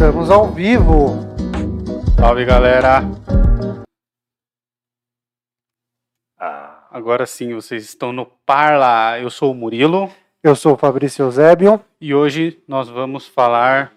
[0.00, 1.16] Estamos ao vivo.
[2.16, 3.00] Salve galera!
[6.38, 9.18] Ah, agora sim, vocês estão no Parla.
[9.18, 10.08] Eu sou o Murilo.
[10.40, 11.80] Eu sou o Fabrício Eusébio.
[12.00, 13.92] E hoje nós vamos falar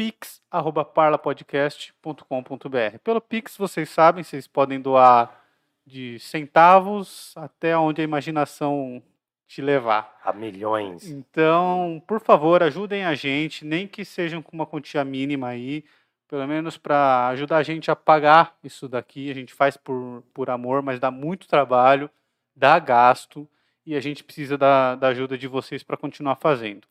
[0.00, 2.98] pix@parlapodcast.com.br.
[3.04, 5.44] Pelo Pix, vocês sabem, vocês podem doar
[5.84, 9.02] de centavos até onde a imaginação
[9.46, 10.18] te levar.
[10.24, 11.06] A milhões.
[11.06, 15.84] Então, por favor, ajudem a gente, nem que sejam com uma quantia mínima aí,
[16.26, 19.30] pelo menos para ajudar a gente a pagar isso daqui.
[19.30, 22.08] A gente faz por, por amor, mas dá muito trabalho,
[22.56, 23.46] dá gasto
[23.84, 26.88] e a gente precisa da, da ajuda de vocês para continuar fazendo.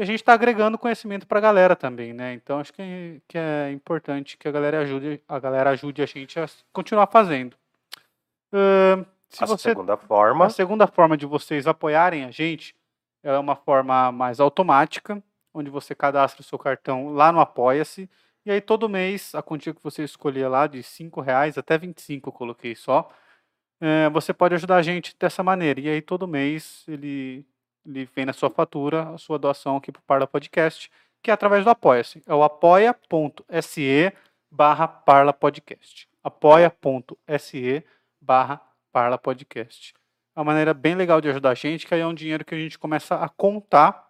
[0.00, 2.32] E a gente está agregando conhecimento para a galera também, né?
[2.32, 6.06] Então acho que é, que é importante que a galera ajude a galera ajude a
[6.06, 7.54] gente a continuar fazendo.
[8.50, 12.74] Ahn, se a você segunda forma, a segunda forma de vocês apoiarem a gente
[13.22, 15.22] é uma forma mais automática,
[15.52, 18.08] onde você cadastra o seu cartão lá no Apoia-se,
[18.46, 22.30] e aí todo mês, a quantia que você escolher lá, de R$ reais até 25
[22.30, 23.10] eu coloquei só,
[23.78, 25.78] eh, você pode ajudar a gente dessa maneira.
[25.78, 27.44] E aí todo mês ele,
[27.90, 30.90] ele vem na sua fatura a sua doação aqui para o Parla Podcast,
[31.22, 32.22] que é através do Apoia-se.
[32.26, 34.12] É o apoia.se
[34.50, 36.08] barra Parla Podcast.
[36.22, 37.84] apoia.se
[38.20, 38.60] barra
[38.92, 39.94] Parla Podcast.
[40.34, 42.54] É uma maneira bem legal de ajudar a gente, que aí é um dinheiro que
[42.54, 44.08] a gente começa a contar,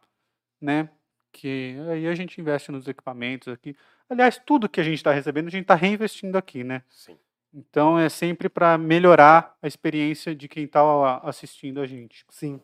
[0.60, 0.90] né?
[1.32, 3.74] Que aí a gente investe nos equipamentos aqui.
[4.08, 6.82] Aliás, tudo que a gente está recebendo, a gente está reinvestindo aqui, né?
[6.88, 7.16] sim.
[7.52, 12.24] Então é sempre para melhorar a experiência de quem está assistindo a gente.
[12.28, 12.60] Sim.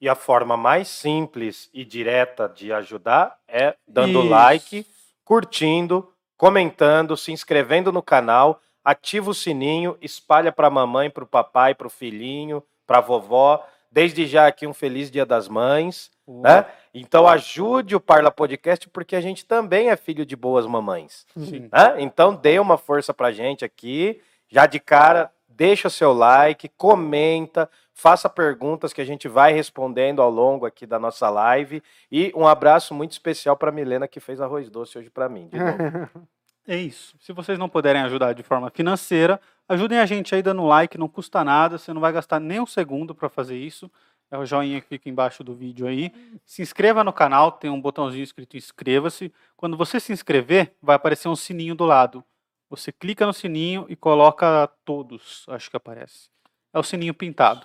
[0.00, 4.28] E a forma mais simples e direta de ajudar é dando Isso.
[4.28, 4.86] like,
[5.24, 11.26] curtindo, comentando, se inscrevendo no canal, ativa o sininho, espalha para a mamãe, para o
[11.26, 13.66] papai, para o filhinho, para a vovó.
[13.90, 16.66] Desde já aqui um feliz Dia das Mães, né?
[16.92, 21.26] Então ajude o Parla Podcast porque a gente também é filho de boas mamães.
[21.34, 21.94] Né?
[21.98, 24.20] Então dê uma força pra gente aqui.
[24.48, 30.20] Já de cara, deixa o seu like, comenta, faça perguntas que a gente vai respondendo
[30.20, 31.82] ao longo aqui da nossa live.
[32.12, 35.50] E um abraço muito especial para Milena que fez arroz doce hoje para mim.
[36.68, 37.14] É isso.
[37.20, 41.06] Se vocês não puderem ajudar de forma financeira, ajudem a gente aí dando like, não
[41.06, 43.88] custa nada, você não vai gastar nem um segundo para fazer isso.
[44.32, 46.12] É o joinha que fica embaixo do vídeo aí.
[46.44, 49.32] Se inscreva no canal, tem um botãozinho escrito inscreva-se.
[49.56, 52.24] Quando você se inscrever, vai aparecer um sininho do lado.
[52.68, 56.30] Você clica no sininho e coloca todos, acho que aparece.
[56.74, 57.64] É o sininho pintado.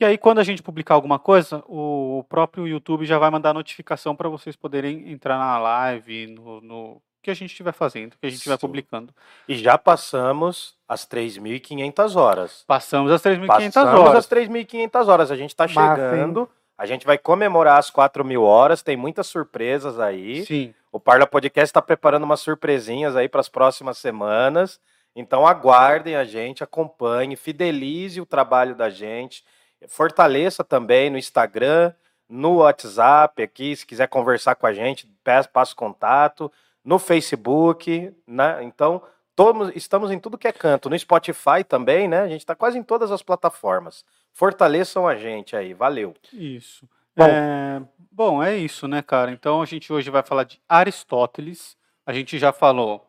[0.00, 4.16] E aí, quando a gente publicar alguma coisa, o próprio YouTube já vai mandar notificação
[4.16, 8.28] para vocês poderem entrar na live, no, no que a gente estiver fazendo, que a
[8.28, 9.14] gente estiver publicando.
[9.48, 12.64] E já passamos as 3.500 horas.
[12.66, 14.16] Passamos as 3.500 Passamos horas.
[14.16, 15.30] as 3.500 horas.
[15.30, 19.98] A gente está chegando A gente vai comemorar as 4 mil horas, tem muitas surpresas
[19.98, 20.44] aí.
[20.44, 20.74] Sim.
[20.92, 24.80] O Parla Podcast está preparando umas surpresinhas aí para as próximas semanas.
[25.16, 29.44] Então aguardem a gente, acompanhe, fidelize o trabalho da gente,
[29.88, 31.92] fortaleça também no Instagram,
[32.28, 36.50] no WhatsApp aqui, se quiser conversar com a gente, peça, passa contato,
[36.84, 38.62] no Facebook, né?
[38.62, 39.02] Então,
[39.34, 42.20] todos, estamos em tudo que é canto, no Spotify também, né?
[42.20, 44.04] A gente está quase em todas as plataformas.
[44.32, 46.14] Fortaleçam a gente aí, valeu.
[46.32, 46.88] Isso.
[47.16, 47.24] Bom.
[47.24, 49.30] É, bom, é isso, né, cara?
[49.30, 51.76] Então a gente hoje vai falar de Aristóteles.
[52.04, 53.08] A gente já falou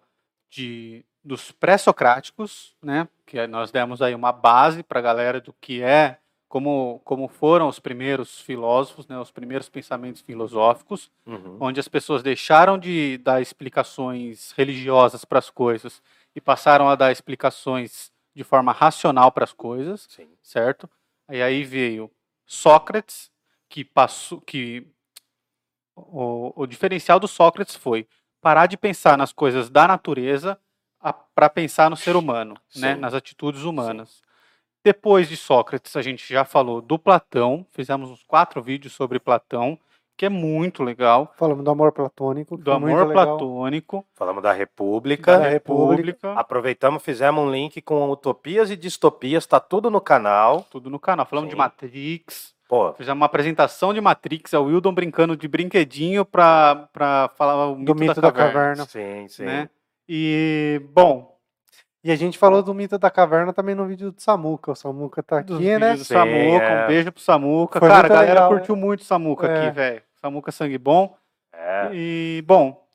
[0.50, 3.07] de dos pré-socráticos, né?
[3.25, 6.19] Que nós demos aí uma base para a galera do que é,
[6.56, 9.19] como, como foram os primeiros filósofos, né?
[9.19, 11.57] Os primeiros pensamentos filosóficos, Uhum.
[11.60, 16.02] onde as pessoas deixaram de dar explicações religiosas para as coisas
[16.34, 20.30] e passaram a dar explicações de forma racional para as coisas Sim.
[20.42, 20.90] certo?
[21.30, 22.10] E aí veio
[22.46, 23.30] Sócrates,
[23.68, 24.88] que passou, que
[25.94, 28.08] o, o diferencial do Sócrates foi
[28.40, 30.58] parar de pensar nas coisas da natureza
[31.36, 32.96] para pensar no ser humano, né?
[32.96, 33.01] Sim.
[33.01, 34.24] Nas atitudes humanas.
[34.86, 39.80] Depois de Sócrates, a gente já falou do Platão, fizemos uns quatro vídeos sobre Platão,
[40.16, 42.56] que é muito legal, Falamos do amor platônico.
[42.56, 43.12] do amor legal.
[43.12, 45.40] platônico, Falamos da República.
[45.40, 46.34] Da República.
[46.34, 50.62] Aproveitamos, fizemos um link com utopias e distopias, tá tudo no canal.
[50.70, 51.26] tudo no canal.
[51.26, 51.60] Falamos de Sim.
[51.60, 57.30] Matrix, Pô, Fizemos uma apresentação de Matrix, é o Wildon brincando de brinquedinho pra, pra
[57.36, 58.86] falar o mito, Do mito da da caverna.
[58.86, 58.86] caverna.
[58.86, 59.44] sim, sim.
[59.46, 59.70] Né?
[60.08, 61.35] E, bom,
[62.06, 64.74] E a gente falou do mito da caverna também no vídeo do Samuca.
[64.74, 65.74] O Samuca tá dos aqui, né?
[65.94, 66.84] vídeos do Sim, Samuca, é.
[66.84, 67.80] um beijo pro Samuca.
[67.80, 69.57] Foi Cara, a galera legal, curtiu muito o Samuca É.
[69.57, 70.04] aqui, velho.
[70.22, 71.18] Samuca sangue bom.
[71.52, 71.90] É.
[71.92, 72.86] E, bom,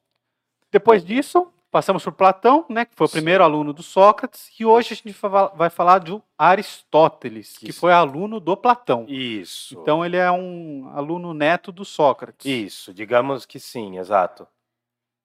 [0.70, 4.92] depois disso, passamos por Platão, né, que foi o primeiro aluno do Sócrates, e hoje
[4.92, 5.16] a gente
[5.56, 7.80] vai falar de Aristóteles, que Isso.
[7.80, 9.06] foi aluno do Platão.
[9.08, 9.76] Isso.
[9.80, 12.46] Então ele é um aluno neto do Sócrates.
[12.46, 14.46] Isso, digamos que sim, exato.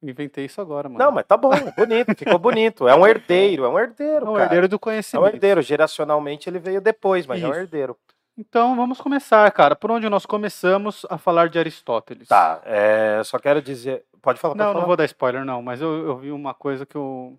[0.10, 1.04] Inventei isso agora, mano.
[1.04, 2.88] Não, mas tá bom, é bonito, ficou bonito.
[2.88, 4.44] É um herdeiro, é um herdeiro, É o cara.
[4.46, 5.28] herdeiro do É um conhecimento.
[5.36, 5.62] herdeiro.
[5.62, 7.60] Geracionalmente ele veio depois, mas é um Isso.
[7.60, 7.98] herdeiro.
[8.38, 9.76] Então vamos começar, cara.
[9.76, 12.28] Por onde nós começamos a falar de Aristóteles?
[12.28, 14.04] Tá, é, só quero dizer.
[14.22, 14.80] Pode falar, pode Não, falar.
[14.82, 17.38] não vou dar spoiler, não, mas eu, eu vi uma coisa que eu,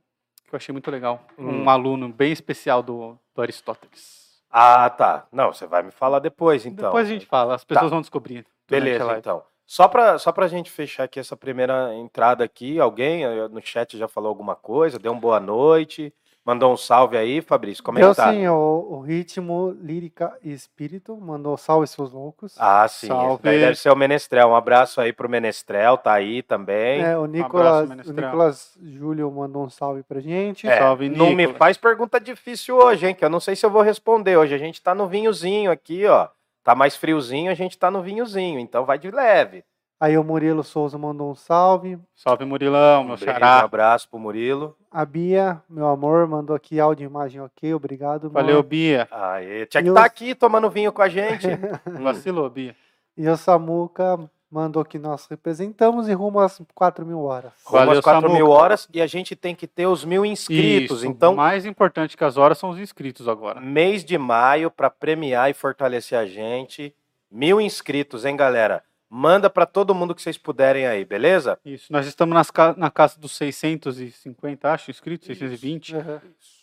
[0.48, 1.20] que eu achei muito legal.
[1.38, 1.64] Hum.
[1.64, 4.40] Um aluno bem especial do, do Aristóteles.
[4.50, 5.26] Ah, tá.
[5.30, 6.86] Não, você vai me falar depois, então.
[6.86, 8.46] Depois a gente fala, as pessoas vão descobrir.
[8.70, 9.42] Beleza, então.
[9.66, 13.98] Só pra, só pra gente fechar aqui essa primeira entrada aqui, alguém eh, no chat
[13.98, 16.14] já falou alguma coisa, deu uma boa noite,
[16.44, 18.32] mandou um salve aí, Fabrício, como é que tá?
[18.32, 21.16] sim, o, o ritmo, lírica e espírito.
[21.16, 22.54] Mandou salve seus loucos.
[22.56, 23.42] Ah, sim, Salve.
[23.42, 24.50] deve ser o Menestrel.
[24.50, 27.02] Um abraço aí pro Menestrel, tá aí também.
[27.02, 28.24] É, o abraço, Nicolas, o Menestrel.
[28.26, 30.68] Nicolas Júlio mandou um salve pra gente.
[30.68, 31.58] É, Salve, não me Nicolas.
[31.58, 33.14] faz pergunta difícil hoje, hein?
[33.16, 34.54] Que eu não sei se eu vou responder hoje.
[34.54, 36.28] A gente tá no vinhozinho aqui, ó.
[36.66, 39.62] Tá mais friozinho, a gente tá no vinhozinho, então vai de leve.
[40.00, 41.96] Aí o Murilo Souza mandou um salve.
[42.16, 43.60] Salve, Murilão, meu Um beijo, um xará.
[43.60, 44.76] abraço pro Murilo.
[44.90, 47.72] A Bia, meu amor, mandou aqui áudio e imagem ok.
[47.72, 48.28] Obrigado.
[48.28, 48.64] Valeu, amor.
[48.64, 49.06] Bia.
[49.12, 51.46] Aê, tinha que E estar os- aqui tomando vinho com a gente.
[52.02, 52.74] Vacilou, Bia.
[53.16, 54.18] E o Samuca
[54.56, 57.52] mandou que nós representamos e rumo às 4 mil horas.
[57.64, 58.32] Rumo às 4 Samuca.
[58.32, 60.98] mil horas e a gente tem que ter os mil inscritos.
[60.98, 63.60] Isso, Então, mais importante que as horas são os inscritos agora.
[63.60, 66.94] mês de maio, para premiar e fortalecer a gente.
[67.30, 68.82] Mil inscritos, hein, galera?
[69.10, 71.58] Manda para todo mundo que vocês puderem aí, beleza?
[71.64, 75.94] Isso, nós estamos nas ca- na casa dos 650, acho, inscritos, 620.
[75.94, 76.18] Uhum.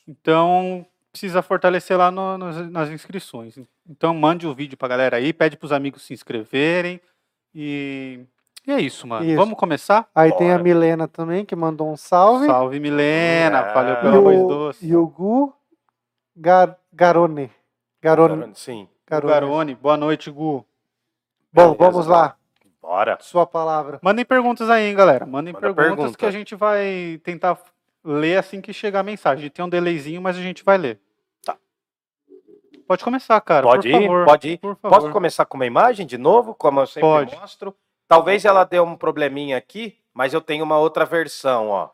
[0.07, 3.57] Então, precisa fortalecer lá no- nas, nas inscrições.
[3.89, 6.99] Então, mande o vídeo pra galera aí, pede pros amigos se inscreverem.
[7.53, 8.21] E,
[8.65, 9.25] e é isso, mano.
[9.25, 9.35] Isso.
[9.35, 10.07] Vamos começar?
[10.15, 10.63] Aí tem a Bora.
[10.63, 12.45] Milena também, que mandou um salve.
[12.45, 13.59] Salve, Milena.
[13.59, 13.73] Ah.
[13.73, 14.85] Valeu pelo arroz doce.
[14.87, 15.53] e o Gu
[16.35, 17.51] Gar, Garone.
[18.01, 18.51] Garone.
[18.55, 18.87] Sim.
[19.07, 19.33] Garone.
[19.33, 20.65] Garone, boa noite, Gu.
[21.51, 22.35] Bom, Beleza, vamos lá.
[22.81, 23.17] Bora.
[23.21, 23.99] Sua palavra.
[24.01, 25.25] Mandem perguntas aí, hein, galera.
[25.25, 26.17] Mandem Manda perguntas pergunta.
[26.17, 27.57] que a gente vai tentar
[28.03, 29.49] ler assim que chegar a mensagem.
[29.49, 30.99] Tem um delayzinho, mas a gente vai ler.
[32.87, 33.65] Pode começar, cara.
[33.65, 34.07] Pode por ir?
[34.07, 34.25] favor.
[34.25, 34.57] Pode ir?
[34.57, 34.95] Por favor.
[34.99, 37.35] Posso começar com uma imagem de novo, como eu sempre Pode.
[37.35, 37.75] mostro?
[38.07, 41.89] Talvez ela dê um probleminha aqui, mas eu tenho uma outra versão, ó.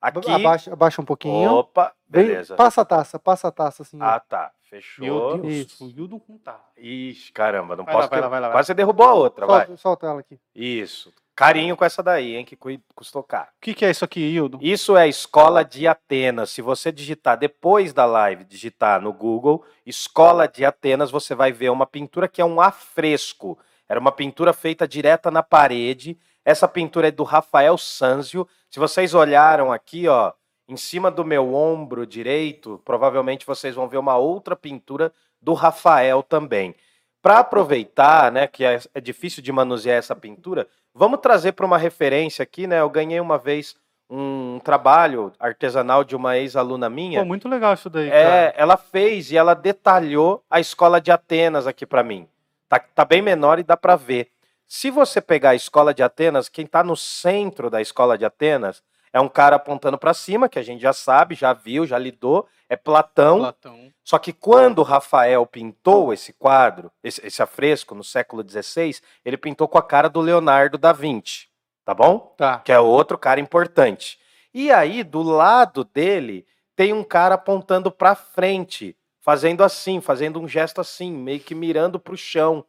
[0.00, 0.30] Aqui.
[0.30, 1.52] Abaixa, abaixa um pouquinho.
[1.52, 2.56] Opa, Bem- beleza.
[2.56, 3.96] passa a taça, passa a taça assim.
[4.00, 4.50] Ah, tá.
[4.62, 5.04] Fechou.
[5.04, 5.84] Meu Deus, Isso.
[5.86, 6.58] o Yudon não tá.
[6.76, 8.04] Ixi, caramba, não Vai posso.
[8.06, 8.56] lá, vai lá, vai lá, vai.
[8.56, 9.66] Quase você derrubou a outra, vai.
[9.66, 10.40] solta, solta ela aqui.
[10.54, 11.12] Isso.
[11.34, 12.56] Carinho com essa daí, hein, que
[12.94, 13.48] custou caro.
[13.56, 14.58] O que, que é isso aqui, Yudon?
[14.60, 16.50] Isso é Escola de Atenas.
[16.50, 21.70] Se você digitar depois da live, digitar no Google, Escola de Atenas, você vai ver
[21.70, 23.58] uma pintura que é um afresco.
[23.88, 26.18] Era uma pintura feita direta na parede.
[26.44, 28.46] Essa pintura é do Rafael Sanzio.
[28.68, 30.32] Se vocês olharam aqui, ó,
[30.68, 36.22] em cima do meu ombro direito, provavelmente vocês vão ver uma outra pintura do Rafael
[36.22, 36.74] também.
[37.22, 41.78] para aproveitar, né, que é, é difícil de manusear essa pintura, vamos trazer para uma
[41.78, 42.80] referência aqui, né?
[42.80, 43.76] Eu ganhei uma vez
[44.10, 47.20] um trabalho artesanal de uma ex-aluna minha.
[47.20, 48.54] Pô, muito legal isso daí, É, cara.
[48.56, 52.28] ela fez e ela detalhou a escola de Atenas aqui para mim.
[52.68, 54.28] Tá, tá bem menor e dá para ver.
[54.66, 58.82] Se você pegar a escola de Atenas, quem está no centro da escola de Atenas
[59.12, 62.48] é um cara apontando para cima, que a gente já sabe, já viu, já lidou,
[62.68, 63.40] é Platão.
[63.40, 63.92] Platão.
[64.02, 69.68] Só que quando Rafael pintou esse quadro, esse, esse afresco no século XVI, ele pintou
[69.68, 71.48] com a cara do Leonardo da Vinci,
[71.84, 72.34] tá bom?
[72.36, 72.60] Tá.
[72.60, 74.18] que é outro cara importante.
[74.54, 80.48] E aí, do lado dele, tem um cara apontando para frente, fazendo assim, fazendo um
[80.48, 82.64] gesto assim, meio que mirando para o chão.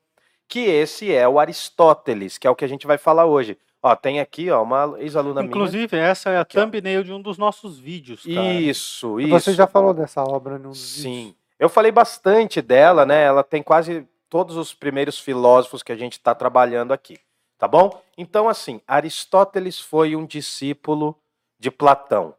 [0.48, 3.58] Que esse é o Aristóteles, que é o que a gente vai falar hoje.
[3.86, 5.50] Ó, tem aqui, ó, uma ex-aluna minha.
[5.50, 6.64] Inclusive, essa é a Aqui, ó.
[6.64, 8.54] thumbnail de um dos nossos vídeos, cara.
[8.54, 9.30] Isso, isso.
[9.30, 11.12] Você já falou dessa obra num dos Sim.
[11.26, 11.36] vídeos.
[11.60, 13.24] Eu falei bastante dela, né?
[13.24, 17.20] Ela tem quase todos os primeiros filósofos que a gente está trabalhando aqui,
[17.58, 18.02] tá bom?
[18.18, 21.18] Então, assim, Aristóteles foi um discípulo
[21.60, 22.34] de Platão.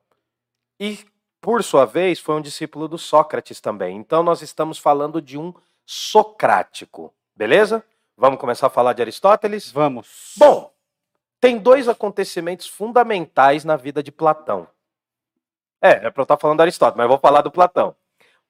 [0.81, 0.99] E,
[1.43, 3.97] por sua vez, foi um discípulo do Sócrates também.
[3.99, 5.53] Então, nós estamos falando de um
[5.85, 7.85] socrático, beleza?
[8.17, 9.71] Vamos começar a falar de Aristóteles?
[9.71, 10.33] Vamos.
[10.37, 10.74] Bom,
[11.45, 14.67] tem dois acontecimentos fundamentais na vida de Platão.
[15.79, 17.95] É, é para eu estar falando de Aristóteles, mas eu vou falar do Platão.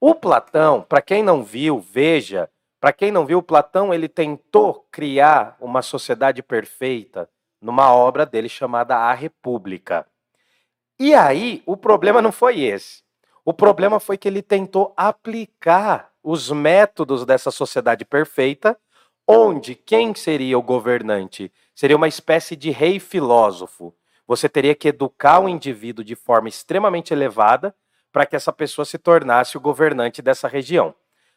[0.01, 2.49] O Platão, para quem não viu, veja,
[2.79, 7.29] para quem não viu, o Platão ele tentou criar uma sociedade perfeita
[7.61, 10.07] numa obra dele chamada A República.
[10.97, 13.03] E aí, o problema não foi esse.
[13.45, 18.79] O problema foi que ele tentou aplicar os métodos dessa sociedade perfeita,
[19.27, 21.53] onde quem seria o governante?
[21.75, 23.95] Seria uma espécie de rei filósofo.
[24.27, 27.75] Você teria que educar o indivíduo de forma extremamente elevada
[28.13, 30.95] para que essa pessoa se tornasse o governante dessa região.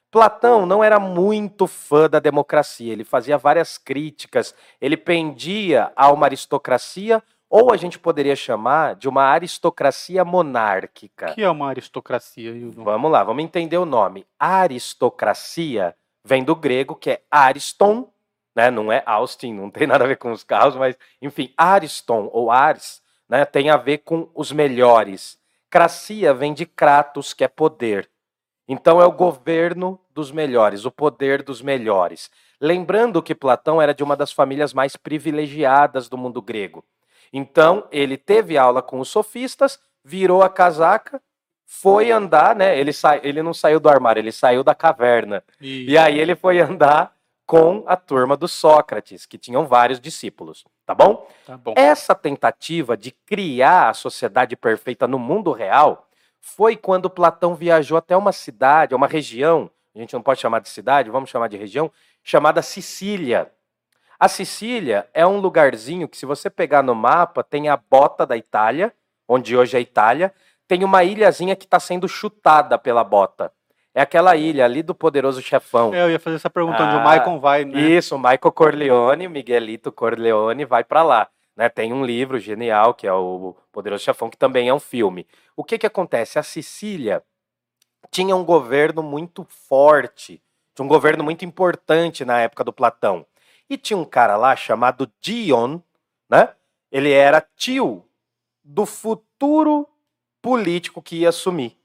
[0.10, 6.28] Platão não era muito fã da democracia, ele fazia várias críticas, ele pendia a uma
[6.28, 11.32] aristocracia, ou a gente poderia chamar de uma aristocracia monárquica.
[11.32, 12.54] O que é uma aristocracia?
[12.76, 14.26] Vamos lá, vamos entender o nome.
[14.40, 15.94] Aristocracia
[16.28, 18.12] vem do grego, que é ariston,
[18.54, 18.70] né?
[18.70, 22.52] não é Austin, não tem nada a ver com os carros, mas, enfim, ariston ou
[22.52, 23.46] ars né?
[23.46, 25.40] tem a ver com os melhores.
[25.70, 28.10] Cracia vem de kratos, que é poder.
[28.68, 32.30] Então é o governo dos melhores, o poder dos melhores.
[32.60, 36.84] Lembrando que Platão era de uma das famílias mais privilegiadas do mundo grego.
[37.32, 41.22] Então ele teve aula com os sofistas, virou a casaca,
[41.70, 42.80] foi andar, né?
[42.80, 43.18] Ele, sa...
[43.18, 45.44] ele não saiu do armário, ele saiu da caverna.
[45.60, 47.14] E aí ele foi andar
[47.46, 51.28] com a turma do Sócrates, que tinham vários discípulos, tá bom?
[51.46, 51.74] Tá bom.
[51.78, 56.08] Essa tentativa de criar a sociedade perfeita no mundo real
[56.40, 60.70] foi quando Platão viajou até uma cidade, uma região, a gente não pode chamar de
[60.70, 61.92] cidade, vamos chamar de região,
[62.24, 63.52] chamada Sicília.
[64.20, 68.36] A Sicília é um lugarzinho que, se você pegar no mapa, tem a bota da
[68.36, 68.94] Itália,
[69.28, 70.34] onde hoje é a Itália,
[70.68, 73.52] tem uma ilhazinha que está sendo chutada pela bota.
[73.94, 75.94] É aquela ilha ali do poderoso chefão.
[75.94, 77.80] É, eu ia fazer essa pergunta onde o Ah, Maicon vai, né?
[77.80, 81.28] Isso, o Michael Corleone, Miguelito Corleone vai para lá.
[81.56, 81.68] Né?
[81.68, 85.26] Tem um livro genial que é o Poderoso Chefão, que também é um filme.
[85.56, 86.38] O que, que acontece?
[86.38, 87.24] A Sicília
[88.12, 90.40] tinha um governo muito forte,
[90.76, 93.26] tinha um governo muito importante na época do Platão.
[93.68, 95.80] E tinha um cara lá chamado Dion,
[96.30, 96.50] né?
[96.92, 98.06] Ele era tio
[98.64, 99.90] do futuro
[100.48, 101.78] político que ia assumir.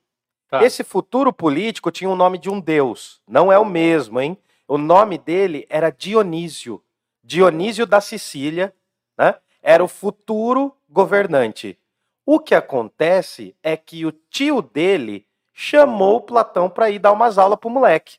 [0.48, 0.62] Tá.
[0.62, 3.20] Esse futuro político tinha o nome de um deus.
[3.26, 4.38] Não é o mesmo, hein?
[4.68, 6.80] O nome dele era Dionísio.
[7.24, 8.72] Dionísio da Sicília,
[9.18, 9.34] né?
[9.60, 11.76] Era o futuro governante.
[12.24, 17.58] O que acontece é que o tio dele chamou Platão para ir dar umas aulas
[17.58, 18.18] pro moleque.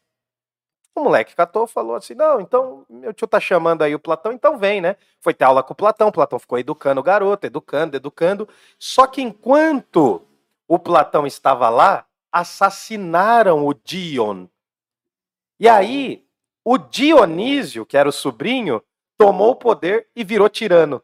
[0.94, 4.58] O moleque catou falou assim: não, então meu tio tá chamando aí o Platão, então
[4.58, 4.98] vem, né?
[5.22, 8.50] Foi ter aula com o Platão, o Platão ficou educando o garoto, educando, educando.
[8.78, 10.22] Só que enquanto
[10.68, 14.48] o Platão estava lá, assassinaram o Dion.
[15.60, 16.26] E aí,
[16.64, 18.82] o Dionísio, que era o sobrinho,
[19.18, 21.02] tomou o poder e virou tirano.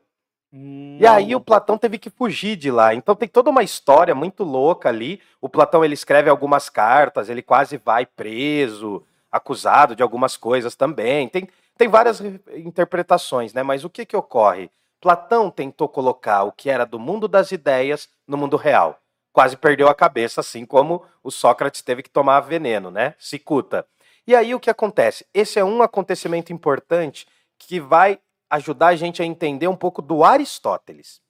[0.51, 2.93] E aí o Platão teve que fugir de lá.
[2.95, 5.21] Então tem toda uma história muito louca ali.
[5.39, 11.29] O Platão ele escreve algumas cartas, ele quase vai preso, acusado de algumas coisas também.
[11.29, 11.47] Tem,
[11.77, 13.61] tem várias re- interpretações, né?
[13.61, 14.71] Mas o que que ocorre?
[14.99, 18.99] Platão tentou colocar o que era do mundo das ideias no mundo real.
[19.31, 23.15] Quase perdeu a cabeça, assim como o Sócrates teve que tomar veneno, né?
[23.19, 23.85] Cicuta.
[24.25, 25.25] E aí o que acontece?
[25.33, 28.19] Esse é um acontecimento importante que vai
[28.49, 31.21] ajudar a gente a entender um pouco do Aristóteles.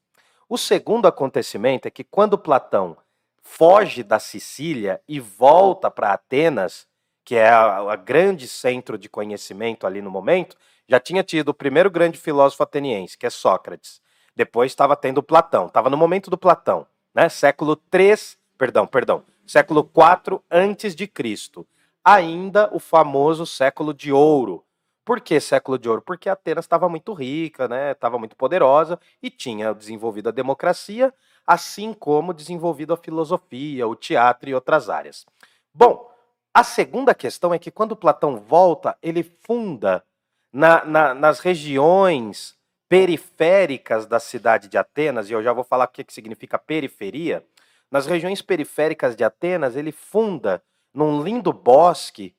[0.48, 2.98] O segundo acontecimento é que quando Platão
[3.42, 6.88] foge da Sicília e volta para Atenas,
[7.24, 11.92] que é a grande centro de conhecimento ali no momento, já tinha tido o primeiro
[11.92, 14.02] grande filósofo ateniense, que é Sócrates.
[14.36, 16.88] Depois estava tendo Platão, estava no momento do Platão,
[17.20, 17.28] né?
[17.28, 21.68] Século 3, perdão, perdão, século 4 antes de Cristo.
[22.02, 24.64] Ainda o famoso século de ouro.
[25.04, 26.02] Por que século de ouro?
[26.02, 27.92] Porque Atenas estava muito rica, né?
[27.92, 31.14] Estava muito poderosa e tinha desenvolvido a democracia,
[31.46, 35.26] assim como desenvolvido a filosofia, o teatro e outras áreas.
[35.74, 36.10] Bom,
[36.54, 40.06] a segunda questão é que quando Platão volta, ele funda
[40.54, 42.58] na, na, nas regiões
[42.90, 47.46] periféricas da cidade de Atenas, e eu já vou falar o que, significa periferia,
[47.92, 52.36] nas regiões periféricas de Atenas, ele funda num lindo bosque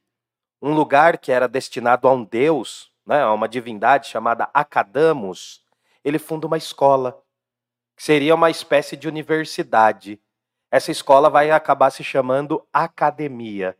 [0.61, 5.65] um lugar que era destinado a um deus, né, a uma divindade chamada Acadamos.
[6.05, 7.23] Ele funda uma escola,
[7.97, 10.21] que seria uma espécie de universidade.
[10.71, 13.77] Essa escola vai acabar se chamando academia.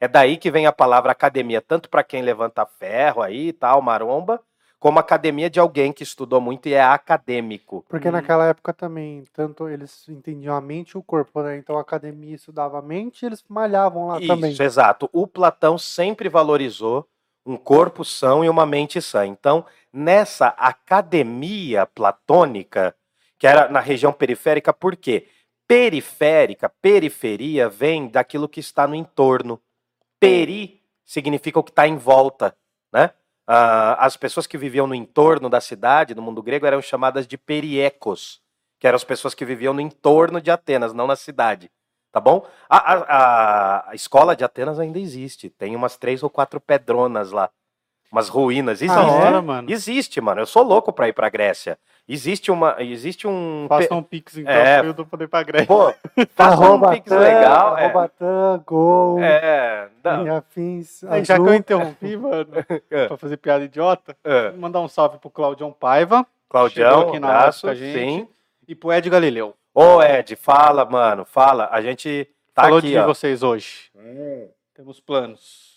[0.00, 3.80] É daí que vem a palavra academia, tanto para quem levanta ferro aí e tal,
[3.82, 4.40] maromba,
[4.78, 7.84] como academia de alguém que estudou muito e é acadêmico.
[7.88, 11.56] Porque naquela época também, tanto eles entendiam a mente e o corpo, né?
[11.56, 14.56] Então a academia estudava a mente e eles malhavam lá Isso, também.
[14.58, 15.08] exato.
[15.12, 17.08] O Platão sempre valorizou
[17.44, 19.26] um corpo são e uma mente sã.
[19.26, 22.94] Então, nessa academia platônica,
[23.38, 25.26] que era na região periférica, por quê?
[25.66, 29.60] Periférica, periferia, vem daquilo que está no entorno.
[30.20, 32.54] Peri significa o que está em volta,
[32.92, 33.10] né?
[33.50, 37.38] Ah, as pessoas que viviam no entorno da cidade, no mundo grego, eram chamadas de
[37.38, 38.42] periecos,
[38.78, 41.70] que eram as pessoas que viviam no entorno de Atenas, não na cidade.
[42.12, 42.46] Tá bom?
[42.68, 45.48] A, a- a- escola de Atenas ainda existe.
[45.50, 47.50] Tem umas três ou quatro pedronas lá.
[48.12, 48.80] Umas ruínas.
[48.82, 48.94] Existe.
[48.96, 49.40] Da Ah, é?
[49.40, 49.70] mano.
[49.70, 50.40] Existe, mano.
[50.40, 51.78] Eu sou louco pra ir pra Grécia.
[52.08, 52.76] Existe uma.
[52.78, 53.66] Existe um.
[53.68, 54.78] Faça um pix então É.
[54.80, 55.66] pra eu poder pra Grécia.
[55.66, 55.92] Pô,
[56.34, 57.76] faça um pix legal.
[57.76, 58.08] É.
[58.18, 59.88] Tan, gol, É.
[60.02, 61.00] não, e afins.
[61.24, 62.48] Já que eu interrompi, mano,
[62.90, 63.06] É.
[63.08, 64.50] pra fazer piada idiota, é.
[64.50, 67.62] vou mandar um salve pro Claudião Paiva Claudião, aqui na abraço.
[67.66, 67.98] com a gente.
[67.98, 68.28] Sim.
[68.66, 69.54] e pro Ed Galileu.
[69.74, 71.24] Ô, Ed, fala, mano.
[71.26, 71.68] Fala.
[71.70, 73.04] A gente tá Falou aqui, de ó.
[73.06, 73.90] vocês hoje.
[73.94, 74.48] Hum.
[74.74, 75.68] Temos planos.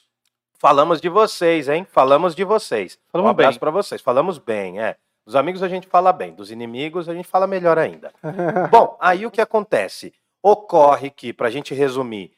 [0.57, 1.85] Falamos de vocês, hein?
[1.91, 2.97] Falamos de vocês.
[3.11, 3.59] Falamos um abraço bem.
[3.59, 3.99] pra vocês.
[4.01, 4.95] Falamos bem, é.
[5.25, 8.11] Dos amigos a gente fala bem, dos inimigos a gente fala melhor ainda.
[8.71, 10.13] Bom, aí o que acontece?
[10.41, 12.33] Ocorre que, para a gente resumir,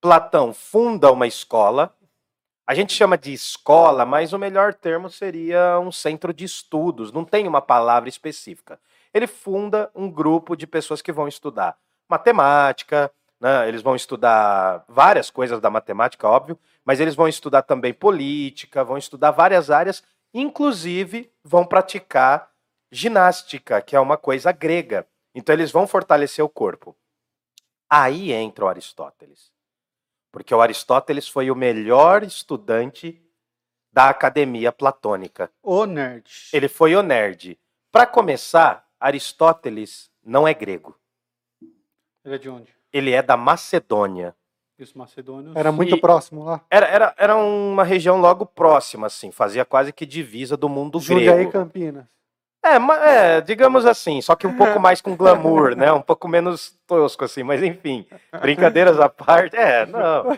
[0.00, 1.94] Platão funda uma escola.
[2.66, 7.12] A gente chama de escola, mas o melhor termo seria um centro de estudos.
[7.12, 8.78] Não tem uma palavra específica.
[9.14, 13.68] Ele funda um grupo de pessoas que vão estudar matemática, né?
[13.68, 18.96] eles vão estudar várias coisas da matemática, óbvio, mas eles vão estudar também política, vão
[18.96, 22.50] estudar várias áreas, inclusive vão praticar
[22.90, 25.06] ginástica, que é uma coisa grega.
[25.34, 26.96] Então eles vão fortalecer o corpo.
[27.88, 29.52] Aí entra o Aristóteles.
[30.32, 33.22] Porque o Aristóteles foi o melhor estudante
[33.92, 35.50] da academia platônica.
[35.62, 36.30] Ô, nerd.
[36.52, 37.58] Ele foi o nerd.
[37.90, 40.98] Para começar, Aristóteles não é grego.
[42.24, 42.76] Ele é de onde?
[42.92, 44.36] Ele é da Macedônia.
[44.78, 45.56] E os macedônios.
[45.56, 46.60] Era muito E- próximo lá.
[46.70, 51.36] Era, era, era uma região logo próxima, assim, fazia quase que divisa do mundo Jundiaí
[51.36, 51.52] grego.
[51.52, 52.04] Campinas.
[52.62, 52.76] É,
[53.36, 55.92] é, digamos assim, só que um pouco mais com glamour, né?
[55.92, 58.04] Um pouco menos tosco, assim, mas enfim.
[58.42, 60.36] Brincadeiras à parte, é, não.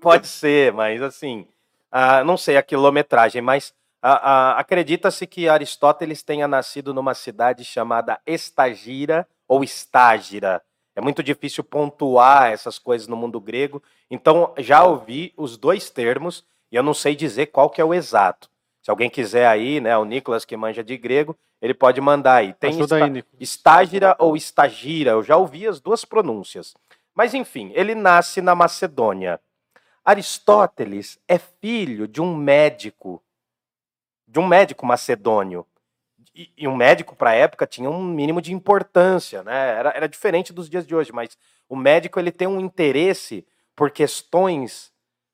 [0.00, 1.46] Pode ser, mas assim,
[1.92, 4.20] ah, não sei a quilometragem, mas ah,
[4.56, 10.60] ah, acredita-se que Aristóteles tenha nascido numa cidade chamada Estagira ou Estágira.
[10.96, 16.42] É muito difícil pontuar essas coisas no mundo grego, então já ouvi os dois termos
[16.72, 18.50] e eu não sei dizer qual que é o exato.
[18.82, 22.54] Se alguém quiser aí, né, o Nicolas que manja de grego, ele pode mandar aí.
[22.54, 23.24] Tem esta- aí.
[23.38, 26.74] Estágira ou Estagira, eu já ouvi as duas pronúncias.
[27.14, 29.38] Mas enfim, ele nasce na Macedônia.
[30.04, 33.22] Aristóteles é filho de um médico,
[34.26, 35.66] de um médico macedônio.
[36.36, 39.70] E, e um médico, para a época, tinha um mínimo de importância, né?
[39.70, 43.90] Era, era diferente dos dias de hoje, mas o médico ele tem um interesse por
[43.90, 44.92] questões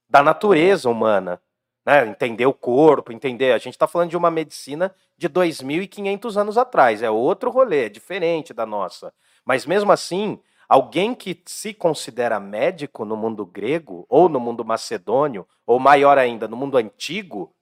[0.09, 1.43] da natureza humana,
[1.85, 2.07] né?
[2.07, 3.51] Entender o corpo, entender.
[3.51, 7.89] A gente está falando de uma medicina de 2.500 anos atrás, é outro rolê, é
[7.89, 9.13] diferente da nossa.
[9.45, 15.49] Mas mesmo assim, alguém que se considera médico no mundo grego, ou no mundo macedônio,
[15.67, 17.53] ou maior ainda, no mundo antigo,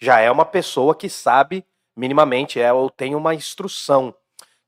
[0.00, 1.64] já é uma pessoa que sabe
[1.96, 4.08] minimamente, é, ou tem uma instrução.
[4.08, 4.14] O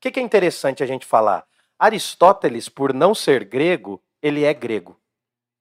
[0.01, 1.45] que, que é interessante a gente falar?
[1.79, 4.99] Aristóteles, por não ser grego, ele é grego.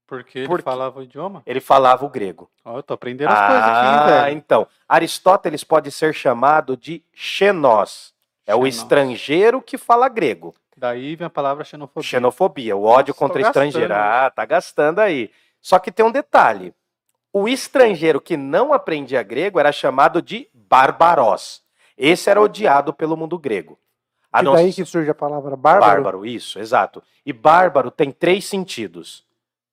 [0.05, 0.63] Porque ele Por quê?
[0.63, 1.41] falava o idioma?
[1.45, 2.49] Ele falava o grego.
[2.63, 4.35] Ó, eu tô aprendendo as coisas aqui, Ah, velho.
[4.37, 4.67] então.
[4.87, 8.13] Aristóteles pode ser chamado de xenós.
[8.45, 10.53] É o estrangeiro que fala grego.
[10.75, 12.07] Daí vem a palavra xenofobia.
[12.09, 13.87] Xenofobia, o ódio Nossa, contra estrangeiro.
[13.89, 14.25] gastando.
[14.25, 15.31] Ah, tá gastando aí.
[15.61, 16.73] Só que tem um detalhe.
[17.31, 20.47] O estrangeiro que não aprendia grego era chamado de
[20.77, 21.61] barbarós.
[21.95, 23.77] Esse era odiado pelo mundo grego.
[24.31, 25.91] A E daí que surge a palavra bárbaro.
[26.03, 27.03] Bárbaro, isso, exato.
[27.23, 29.23] E bárbaro tem três sentidos.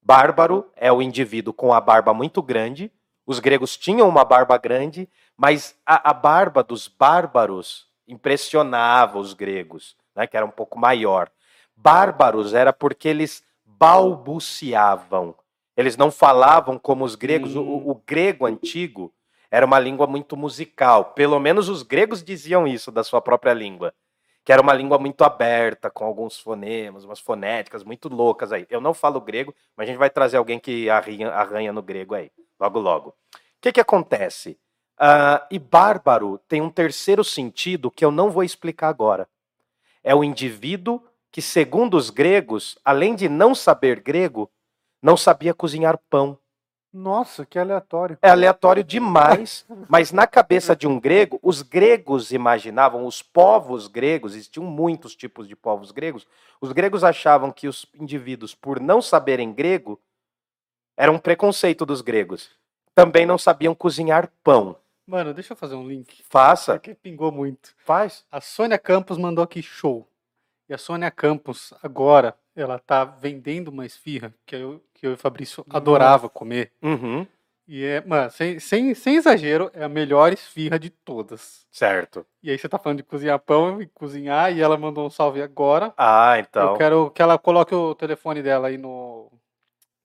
[0.03, 2.93] Bárbaro é o indivíduo com a barba muito grande.
[3.27, 9.97] Os gregos tinham uma barba grande, mas a, a barba dos bárbaros impressionava os gregos,
[10.15, 11.31] né, que era um pouco maior.
[11.77, 15.35] Bárbaros era porque eles balbuciavam.
[15.77, 17.55] Eles não falavam como os gregos.
[17.57, 19.13] O- O, o grego antigo
[19.51, 21.13] era uma língua muito musical.
[21.13, 23.93] Pelo menos os gregos diziam isso da sua própria língua
[24.45, 28.67] que era uma língua muito aberta, com alguns fonemas, umas fonéticas muito loucas aí.
[28.71, 32.15] Eu não falo grego, mas a gente vai trazer alguém que arranha, arranha no grego
[32.15, 33.11] aí, logo logo.
[33.11, 33.15] O
[33.61, 34.59] que, que acontece?
[34.99, 39.29] Ah, e bárbaro tem um terceiro sentido que eu não vou explicar agora.
[40.03, 44.51] É o indivíduo que, segundo os gregos, além de não saber grego,
[45.03, 46.37] não sabia cozinhar pão.
[46.93, 48.19] Nossa, que aleatório.
[48.21, 54.35] É aleatório demais, mas na cabeça de um grego, os gregos imaginavam, os povos gregos,
[54.35, 56.27] existiam muitos tipos de povos gregos,
[56.61, 60.01] os gregos achavam que os indivíduos, por não saberem grego,
[60.97, 62.51] era um preconceito dos gregos.
[62.95, 64.77] Também não sabiam cozinhar pão.
[65.07, 66.23] Mano, deixa eu fazer um link.
[66.29, 67.73] Faça, Porque pingou muito.
[67.79, 68.25] faz.
[68.31, 70.07] A Sônia Campos mandou aqui show.
[70.69, 75.15] E a Sônia Campos, agora, ela tá vendendo uma esfirra que eu, que eu e
[75.15, 76.73] o Fabrício adorava comer.
[76.83, 77.27] Uhum,
[77.69, 81.67] E é, mano, sem, sem, sem exagero, é a melhor esfirra de todas.
[81.71, 82.27] certo.
[82.43, 85.41] E aí você tá falando de cozinhar pão e cozinhar, e ela mandou um salve
[85.43, 85.93] agora.
[85.97, 86.73] Ah, então.
[86.73, 89.31] Eu quero que ela coloque o telefone dela aí no.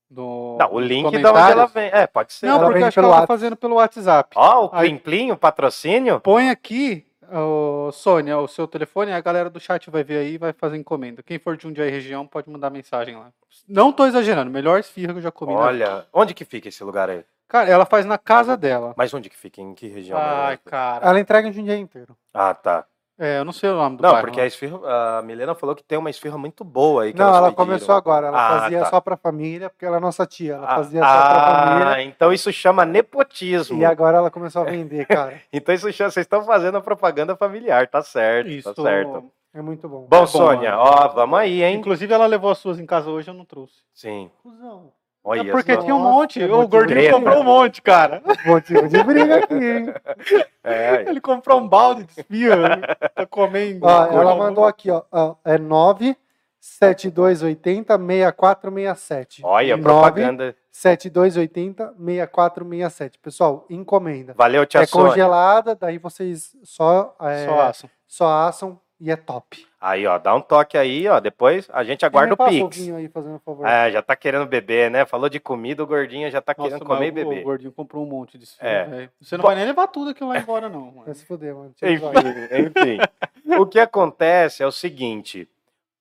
[0.10, 1.90] no Não, o link de onde ela vem.
[1.92, 2.46] É, pode ser.
[2.46, 4.32] Não, Ela porque acho que ela tá fazendo pelo WhatsApp.
[4.36, 6.20] Ó, o Aí- Plim Plim, o patrocínio.
[6.20, 10.38] Põe aqui, ô, Sônia, o seu telefone, a galera do chat vai ver aí e
[10.38, 11.24] vai fazer encomenda.
[11.24, 13.32] Quem for de Jundiaí região pode mandar mensagem lá.
[13.68, 15.54] Não tô exagerando, melhor esfirra que eu já comi.
[15.54, 15.86] na vida.
[15.86, 17.24] Olha, onde que fica esse lugar aí?
[17.48, 18.94] Cara, ela faz na casa dela.
[18.98, 19.62] Mas onde que fica?
[19.62, 20.18] Em que região?
[20.18, 21.06] Ai, cara.
[21.08, 22.18] Ela entrega em um dia inteiro.
[22.34, 22.86] Ah, tá.
[23.18, 24.78] É, eu não sei o nome do Não, bairro, porque a esfirra,
[25.18, 27.14] a Milena falou que tem uma esfirra muito boa aí.
[27.14, 27.56] que Não, ela pediram.
[27.56, 28.28] começou agora.
[28.28, 28.86] Ela Ah, fazia tá.
[28.90, 30.56] só pra família, porque ela é nossa tia.
[30.56, 32.02] Ela Ah, fazia só pra ah, família.
[32.04, 33.80] então isso chama nepotismo.
[33.80, 35.42] E agora ela começou a vender, cara.
[35.54, 38.74] Então isso chama, vocês estão fazendo a propaganda familiar, tá certo, Isso.
[38.74, 39.32] tá certo.
[39.54, 40.02] É muito bom.
[40.02, 40.76] Bom, bom, Sônia, né?
[40.78, 41.78] ó, vamos aí, hein?
[41.78, 43.76] Inclusive, ela levou as suas em casa hoje, eu não trouxe.
[43.94, 44.30] Sim.
[44.44, 44.92] Cusão.
[45.28, 45.82] Olha é porque só.
[45.82, 46.40] tinha um Nossa, monte.
[46.44, 47.16] é o gordinho treta.
[47.16, 48.22] comprou um monte, cara.
[48.46, 49.92] Motivo de briga aqui, hein?
[50.64, 52.80] É, Ele comprou um balde de esfirra
[53.14, 55.04] pra comer em Ó, ela mandou aqui, ó.
[55.44, 59.42] É 97280 6467.
[59.44, 60.56] olha, 9 propaganda.
[60.72, 63.20] 7280 6467.
[63.20, 64.34] Pessoal, encomenda.
[64.36, 65.10] Valeu, tia É Sônia.
[65.10, 67.90] congelada, daí vocês só, é, Só assam.
[68.08, 69.66] só assam e é top.
[69.80, 72.78] Aí, ó, dá um toque aí, ó, depois a gente aguarda o Pix.
[72.78, 73.68] vinho aí, fazendo um favor.
[73.68, 75.06] É, já tá querendo beber, né?
[75.06, 77.42] Falou de comida, o gordinho já tá Nossa, querendo comer e o- beber.
[77.42, 79.10] O gordinho comprou um monte de esfirra, É.
[79.22, 80.82] Você não Bo- vai nem levar tudo aquilo lá embora, não.
[80.86, 81.04] mano.
[81.06, 81.74] Vai se fuder, mano.
[81.82, 82.06] Enfim,
[82.52, 83.58] enfim.
[83.60, 85.48] O que acontece é o seguinte: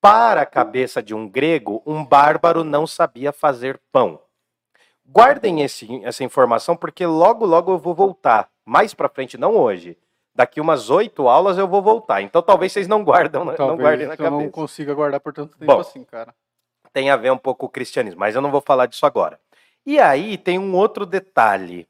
[0.01, 4.21] para a cabeça de um grego, um bárbaro não sabia fazer pão.
[5.07, 8.49] Guardem esse- essa informação porque logo, logo eu vou voltar.
[8.65, 9.99] Mais pra frente, não hoje.
[10.35, 12.21] Daqui umas oito aulas eu vou voltar.
[12.21, 14.51] Então talvez vocês não guardam, não Talvez guardem na eu não cabeça.
[14.53, 15.81] consiga guardar por tanto tempo Bom.
[15.81, 16.35] assim, cara.
[16.93, 19.39] Tem a ver um pouco com o cristianismo, mas eu não vou falar disso agora.
[19.87, 21.87] E aí tem um outro detalhe.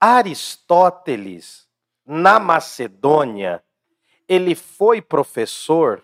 [0.00, 1.66] Aristóteles,
[2.04, 3.62] na Macedônia,
[4.28, 6.02] ele foi professor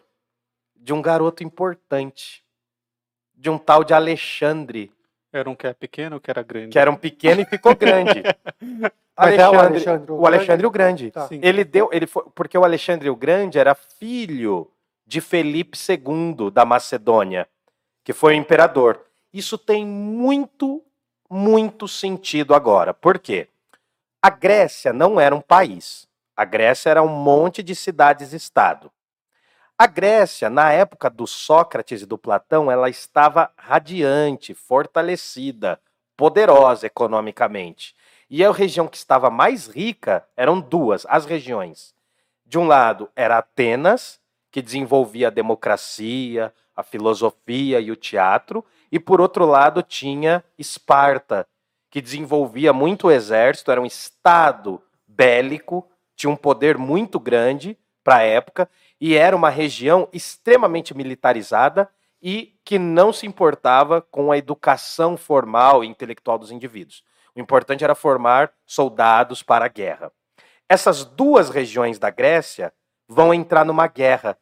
[0.77, 2.45] de um garoto importante,
[3.35, 4.93] de um tal de Alexandre,
[5.33, 6.69] Era um que é pequeno ou que era grande?
[6.69, 8.23] que era um pequeno e ficou grande.
[9.17, 11.11] Mas é o Alexandre, Alexandre o o Alexandre o Grande.
[11.11, 11.29] Tá.
[11.31, 14.71] Ele deu, ele foi, porque o Alexandre o Grande era filho
[15.07, 17.47] de Felipe II da Macedônia,
[18.05, 19.01] que foi o imperador.
[19.33, 20.83] Isso tem muito,
[21.31, 22.95] muito sentido agora.
[22.95, 23.49] Por quê?
[24.23, 26.09] A Grécia não era um país.
[26.37, 28.91] A Grécia era um monte de cidades-estado.
[29.79, 35.81] A Grécia, na época do Sócrates e do Platão, ela estava radiante, fortalecida,
[36.17, 37.95] poderosa economicamente.
[38.31, 41.95] E a região que estava mais rica eram duas, as regiões.
[42.47, 49.01] De um lado era Atenas, que desenvolvia a democracia, a filosofia e o teatro, e
[49.01, 51.47] por outro lado tinha Esparta,
[51.91, 58.17] que desenvolvia muito o exército, era um estado bélico, tinha um poder muito grande para
[58.17, 58.69] a época,
[59.05, 61.91] e era uma região extremamente militarizada
[62.23, 67.03] e que não se importava com a educação formal e intelectual dos indivíduos.
[67.35, 70.13] O importante era formar soldados para a guerra.
[70.69, 72.73] Essas duas regiões da Grécia
[73.09, 74.39] vão entrar numa guerra.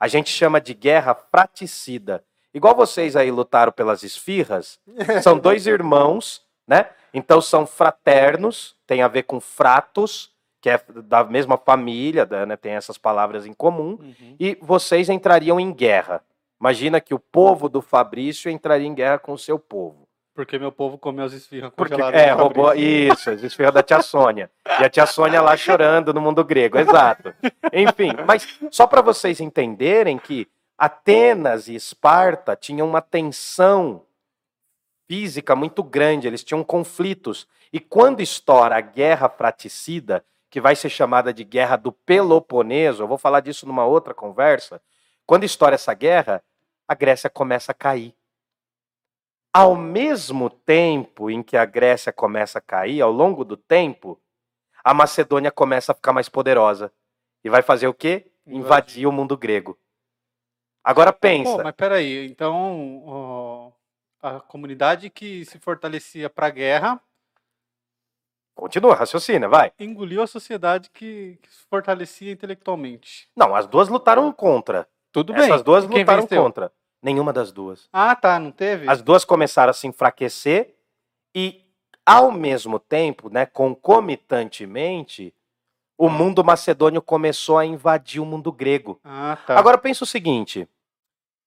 [0.00, 2.24] A gente chama de guerra fraticida.
[2.54, 4.80] igual vocês aí lutaram pelas esfirras,
[5.22, 6.88] são dois irmãos, né?
[7.12, 10.32] Então são fraternos, tem a ver com fratos,
[10.68, 12.56] que é da mesma família, da- né?
[12.56, 14.36] tem essas palavras em comum, Uhum.
[14.38, 16.22] e vocês entrariam em guerra.
[16.60, 20.06] Imagina que o povo do Fabrício entraria em guerra com o seu povo.
[20.34, 22.20] Porque meu povo comeu as esfirras Porque, congeladas.
[22.20, 22.72] é, roubou.
[22.74, 24.48] Isso, as esfirras da tia Sônia.
[24.80, 27.34] E a tia Sônia lá chorando no mundo grego, exato.
[27.72, 34.04] Enfim, mas só para vocês entenderem que Atenas e Esparta tinham uma tensão
[35.08, 37.48] física muito grande, eles tinham conflitos.
[37.72, 43.08] E quando estoura a guerra fraticida, que vai ser chamada de Guerra do Peloponeso, eu
[43.08, 44.80] vou falar disso numa outra conversa.
[45.26, 46.42] Quando estoura essa guerra,
[46.86, 48.14] a Grécia começa a cair.
[49.52, 54.20] Ao mesmo tempo em que a Grécia começa a cair, ao longo do tempo,
[54.82, 56.92] a Macedônia começa a ficar mais poderosa.
[57.44, 58.30] E vai fazer o quê?
[58.46, 59.78] Invadir o mundo grego.
[60.82, 61.56] Agora pensa.
[61.56, 63.72] Pô, mas peraí, então ó,
[64.22, 67.00] a comunidade que se fortalecia para a guerra
[68.58, 69.70] Continua, raciocina, vai.
[69.78, 73.28] engoliu a sociedade que, que se fortalecia intelectualmente.
[73.36, 74.84] Não, as duas lutaram contra.
[75.12, 75.44] Tudo bem.
[75.44, 76.42] Essas duas quem lutaram venceu?
[76.42, 76.72] contra.
[77.00, 77.88] Nenhuma das duas.
[77.92, 78.90] Ah, tá, não teve?
[78.90, 80.74] As duas começaram a se enfraquecer
[81.32, 81.64] e,
[82.04, 85.32] ao mesmo tempo, né, concomitantemente,
[85.96, 88.98] o mundo macedônio começou a invadir o mundo grego.
[89.04, 89.56] Ah, tá.
[89.56, 90.68] Agora pensa o seguinte: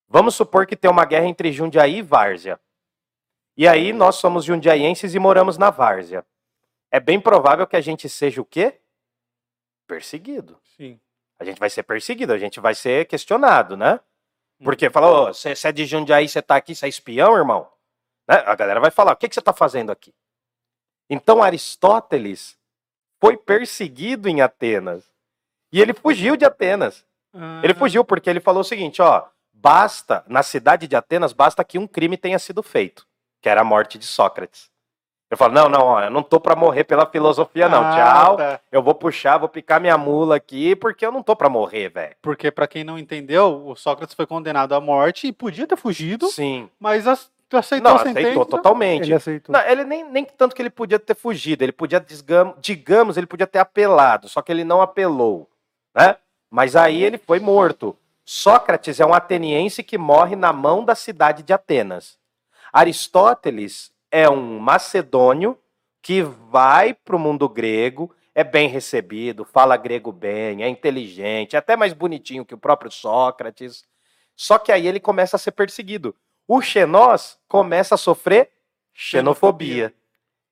[0.08, 2.58] vamos supor que tem uma guerra entre Jundiaí e Várzea.
[3.58, 6.26] E aí nós somos jundiaienses e moramos na Várzea.
[6.92, 8.80] É bem provável que a gente seja o quê?
[9.88, 10.60] Perseguido.
[10.76, 11.00] Sim.
[11.40, 14.00] A gente vai ser perseguido, a gente vai ser questionado, né?
[14.64, 17.68] Porque fala, ô, você é de Jundiaí, você tá aqui, você é espião, irmão?
[18.28, 18.36] Né?
[18.46, 20.14] A galera vai falar, o que, que você tá fazendo aqui?
[21.10, 22.58] Então Aristóteles
[23.20, 25.12] foi perseguido em Atenas.
[25.72, 27.06] E ele fugiu de Atenas.
[27.64, 31.64] Ele Ah, fugiu porque ele falou o seguinte, ó, basta, na cidade de Atenas, basta
[31.64, 33.08] que um crime tenha sido feito,
[33.42, 34.71] que era a morte de Sócrates.
[35.32, 37.82] Eu falo, não, não, ó, eu não tô pra morrer pela filosofia, não.
[37.82, 38.36] ah, Tchau.
[38.36, 38.60] tá.
[38.70, 42.14] Eu vou puxar, vou picar minha mula aqui, porque eu não tô pra morrer, velho.
[42.22, 46.28] Porque, pra quem não entendeu, o Sócrates foi condenado à morte e podia ter fugido,
[46.28, 46.70] Sim.
[46.78, 48.20] mas as- aceitou Não, a sentença.
[48.28, 49.04] aceitou totalmente.
[49.06, 49.54] Ele aceitou.
[49.54, 52.06] Não, ele nem, nem tanto que ele podia ter fugido, ele podia,
[52.60, 55.50] digamos, ele podia ter apelado, só que ele não apelou,
[55.96, 56.18] né?
[56.50, 57.96] Mas aí ele foi morto.
[58.26, 62.18] Sócrates é um ateniense que morre na mão da cidade de Atenas.
[62.74, 65.58] Aristóteles é um macedônio
[66.02, 71.60] que vai para o mundo grego, é bem recebido, fala grego bem, é inteligente, é
[71.60, 73.86] até mais bonitinho que o próprio Sócrates.
[74.36, 76.16] Só que aí ele começa a ser perseguido.
[76.48, 78.52] O Xenós começa a sofrer
[78.94, 79.94] xenofobia.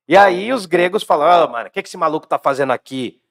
[0.08, 3.22] E aí os gregos falam, ah, mano, o que, que esse maluco tá fazendo aqui?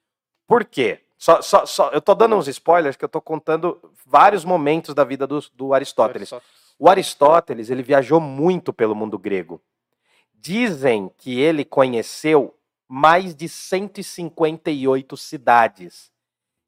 [0.47, 1.01] Por quê?
[1.17, 5.03] Só, só, só, eu tô dando uns spoilers que eu tô contando vários momentos da
[5.03, 6.31] vida do, do Aristóteles.
[6.77, 9.61] O Aristóteles, ele viajou muito pelo mundo grego.
[10.41, 16.11] Dizem que ele conheceu mais de 158 cidades.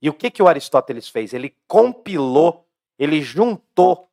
[0.01, 1.33] E o que, que o Aristóteles fez?
[1.33, 2.67] Ele compilou,
[2.99, 4.09] ele juntou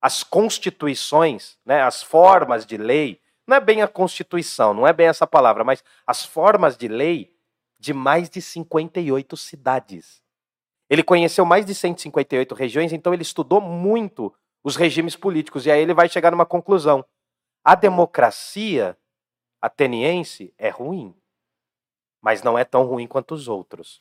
[0.00, 5.06] as constituições, né, as formas de lei, não é bem a constituição, não é bem
[5.06, 7.34] essa palavra, mas as formas de lei
[7.78, 10.22] de mais de 58 cidades.
[10.90, 15.66] Ele conheceu mais de 158 regiões, então ele estudou muito os regimes políticos.
[15.66, 17.04] E aí ele vai chegar numa conclusão.
[17.68, 18.96] A democracia
[19.60, 21.14] ateniense é ruim,
[22.18, 24.00] mas não é tão ruim quanto os outros.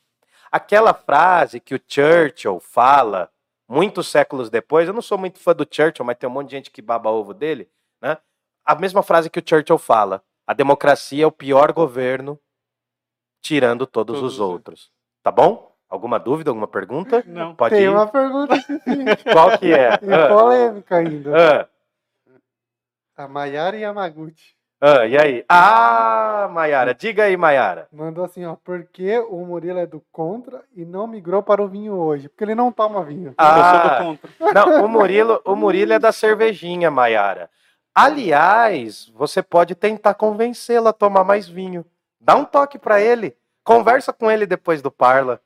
[0.50, 3.30] Aquela frase que o Churchill fala
[3.68, 6.56] muitos séculos depois, eu não sou muito fã do Churchill, mas tem um monte de
[6.56, 7.70] gente que baba ovo dele,
[8.02, 8.18] né?
[8.64, 12.40] A mesma frase que o Churchill fala: a democracia é o pior governo,
[13.42, 14.92] tirando todos, Todos os os- outros.
[15.22, 15.76] Tá bom?
[15.90, 17.22] Alguma dúvida, alguma pergunta?
[17.28, 17.54] Não.
[17.54, 17.90] Pode Tem ir.
[17.90, 19.04] uma pergunta aqui, sim.
[19.34, 20.00] Qual que é?
[20.02, 21.64] E Ah, polêmica ainda.
[21.64, 21.70] ah,
[23.18, 25.44] A Maiara Yamaguchi ah, e aí?
[25.50, 27.88] Ah, Maiara, diga aí, Maiara.
[27.92, 28.56] mandou assim, ó.
[28.56, 32.30] Por que o Murilo é do contra e não migrou para o vinho hoje?
[32.30, 33.30] Porque ele não toma vinho.
[33.30, 34.30] Eu sou do Ah, contra.
[34.54, 37.50] não, o Murilo, o Murilo é da cervejinha, Maiara.
[37.94, 41.84] Aliás, você pode tentar convencê-lo a tomar mais vinho.
[42.22, 43.36] Dá um toque pra ele.
[43.64, 45.42] Conversa com ele depois do Parla.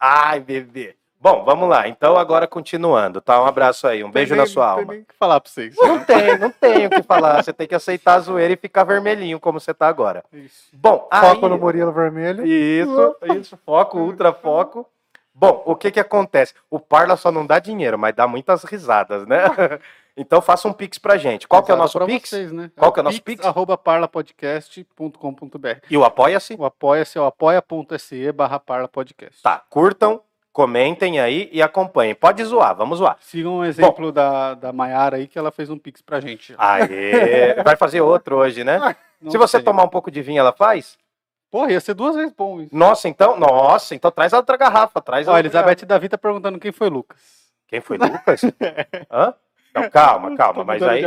[0.00, 0.96] Ai, bebê.
[1.24, 1.88] Bom, vamos lá.
[1.88, 3.42] Então, agora continuando, tá?
[3.42, 4.92] Um abraço aí, um beijo Tem na nem- sua Tem alma.
[4.92, 5.74] nem o que falar pra vocês.
[5.78, 7.42] Não tem, não tem o que falar.
[7.42, 10.22] Você tem que aceitar a zoeira e ficar vermelhinho como você tá agora.
[10.30, 10.68] Isso.
[10.74, 11.50] Bom, Foco aí...
[11.50, 12.44] no Murilo Vermelho.
[12.46, 14.86] Isso, isso, foco, ultra foco.
[15.34, 16.52] Bom, o que que acontece?
[16.70, 19.44] O Parla só não dá dinheiro, mas dá muitas risadas, né?
[20.16, 21.48] Então faça um pix pra gente.
[21.48, 22.30] Qual que é o Exato nosso pix?
[22.30, 22.70] Vocês, né?
[22.76, 23.44] Qual que é o nosso pix?
[23.44, 25.78] Arroba parlapodcast.com.br.
[25.90, 26.54] E o apoia-se?
[26.56, 29.42] O apoia-se é o apoia.se barra parlapodcast.
[29.42, 30.20] Tá, curtam,
[30.54, 32.14] Comentem aí e acompanhem.
[32.14, 33.16] Pode zoar, vamos zoar.
[33.20, 36.54] Sigam o exemplo da, da Maiara aí, que ela fez um pix pra gente.
[36.56, 37.54] Aê!
[37.64, 38.94] Vai fazer outro hoje, né?
[39.20, 40.96] Não Se você tomar um pouco de vinho, ela faz?
[41.50, 42.70] Porra, ia ser duas vezes bom isso.
[42.72, 46.16] Nossa, então, nossa, então traz a outra garrafa, traz a Ó, outra Elizabeth Davi tá
[46.16, 47.18] perguntando quem foi Lucas.
[47.66, 48.42] Quem foi Lucas?
[49.10, 49.34] Hã?
[49.74, 51.02] Não, calma, calma, mas aí.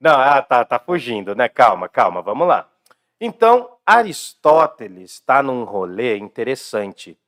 [0.00, 1.48] Não, ah, tá, tá fugindo, né?
[1.48, 2.68] Calma, calma, vamos lá.
[3.20, 7.18] Então, Aristóteles está num rolê interessante,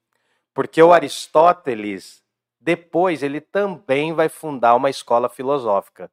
[0.54, 2.22] porque o Aristóteles,
[2.60, 6.10] depois, ele também vai fundar uma escola filosófica,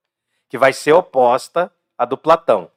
[0.50, 2.70] que vai ser oposta à do Platão.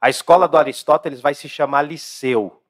[0.00, 2.62] A escola do Aristóteles vai se chamar Liceu,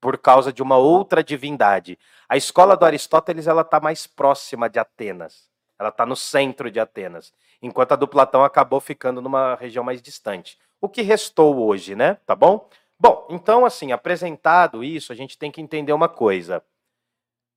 [0.00, 1.98] por causa de uma outra divindade.
[2.26, 5.50] A escola do Aristóteles ela está mais próxima de Atenas.
[5.78, 10.00] Ela está no centro de Atenas, enquanto a do Platão acabou ficando numa região mais
[10.00, 10.58] distante.
[10.80, 12.14] O que restou hoje, né?
[12.26, 12.68] Tá bom?
[12.98, 16.62] Bom, então assim, apresentado isso, a gente tem que entender uma coisa.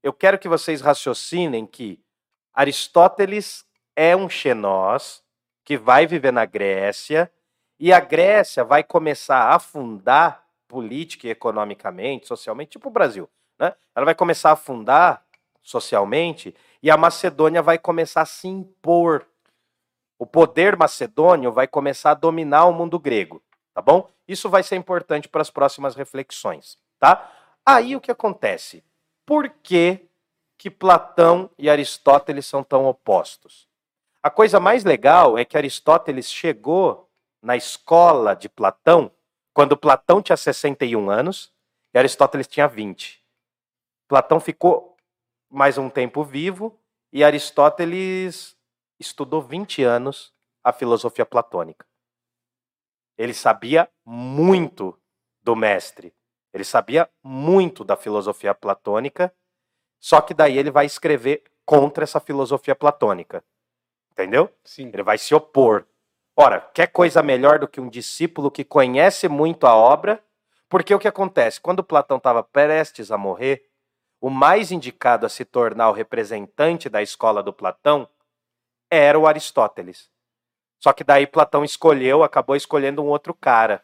[0.03, 1.97] Eu quero que vocês raciocinem que
[2.53, 5.23] Aristóteles é um xenós
[5.63, 7.31] que vai viver na Grécia
[7.79, 13.73] e a Grécia vai começar a afundar política e economicamente, socialmente, tipo o Brasil, né?
[13.95, 15.23] Ela vai começar a afundar
[15.61, 19.25] socialmente e a Macedônia vai começar a se impor.
[20.19, 23.41] O poder macedônio vai começar a dominar o mundo grego,
[23.73, 24.09] tá bom?
[24.27, 27.31] Isso vai ser importante para as próximas reflexões, tá?
[27.65, 28.83] Aí o que acontece?
[29.25, 30.07] Por que,
[30.57, 33.67] que Platão e Aristóteles são tão opostos?
[34.21, 37.09] A coisa mais legal é que Aristóteles chegou
[37.41, 39.11] na escola de Platão
[39.53, 41.53] quando Platão tinha 61 anos
[41.93, 43.23] e Aristóteles tinha 20.
[44.07, 44.97] Platão ficou
[45.49, 46.79] mais um tempo vivo
[47.11, 48.57] e Aristóteles
[48.99, 50.33] estudou 20 anos
[50.63, 51.85] a filosofia platônica.
[53.17, 54.97] Ele sabia muito
[55.43, 56.13] do mestre,
[56.53, 59.33] ele sabia muito da filosofia platônica,
[59.99, 63.43] só que daí ele vai escrever contra essa filosofia platônica.
[64.11, 64.49] Entendeu?
[64.63, 64.91] Sim.
[64.93, 65.87] Ele vai se opor.
[66.35, 70.23] Ora, quer coisa melhor do que um discípulo que conhece muito a obra?
[70.69, 71.59] Porque o que acontece?
[71.59, 73.69] Quando Platão estava prestes a morrer,
[74.21, 78.07] o mais indicado a se tornar o representante da escola do Platão
[78.89, 80.09] era o Aristóteles.
[80.79, 83.83] Só que daí Platão escolheu, acabou escolhendo um outro cara.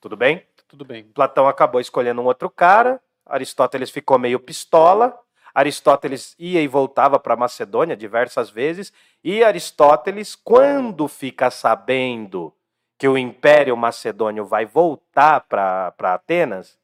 [0.00, 0.46] Tudo bem?
[0.68, 1.04] Tudo bem.
[1.04, 5.18] Platão acabou escolhendo um outro cara, Aristóteles ficou meio pistola,
[5.54, 8.92] Aristóteles ia e voltava para Macedônia diversas vezes,
[9.24, 12.52] e Aristóteles, quando fica sabendo
[12.98, 16.78] que o Império Macedônio vai voltar para Atenas,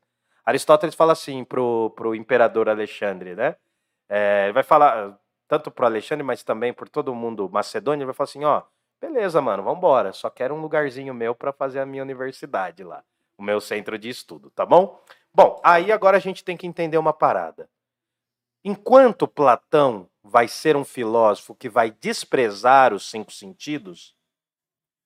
[0.45, 3.57] Aristóteles fala assim pro, pro imperador Alexandre, né?
[4.09, 5.18] É, ele vai falar
[5.49, 8.62] tanto pro Alexandre, mas também por todo mundo macedônio, ele vai falar assim, ó,
[9.01, 13.05] beleza, mano, vambora, só quero um lugarzinho meu para fazer a minha universidade lá,
[13.43, 14.99] o meu centro de estudo, tá bom?
[15.35, 17.69] Bom, aí agora a gente tem que entender uma parada.
[18.65, 24.15] Enquanto Platão vai ser um filósofo que vai desprezar os cinco sentidos,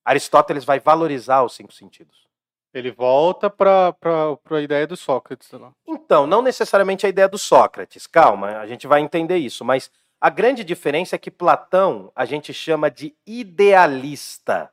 [0.05, 2.27] Aristóteles vai valorizar os cinco sentidos.
[2.73, 5.73] Ele volta pra, pra ideia do Sócrates lá.
[5.87, 9.89] Então, não necessariamente a ideia do Sócrates, calma, a gente vai entender isso, mas
[10.21, 14.71] a grande diferença é que Platão a gente chama de idealista.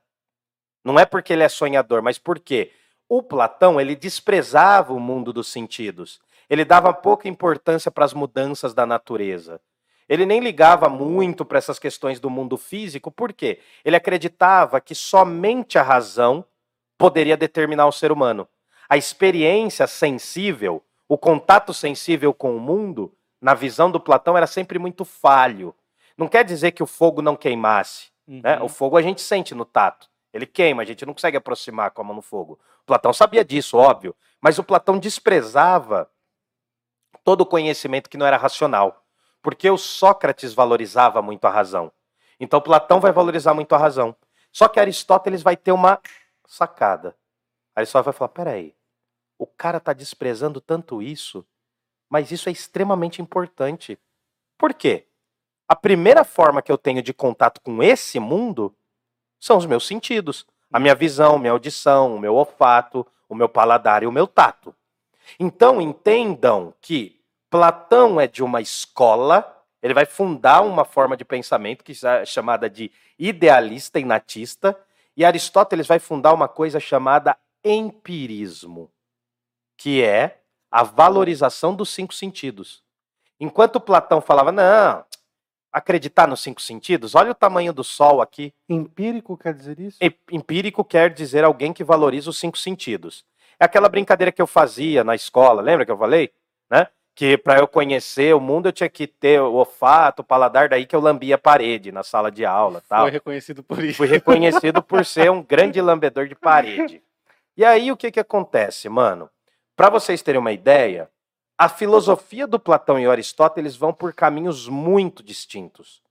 [0.85, 2.71] Não é porque ele é sonhador, mas porque
[3.19, 6.21] o Platão ele desprezava o mundo dos sentidos.
[6.51, 9.61] Ele dava pouca importância para as mudanças da natureza.
[10.09, 13.61] Ele nem ligava muito para essas questões do mundo físico, por quê?
[13.85, 16.45] Ele acreditava que somente a razão
[16.99, 18.49] poderia determinar o ser humano.
[18.89, 24.77] A experiência sensível, o contato sensível com o mundo, na visão do Platão, era sempre
[24.77, 25.73] muito falho.
[26.19, 28.09] Não quer dizer que o fogo não queimasse.
[28.27, 28.59] Né?
[28.59, 28.65] Uhum.
[28.65, 30.11] O fogo a gente sente no tato.
[30.33, 32.59] Ele queima, a gente não consegue aproximar com a mão no fogo.
[32.87, 34.15] Platão sabia disso, óbvio.
[34.41, 36.11] Mas o Platão desprezava
[37.23, 39.05] todo o conhecimento que não era racional.
[39.43, 41.93] Porque o Sócrates valorizava muito a razão.
[42.39, 44.15] Então Platão vai valorizar muito a razão.
[44.53, 46.01] Só que Aristóteles vai ter uma
[46.47, 47.17] sacada.
[47.75, 48.75] Aristóteles vai falar: peraí,
[49.39, 51.47] o cara está desprezando tanto isso,
[52.09, 53.99] mas isso é extremamente importante.
[54.57, 55.09] Por quê?
[55.69, 58.75] A primeira forma que eu tenho de contato com esse mundo
[59.41, 60.47] são os meus sentidos.
[60.75, 64.75] A minha visão, minha audição, o meu olfato, o meu paladar e o meu tato.
[65.39, 71.85] Então entendam que Platão é de uma escola, ele vai fundar uma forma de pensamento
[71.85, 74.77] que é chamada de idealista e natista,
[75.17, 78.91] e Aristóteles vai fundar uma coisa chamada empirismo,
[79.77, 80.41] que é
[80.73, 82.83] a valorização dos cinco sentidos.
[83.39, 85.05] Enquanto Platão falava, não,
[85.75, 88.55] acreditar nos cinco sentidos, olha o tamanho do sol aqui.
[88.69, 89.99] Empírico quer dizer isso?
[90.01, 93.25] E- Empírico quer dizer alguém que valoriza os cinco sentidos.
[93.59, 96.31] É aquela brincadeira que eu fazia na escola, lembra que eu falei?
[96.71, 96.87] Né?
[97.13, 100.87] Que para eu conhecer o mundo eu tinha que ter o olfato, o paladar, daí
[100.87, 103.03] que eu lambia a parede na sala de aula, tal.
[103.03, 103.97] Foi reconhecido por isso.
[103.97, 107.03] Fui reconhecido por ser um grande lambedor de parede.
[107.57, 109.29] E aí o que que acontece, mano?
[109.77, 111.09] Para vocês terem uma ideia,
[111.57, 116.03] a filosofia do Platão e Aristóteles vão por caminhos muito distintos.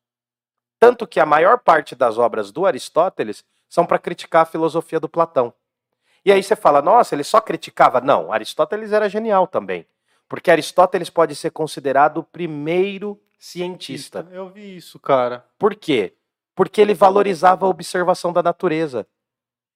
[0.80, 5.10] Tanto que a maior parte das obras do Aristóteles são para criticar a filosofia do
[5.10, 5.54] Platão.
[6.26, 8.00] E aí você fala, nossa, ele só criticava?
[8.00, 9.86] Não, Aristóteles era genial também.
[10.30, 14.26] Porque Aristóteles pode ser considerado o primeiro cientista.
[14.32, 15.46] Eu vi isso, cara.
[15.60, 16.16] Por quê?
[16.56, 19.06] Porque ele valorizava a observação da natureza.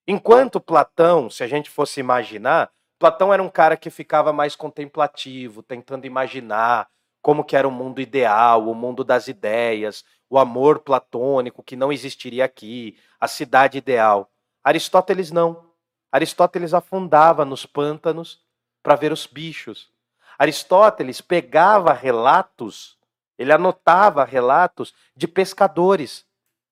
[0.08, 5.62] Enquanto Platão, se a gente fosse imaginar, Platão era um cara que ficava mais contemplativo,
[5.62, 6.90] tentando imaginar
[7.22, 11.92] como que era o mundo ideal, o mundo das ideias, o amor platônico que não
[11.92, 14.32] existiria aqui, a cidade ideal.
[14.64, 15.72] Aristóteles não.
[16.12, 18.42] Aristóteles afundava nos pântanos
[18.82, 19.92] para ver os bichos.
[20.40, 22.98] Aristóteles pegava relatos,
[23.38, 26.26] ele anotava relatos de pescadores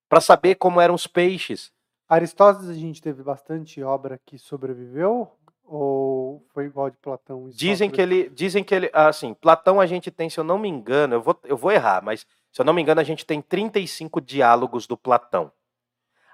[0.08, 1.72] para saber como eram os peixes.
[2.08, 5.32] Aristóteles, a gente teve bastante obra que sobreviveu?
[5.68, 7.50] Ou foi igual de Platão?
[7.50, 10.70] Dizem que ele, dizem que ele, assim, Platão a gente tem, se eu não me
[10.70, 13.42] engano, eu vou, eu vou errar, mas se eu não me engano a gente tem
[13.42, 15.52] 35 diálogos do Platão.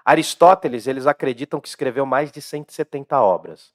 [0.04, 3.72] Aristóteles, eles acreditam que escreveu mais de 170 obras.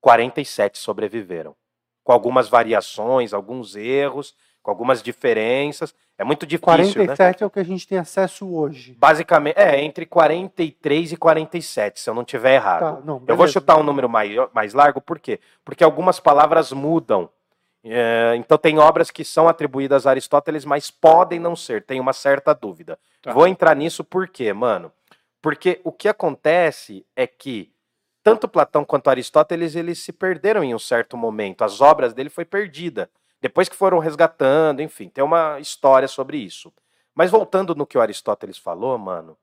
[0.00, 1.56] 47 sobreviveram,
[2.02, 5.94] com algumas variações, alguns erros, com algumas diferenças.
[6.22, 7.16] É muito difícil, né?
[7.16, 8.96] 47 é o que a gente tem acesso hoje.
[8.96, 12.98] Basicamente, é entre 43 e 47, se eu não tiver errado.
[12.98, 15.40] Tá, não, Eu vou chutar um número maior, mais largo, por quê?
[15.64, 17.28] Porque algumas palavras mudam.
[17.82, 22.12] É, então, tem obras que são atribuídas a Aristóteles, mas podem não ser, tem uma
[22.12, 22.96] certa dúvida.
[23.20, 23.32] Tá.
[23.32, 24.92] Vou entrar nisso por quê, mano?
[25.42, 27.72] Porque o que acontece é que
[28.22, 31.64] tanto Platão quanto Aristóteles eles se perderam em um certo momento.
[31.64, 33.10] As obras dele foi perdida.
[33.42, 36.72] Depois que foram resgatando, enfim, tem uma história sobre isso.
[37.12, 39.36] Mas voltando no que o Aristóteles falou, mano,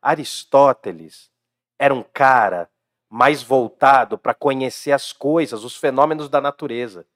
[0.00, 1.30] Aristóteles
[1.78, 2.70] era um cara
[3.06, 7.06] mais voltado para conhecer as coisas, os fenômenos da natureza.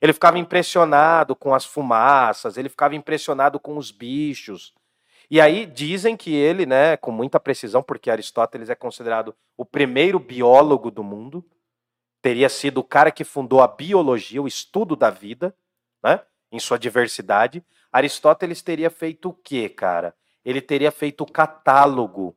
[0.00, 4.72] Ele ficava impressionado com as fumaças, ele ficava impressionado com os bichos.
[5.28, 10.20] E aí dizem que ele, né, com muita precisão, porque Aristóteles é considerado o primeiro
[10.20, 11.44] biólogo do mundo,
[12.20, 15.52] teria sido o cara que fundou a biologia, o estudo da vida,
[16.02, 17.64] né, em sua diversidade.
[17.92, 20.14] Aristóteles teria feito o quê, cara?
[20.44, 22.36] Ele teria feito o catálogo.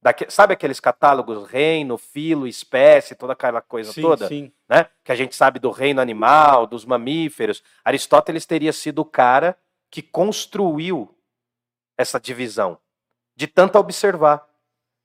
[0.00, 4.28] Daque- sabe aqueles catálogos reino, filo, espécie, toda aquela coisa sim, toda?
[4.28, 4.52] sim.
[4.68, 4.86] né?
[5.04, 7.62] Que a gente sabe do reino animal, dos mamíferos.
[7.84, 9.58] Aristóteles teria sido o cara
[9.90, 11.14] que construiu
[11.96, 12.78] essa divisão,
[13.34, 14.46] de tanto observar.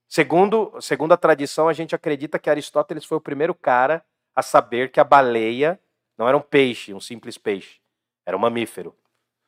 [0.07, 4.91] Segundo, segundo a tradição, a gente acredita que Aristóteles foi o primeiro cara a saber
[4.91, 5.79] que a baleia
[6.17, 7.79] não era um peixe, um simples peixe,
[8.25, 8.95] era um mamífero.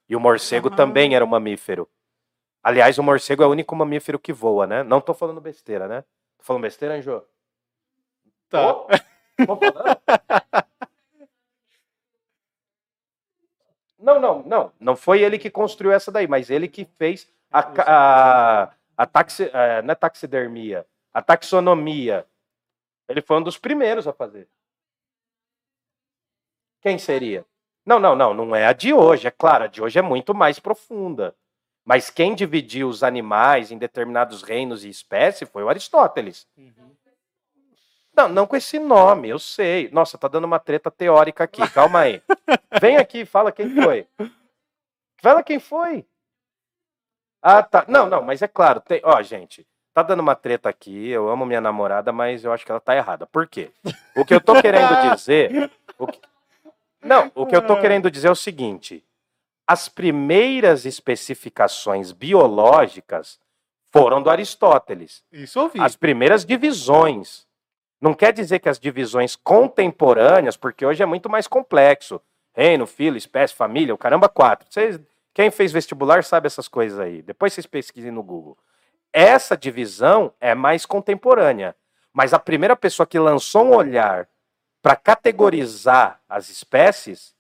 [0.07, 0.76] E o morcego Ah.
[0.76, 1.88] também era um mamífero.
[2.63, 4.84] Aliás, o morcego é o único mamífero que voa, né?
[4.84, 6.01] Não tô falando besteira, né?
[6.38, 7.24] Tô falando besteira, Anjo?
[8.49, 8.74] Tá.
[8.74, 8.88] Tô?
[9.45, 9.99] Tô falando?
[13.97, 14.72] Não, não, não.
[14.80, 19.49] Não foi ele que construiu essa daí, mas ele que fez a, a, a taxi,
[19.53, 22.26] é, não é taxidermia, a taxonomia.
[23.07, 24.47] Ele foi um dos primeiros a fazer.
[26.86, 27.43] Quem seria?
[27.83, 30.36] Não, não, não, não é a de hoje, é claro, a de hoje é muito
[30.36, 31.36] mais profunda.
[31.83, 36.45] Mas quem dividiu os animais em determinados reinos e espécies foi o Aristóteles.
[36.55, 36.95] Uhum.
[38.15, 39.89] Não, não com esse nome, eu sei.
[39.89, 42.21] Nossa, tá dando uma treta teórica aqui, calma aí.
[42.79, 44.07] Vem aqui, fala quem foi.
[45.19, 46.05] Fala quem foi.
[47.41, 47.83] Ah, tá.
[47.88, 49.01] Não, não, mas é claro, tem...
[49.03, 52.69] ó, gente, tá dando uma treta aqui, eu amo minha namorada, mas eu acho que
[52.71, 53.25] ela tá errada.
[53.25, 53.71] Por quê?
[54.15, 55.71] O que eu tô querendo dizer...
[55.97, 56.34] o que-
[57.05, 59.03] Não, o que eu tô querendo dizer é o seguinte.
[59.67, 63.39] As primeiras especificações biológicas
[63.91, 65.79] foram do Aristóteles Isso ouvi.
[65.79, 67.45] as primeiras divisões.
[68.01, 72.21] Não quer dizer que as divisões contemporâneas, porque hoje é muito mais complexo.
[72.53, 74.67] Reino, filo, espécie, família, o caramba, quatro.
[74.69, 74.99] Vocês,
[75.33, 77.21] quem fez vestibular sabe essas coisas aí.
[77.21, 78.57] Depois vocês pesquisem no Google.
[79.11, 81.75] Essa divisão é mais contemporânea.
[82.13, 84.27] Mas a primeira pessoa que lançou um olhar
[84.86, 87.33] para categorizar as espécies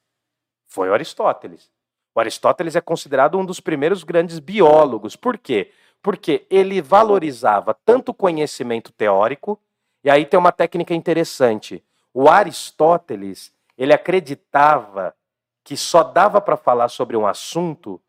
[0.65, 1.69] foi o Aristóteles.
[2.15, 5.15] O Aristóteles é considerado um dos primeiros grandes biólogos.
[5.15, 5.71] Por quê?
[6.01, 9.61] Porque ele valorizava tanto o conhecimento teórico,
[10.03, 11.83] e aí tem uma técnica interessante.
[12.11, 15.15] O Aristóteles, ele acreditava
[15.63, 18.01] que só dava para falar sobre um assunto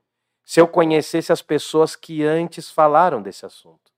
[0.47, 3.93] se eu conhecesse as pessoas que antes falaram desse assunto.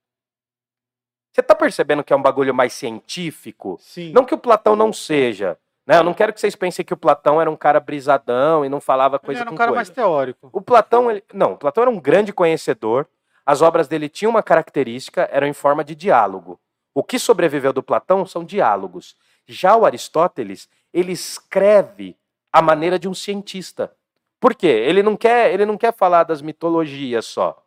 [1.33, 3.79] Você está percebendo que é um bagulho mais científico?
[3.81, 4.13] Sim.
[4.13, 5.97] Não que o Platão não seja, Né?
[5.97, 8.79] Eu não quero que vocês pensem que o Platão era um cara brisadão e não
[8.79, 9.79] falava Ele coisa era um cara coisa.
[9.79, 10.51] mais teórico.
[10.53, 13.07] O Platão, ele- não, o Platão era um grande conhecedor.
[13.47, 16.61] As obras dele tinham uma característica, eram em forma de diálogo.
[16.95, 19.17] O que sobreviveu do Platão são diálogos.
[19.47, 22.15] Já o Aristóteles, ele escreve
[22.53, 23.91] a maneira de um cientista.
[24.39, 24.67] Por quê?
[24.67, 27.65] Ele não quer, ele não quer falar das mitologias só.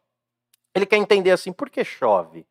[0.75, 2.45] Ele quer entender assim, por que chove?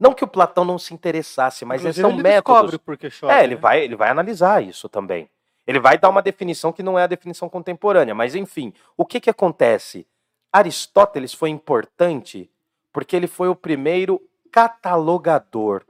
[0.00, 2.62] Não que o Platão não se interessasse, mas Inclusive, são ele métodos.
[2.62, 3.34] descobre por que chove.
[3.34, 3.60] É, ele né?
[3.60, 5.28] vai, ele vai analisar isso também.
[5.66, 9.20] Ele vai dar uma definição que não é a definição contemporânea, mas enfim, o que
[9.20, 10.06] que acontece?
[10.50, 12.50] Aristóteles foi importante
[12.92, 14.20] porque ele foi o primeiro
[14.50, 15.84] catalogador.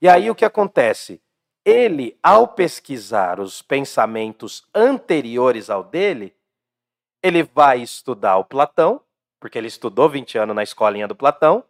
[0.00, 1.20] E aí o que acontece?
[1.64, 6.34] Ele, ao pesquisar os pensamentos anteriores ao dele,
[7.22, 9.02] ele vai estudar o Platão,
[9.38, 11.62] porque ele estudou 20 anos na escolinha do Platão,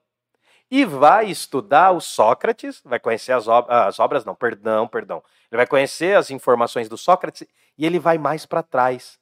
[0.70, 5.22] e vai estudar o Sócrates, vai conhecer as, ob- as obras, não, perdão, perdão.
[5.50, 7.46] Ele vai conhecer as informações do Sócrates
[7.76, 9.18] e ele vai mais para trás.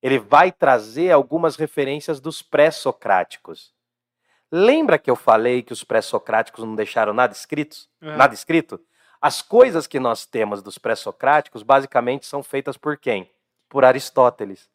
[0.00, 3.74] Ele vai trazer algumas referências dos pré-socráticos.
[4.52, 7.76] Lembra que eu falei que os pré-socráticos não deixaram nada escrito?
[8.00, 8.16] É.
[8.16, 8.80] Nada escrito?
[9.20, 13.28] As coisas que nós temos dos pré-socráticos basicamente são feitas por quem?
[13.68, 14.70] Por Aristóteles.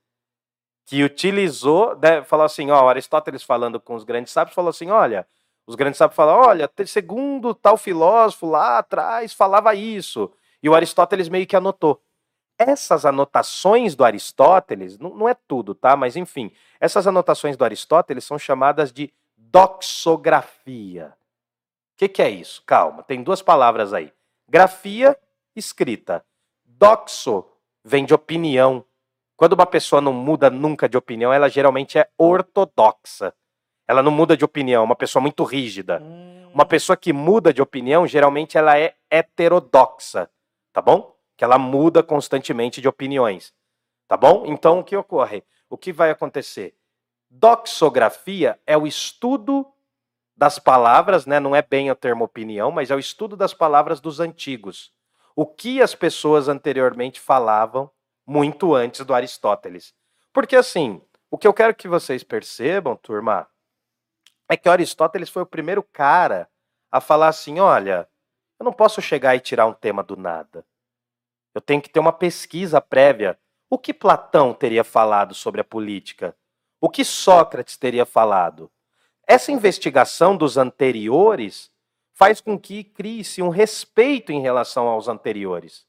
[0.86, 5.26] Que utilizou, né, falou assim, ó, Aristóteles falando com os grandes sábios, falou assim, olha,
[5.66, 10.32] os grandes sábios falam, olha, segundo tal filósofo lá atrás falava isso.
[10.62, 12.02] E o Aristóteles meio que anotou.
[12.58, 15.96] Essas anotações do Aristóteles, não, não é tudo, tá?
[15.96, 21.14] Mas enfim, essas anotações do Aristóteles são chamadas de doxografia.
[21.94, 22.64] O que, que é isso?
[22.66, 24.12] Calma, tem duas palavras aí.
[24.48, 25.18] Grafia,
[25.56, 26.24] escrita.
[26.66, 27.46] Doxo
[27.84, 28.86] vem de opinião.
[29.36, 33.34] Quando uma pessoa não muda nunca de opinião, ela geralmente é ortodoxa.
[33.92, 36.02] Ela não muda de opinião, é uma pessoa muito rígida.
[36.02, 40.30] Hum, Uma pessoa que muda de opinião, geralmente ela é heterodoxa,
[40.72, 41.14] tá bom?
[41.36, 43.54] Que ela muda constantemente de opiniões,
[44.08, 44.46] tá bom?
[44.46, 45.44] Então o que ocorre?
[45.70, 46.74] O que vai acontecer?
[47.30, 49.68] Doxografia é o estudo
[50.38, 51.38] das palavras, né?
[51.38, 54.94] Não é bem o termo opinião, mas é o estudo das palavras dos antigos.
[55.36, 57.92] O que as pessoas anteriormente falavam
[58.26, 59.94] muito antes do Aristóteles.
[60.32, 63.48] Porque assim, o que eu quero que vocês percebam, turma,
[64.52, 66.50] é que Aristóteles foi o primeiro cara
[66.92, 68.06] a falar assim: olha,
[68.60, 70.66] eu não posso chegar e tirar um tema do nada.
[71.56, 73.40] Eu tenho que ter uma pesquisa prévia.
[73.70, 76.36] O que Platão teria falado sobre a política?
[76.82, 78.70] O que Sócrates teria falado?
[79.26, 81.72] Essa investigação dos anteriores
[82.14, 85.88] faz com que crie-se um respeito em relação aos anteriores.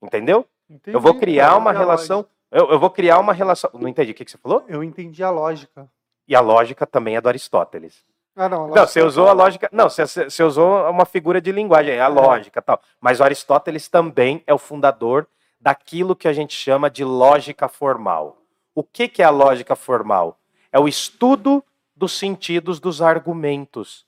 [0.00, 0.46] Entendeu?
[0.86, 2.26] Eu vou Entendi, criar uma entendi relação.
[2.52, 3.68] Eu, eu vou criar uma relação.
[3.74, 4.64] Não entendi o que que você falou?
[4.68, 5.90] Eu entendi a lógica.
[6.28, 8.04] E a lógica também é do Aristóteles.
[8.34, 8.58] Ah, não.
[8.58, 9.68] a Não, lógica você usou a lógica.
[9.72, 12.80] Não, você, você- usou uma figura de linguagem, a lógica e tal.
[13.00, 15.26] Mas o Aristóteles também é o fundador
[15.60, 18.36] daquilo que a gente chama de lógica formal.
[18.74, 20.38] O que, que é a lógica formal?
[20.70, 21.64] É o estudo
[21.94, 24.04] dos sentidos dos argumentos.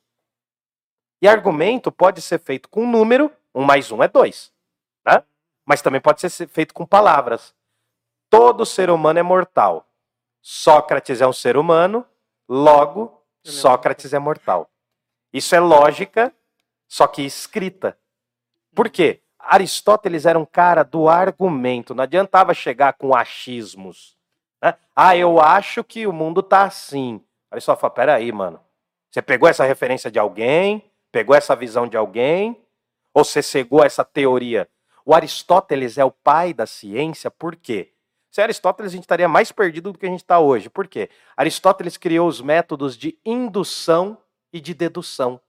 [1.23, 4.53] E argumento pode ser feito com número, um mais um é dois.
[5.07, 5.23] Né?
[5.65, 7.55] Mas também pode ser feito com palavras.
[8.29, 9.88] Todo ser humano é mortal.
[10.41, 12.05] Sócrates é um ser humano,
[12.49, 14.71] logo, Sócrates é mortal.
[15.33, 16.33] Isso é lógica,
[16.87, 17.99] só que escrita.
[18.75, 19.21] Por quê?
[19.39, 24.17] Aristóteles era um cara do argumento, não adiantava chegar com achismos.
[24.61, 24.75] né?
[24.95, 27.23] Ah, eu acho que o mundo tá assim.
[27.51, 28.61] Aristóteles fala, peraí, mano.
[29.11, 30.91] Você pegou essa referência de alguém?
[31.11, 32.61] Pegou essa visão de alguém?
[33.15, 34.69] Ou você cegou essa teoria?
[35.05, 37.93] O Aristóteles é o pai da ciência, por quê?
[38.31, 40.69] Sem Aristóteles, a gente estaria mais perdido do que a gente está hoje.
[40.69, 41.09] Por quê?
[41.37, 44.19] Aristóteles criou os métodos de indução
[44.53, 45.41] e de dedução.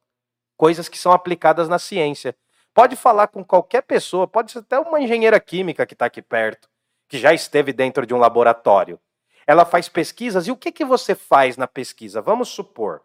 [0.57, 2.35] Coisas que são aplicadas na ciência.
[2.73, 6.69] Pode falar com qualquer pessoa, pode ser até uma engenheira química que está aqui perto,
[7.07, 8.99] que já esteve dentro de um laboratório.
[9.45, 12.21] Ela faz pesquisas, e o que, que você faz na pesquisa?
[12.21, 13.01] Vamos supor,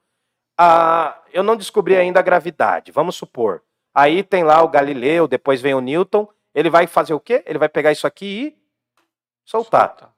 [1.33, 3.63] eu não descobri ainda a gravidade, vamos supor.
[3.93, 7.43] Aí tem lá o Galileu, depois vem o Newton, ele vai fazer o quê?
[7.47, 8.64] Ele vai pegar isso aqui e
[9.45, 10.13] soltar.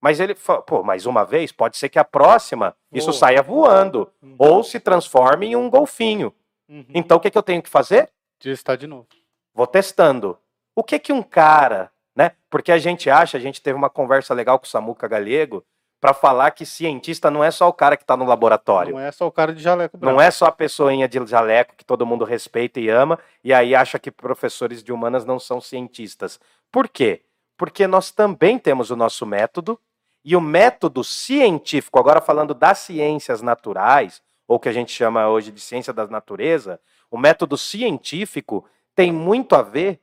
[0.00, 4.10] Mas ele, fa- pô, mais uma vez, pode ser que a próxima isso saia voando
[4.22, 4.34] Uhum.
[4.38, 6.34] ou se transforme em um golfinho.
[6.68, 6.84] Uhum.
[6.92, 8.10] Então o que, que eu tenho que fazer?
[8.40, 9.06] Testar de novo.
[9.54, 10.36] Vou testando.
[10.74, 12.32] O que que um cara, né?
[12.50, 15.64] Porque a gente acha, a gente teve uma conversa legal com o Samuca Galego
[16.00, 18.94] para falar que cientista não é só o cara que está no laboratório.
[18.94, 20.12] Não é só o cara de jaleco branco.
[20.16, 23.72] Não é só a pessoinha de jaleco que todo mundo respeita e ama, e aí
[23.72, 26.40] acha que professores de humanas não são cientistas.
[26.72, 27.22] Por quê?
[27.62, 29.78] Porque nós também temos o nosso método,
[30.24, 35.52] e o método científico, agora falando das ciências naturais, ou que a gente chama hoje
[35.52, 40.00] de ciência da natureza, o método científico tem muito a ver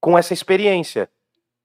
[0.00, 1.10] com essa experiência.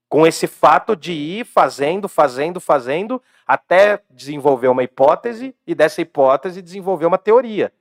[0.09, 6.61] Com esse fato de ir fazendo, fazendo, fazendo, até desenvolver uma hipótese e dessa hipótese
[6.61, 7.71] desenvolver uma teoria.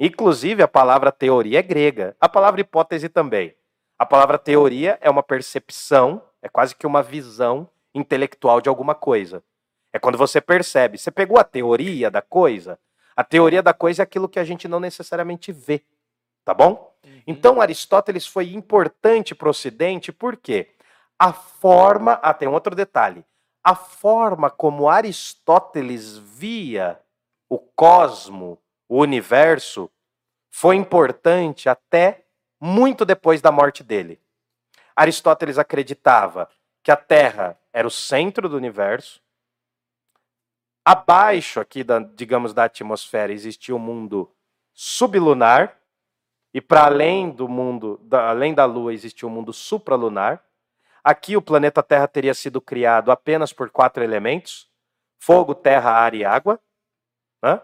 [0.00, 3.54] Inclusive, a palavra teoria é grega, a palavra hipótese também.
[3.96, 9.42] A palavra teoria é uma percepção, é quase que uma visão intelectual de alguma coisa.
[9.92, 10.98] É quando você percebe.
[10.98, 12.78] Você pegou a teoria da coisa?
[13.16, 15.82] A teoria da coisa é aquilo que a gente não necessariamente vê.
[16.44, 16.94] Tá bom?
[17.04, 17.22] Uhum.
[17.26, 20.70] Então, Aristóteles foi importante para o Ocidente, por quê?
[21.18, 22.12] A forma.
[22.22, 23.24] Ah, tem um outro detalhe.
[23.62, 26.98] A forma como Aristóteles via
[27.48, 28.58] o cosmo,
[28.88, 29.90] o universo,
[30.50, 32.24] foi importante até
[32.60, 34.20] muito depois da morte dele.
[34.98, 36.50] Aristóteles acreditava
[36.82, 39.22] que a Terra era o centro do universo.
[40.84, 44.28] Abaixo aqui, da, digamos, da atmosfera existia o mundo
[44.74, 45.78] sublunar.
[46.52, 50.42] E para além do mundo, da, além da Lua, existia o mundo supralunar.
[51.04, 54.68] Aqui o planeta Terra teria sido criado apenas por quatro elementos:
[55.20, 56.58] fogo, terra, ar e água.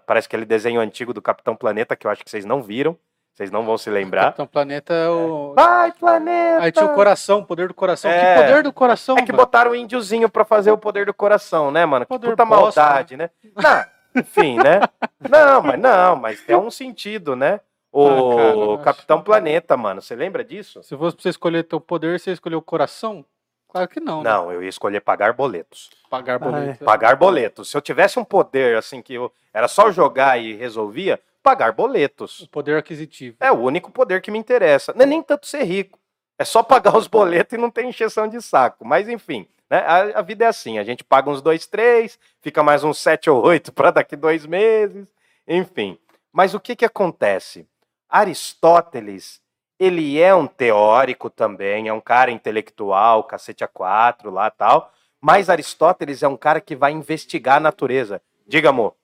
[0.06, 2.96] Parece aquele desenho antigo do Capitão Planeta que eu acho que vocês não viram.
[3.34, 4.26] Vocês não vão se lembrar.
[4.26, 5.54] Capitão Planeta é o.
[5.56, 6.62] Vai, planeta!
[6.62, 8.08] Aí tinha o coração, o poder do coração.
[8.10, 8.36] É.
[8.36, 9.16] Que poder do coração?
[9.18, 9.38] É que velho?
[9.38, 12.04] botaram o índiozinho pra fazer o poder do coração, né, mano?
[12.04, 13.30] Que Poder puta bosta, maldade, né?
[13.56, 13.84] Não,
[14.22, 14.80] enfim, né?
[15.28, 17.58] Não, mas não, mas tem um sentido, né?
[17.92, 20.80] O Ah, cara, eu acho- Capitão Planeta, mano, você lembra disso?
[20.84, 23.24] Se fosse pra você escolher teu poder, você escolheu o coração?
[23.68, 24.22] Claro que não.
[24.22, 24.30] né?
[24.30, 25.90] Não, eu ia escolher pagar boletos.
[26.08, 26.84] Pagar boleto.
[26.84, 27.68] Pagar boletos.
[27.68, 32.40] Se eu tivesse um poder assim que eu era só jogar e resolvia, pagar boletos.
[32.40, 33.36] O poder aquisitivo.
[33.38, 34.94] É o único poder que me interessa.
[34.96, 36.00] Não é nem tanto ser rico.
[36.38, 38.84] É só pagar os boletos e não ter encheção de saco.
[38.84, 39.78] Mas enfim, né?
[39.86, 40.78] a, a vida é assim.
[40.78, 44.46] A gente paga uns dois, três, fica mais uns sete ou oito para daqui dois
[44.46, 45.06] meses.
[45.46, 45.98] Enfim.
[46.32, 47.68] Mas o que, que acontece?
[48.08, 49.40] Aristóteles,
[49.78, 54.90] ele é um teórico também, é um cara intelectual, cacete a quatro lá tal.
[55.20, 58.20] Mas Aristóteles é um cara que vai investigar a natureza.
[58.46, 58.94] Diga, amor.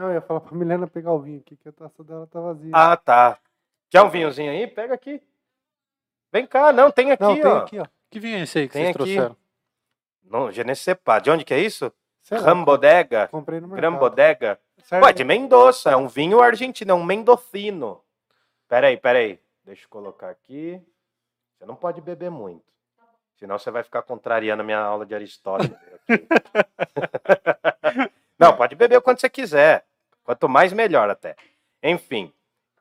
[0.00, 2.40] Não, eu ia falar pra Milena pegar o vinho aqui, que a taça dela tá
[2.40, 2.70] vazia.
[2.72, 3.38] Ah, tá.
[3.90, 4.66] Quer um vinhozinho aí?
[4.66, 5.22] Pega aqui.
[6.32, 7.58] Vem cá, não, tem aqui, Não, tem ó.
[7.58, 7.84] aqui, ó.
[8.08, 9.04] Que vinho é esse aí que Tem vocês aqui.
[9.14, 9.36] trouxeram?
[10.24, 10.48] Não,
[11.04, 11.22] pas.
[11.22, 11.92] De onde que é isso?
[12.22, 13.28] Sei Rambodega?
[13.28, 13.78] comprei no mercado.
[13.90, 14.58] Grambodega?
[14.84, 15.04] Serve?
[15.04, 18.02] Ué, de Mendoza, é um vinho argentino, é um mendocino.
[18.68, 19.38] Peraí, peraí.
[19.64, 20.80] Deixa eu colocar aqui.
[21.58, 22.64] Você não pode beber muito.
[23.38, 25.74] Senão você vai ficar contrariando a minha aula de Aristóteles.
[25.74, 26.26] aqui.
[28.38, 29.89] não, pode beber o quanto você quiser.
[30.30, 31.34] Quanto mais, melhor até.
[31.82, 32.32] Enfim.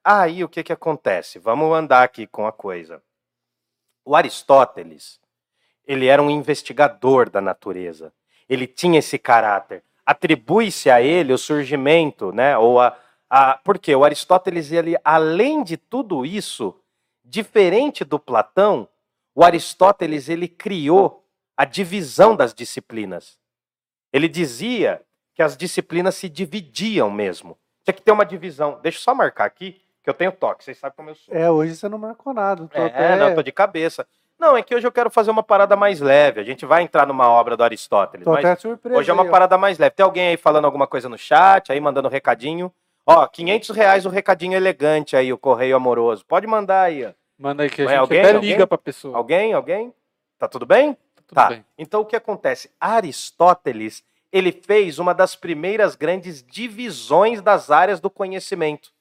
[0.04, 1.39] Aí o que, que acontece?
[1.39, 3.02] Vamos andar aqui com a coisa.
[4.06, 5.20] O Aristóteles,
[5.84, 8.14] ele era um investigador da natureza.
[8.47, 9.84] Ele tinha esse caráter.
[10.06, 12.56] Atribui-se a ele o surgimento, né?
[12.56, 12.95] Ou a,
[13.28, 16.80] a, porque o Aristóteles, ele, além de tudo isso,
[17.26, 18.88] diferente do Platão,
[19.34, 21.26] o Aristóteles ele criou
[21.58, 23.39] a divisão das disciplinas.
[24.14, 25.04] Ele dizia
[25.40, 27.58] que as disciplinas se dividiam mesmo.
[27.86, 28.78] Tinha que ter uma divisão.
[28.84, 30.66] Deixa eu só marcar aqui, que eu tenho toque.
[30.66, 31.34] Vocês sabem como eu sou.
[31.34, 32.68] É, hoje você não marcou nada.
[32.68, 33.16] Tô É, até...
[33.16, 34.06] não, eu tô de cabeça.
[34.38, 36.42] Não, é que hoje eu quero fazer uma parada mais leve.
[36.42, 38.26] A gente vai entrar numa obra do Aristóteles.
[38.26, 39.00] tô mas até surpreso.
[39.00, 39.96] hoje é uma parada mais leve.
[39.96, 42.70] Tem alguém aí falando alguma coisa no chat, aí mandando recadinho?
[43.06, 46.26] Ó, 500 reais o recadinho elegante aí, o correio amoroso.
[46.26, 47.12] Pode mandar aí, ó.
[47.38, 48.20] Manda aí que a gente alguém?
[48.20, 48.50] até Alguém?
[48.50, 49.16] liga pra pessoa.
[49.16, 49.54] Alguém?
[49.54, 49.94] Alguém?
[50.38, 50.98] Tá tudo bem?
[51.26, 51.48] Tudo tá.
[51.48, 51.64] bem.
[51.78, 52.70] Então o que acontece?
[52.78, 58.92] Aristóteles, ele fez uma das primeiras grandes divisões das áreas do conhecimento.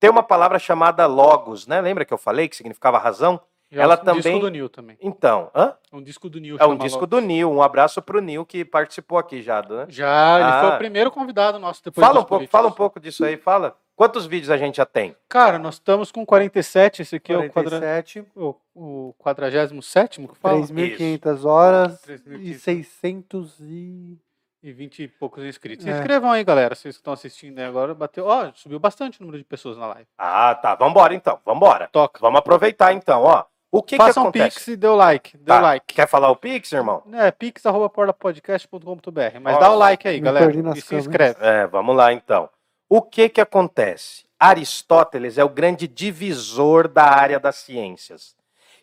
[0.00, 1.80] Tem uma palavra chamada logos, né?
[1.80, 3.40] Lembra que eu falei que significava razão?
[3.72, 4.98] É Ela um também- disco do Nil também.
[5.00, 5.76] Então, hã?
[5.92, 6.56] Um disco do Nil.
[6.58, 7.08] É um disco Logos.
[7.10, 7.52] do Nil.
[7.52, 9.86] Um abraço pro Nil que participou aqui já, né?
[9.88, 10.74] Já, ele foi Ah.
[10.74, 12.50] o primeiro convidado nosso depois Fala um pouco, políticos.
[12.52, 13.76] fala um pouco disso aí, fala.
[13.94, 15.14] Quantos vídeos a gente já tem?
[15.28, 17.78] Cara, nós estamos com 47, esse aqui é o, quadra...
[17.78, 20.56] 47, o, o 47 que fala?
[20.62, 22.40] 3.500 horas 3.500.
[22.40, 24.18] e 600 e...
[24.62, 25.86] E 20 e poucos inscritos.
[25.86, 25.92] É.
[25.92, 27.94] Se inscrevam aí, galera, vocês que estão assistindo aí agora.
[27.94, 30.06] Bateu, ó, subiu bastante o número de pessoas na live.
[30.18, 30.74] Ah, tá.
[30.74, 31.88] Vambora então, vambora.
[31.90, 32.18] Toca.
[32.20, 33.44] Vamos aproveitar então, ó.
[33.72, 34.56] O que Faça que um acontece?
[34.56, 35.38] pix e dê o like.
[35.38, 35.60] Dê Tá.
[35.60, 35.86] o like.
[35.94, 37.02] Quer falar o Pix, irmão?
[37.12, 39.40] É, pix.portapodcast.com.br.
[39.40, 40.46] Mas Ó, dá o like aí, me galera.
[40.46, 41.06] perdi nas E se câmeras.
[41.06, 41.36] inscreve.
[41.40, 42.50] É, vamos lá então.
[42.88, 44.24] O que que acontece?
[44.38, 48.34] Aristóteles é o grande divisor da área das ciências.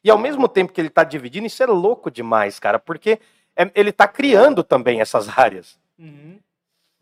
[0.03, 3.19] E ao mesmo tempo que ele está dividindo, isso é louco demais, cara, porque é-
[3.73, 5.79] ele está criando também essas áreas.
[5.97, 6.39] Uhum.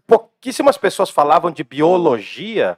[0.08, 2.78] Pouquíssimas pessoas falavam de biologia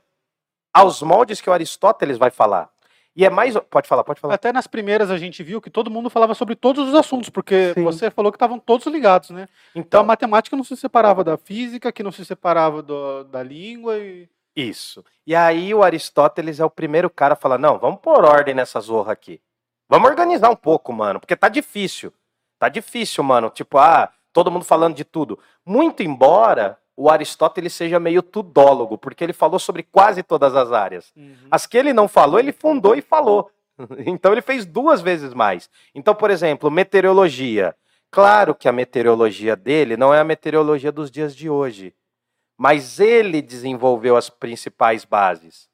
[0.74, 2.70] aos moldes que o Aristóteles vai falar.
[3.16, 3.56] E é mais.
[3.70, 4.36] Pode falar, pode falar.
[4.36, 7.74] Até nas primeiras a gente viu que todo mundo falava sobre todos os assuntos, porque
[7.74, 7.84] Sim.
[7.84, 9.50] você falou que estavam todos ligados, né?
[9.72, 13.42] Então a Então, matemática não se separava da física, que não se separava do- da
[13.42, 14.30] língua e.
[14.56, 15.04] isso.
[15.26, 18.80] E aí o Aristóteles é o primeiro cara a falar: não, vamos pôr ordem nessa
[18.80, 19.42] zorra aqui.
[19.90, 22.14] Vamos organizar um pouco, mano, porque tá difícil.
[22.60, 23.50] Tá difícil, mano.
[23.50, 25.40] Tipo, ah, todo mundo falando de tudo.
[25.66, 31.14] Muito embora o Aristóteles seja meio tudólogo, porque ele falou sobre quase todas as áreas.
[31.16, 31.36] Uhum.
[31.52, 33.52] As que ele não falou, ele fundou e falou.
[34.08, 35.70] Então ele fez duas vezes mais.
[35.94, 37.76] Então, por exemplo, meteorologia.
[38.10, 41.94] Claro que a meteorologia dele não é a meteorologia dos dias de hoje,
[42.58, 45.70] mas ele desenvolveu as principais bases.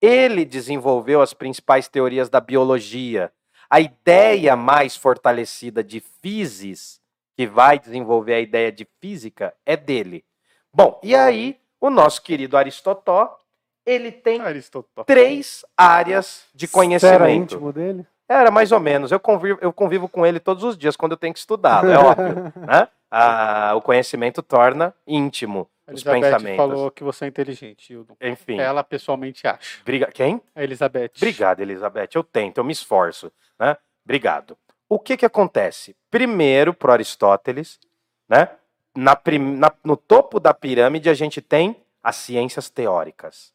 [0.00, 3.32] Ele desenvolveu as principais teorias da biologia.
[3.70, 7.00] A ideia mais fortalecida de physis,
[7.36, 10.24] que vai desenvolver a ideia de física, é dele.
[10.72, 13.38] Bom, e aí o nosso querido Aristotó,
[13.86, 15.06] ele tem Aristóteles.
[15.06, 17.54] três áreas de Você era conhecimento.
[17.54, 18.06] íntimo dele?
[18.28, 19.10] Era mais ou menos.
[19.10, 21.96] Eu convivo, eu convivo com ele todos os dias quando eu tenho que estudá-lo, é
[21.98, 22.52] óbvio.
[22.66, 22.88] né?
[23.10, 26.56] Ah, o conhecimento torna íntimo A os Elizabeth pensamentos.
[26.56, 28.16] falou que você é inteligente, Hildon.
[28.20, 28.58] Enfim.
[28.58, 29.82] Ela pessoalmente acha.
[29.84, 30.06] Briga...
[30.12, 30.40] Quem?
[30.54, 31.12] A Elizabeth.
[31.16, 32.08] Obrigado, Elizabeth.
[32.14, 33.32] Eu tento, eu me esforço.
[33.58, 33.76] Né?
[34.04, 34.56] Obrigado.
[34.88, 35.96] O que, que acontece?
[36.10, 37.78] Primeiro, para Aristóteles,
[38.28, 38.48] né?
[38.96, 43.52] na prim- na- no topo da pirâmide, a gente tem as ciências teóricas,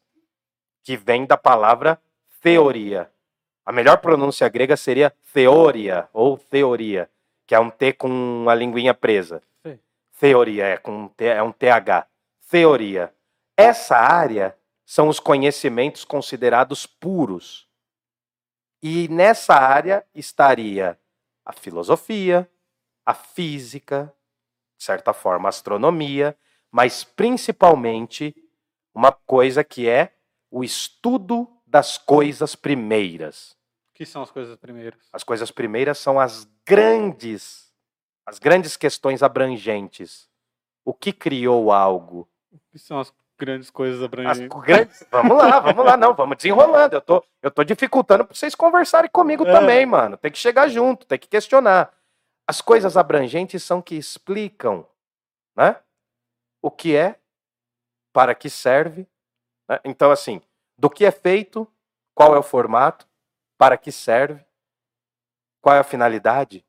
[0.82, 1.98] que vem da palavra
[2.40, 3.10] teoria.
[3.66, 7.08] A melhor pronúncia grega seria teoria ou teoria,
[7.46, 9.42] que é um T com a linguinha presa.
[9.62, 9.78] Sim.
[10.18, 12.06] Teoria, é, com um T, é um TH.
[12.50, 13.14] Teoria.
[13.56, 17.68] Essa área são os conhecimentos considerados puros.
[18.82, 20.98] E nessa área estaria
[21.44, 22.50] a filosofia,
[23.04, 24.12] a física,
[24.76, 26.36] de certa forma a astronomia,
[26.70, 28.34] mas principalmente
[28.94, 30.14] uma coisa que é
[30.50, 33.56] o estudo das coisas primeiras.
[33.90, 35.00] O que são as coisas primeiras?
[35.12, 37.72] As coisas primeiras são as grandes,
[38.26, 40.28] as grandes questões abrangentes.
[40.84, 42.28] O que criou algo?
[42.52, 44.60] O que são as grandes coisas As abrangentes?
[44.60, 45.06] grandes...
[45.10, 46.94] Vamos lá, vamos lá, não, vamos desenrolando.
[46.96, 49.52] Eu tô, eu tô dificultando para vocês conversarem comigo É.
[49.52, 50.16] também, mano.
[50.16, 51.92] Tem que chegar junto, tem que questionar.
[52.46, 54.86] As coisas abrangentes são que explicam,
[55.56, 55.80] né?
[56.62, 57.18] O que é,
[58.12, 59.06] para que serve.
[59.68, 59.80] né?
[59.84, 60.42] Então, assim,
[60.78, 61.66] do que é feito,
[62.14, 63.08] qual é o formato,
[63.58, 64.43] para que serve,
[65.64, 66.62] qual é a finalidade.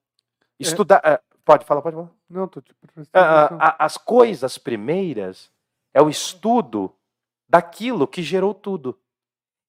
[0.58, 1.02] Estudar.
[1.04, 2.10] ah, Pode falar, pode falar.
[2.30, 5.52] Não, tô prestando Ah, ah, as coisas primeiras
[5.94, 6.96] é o estudo
[7.48, 8.98] daquilo que gerou tudo.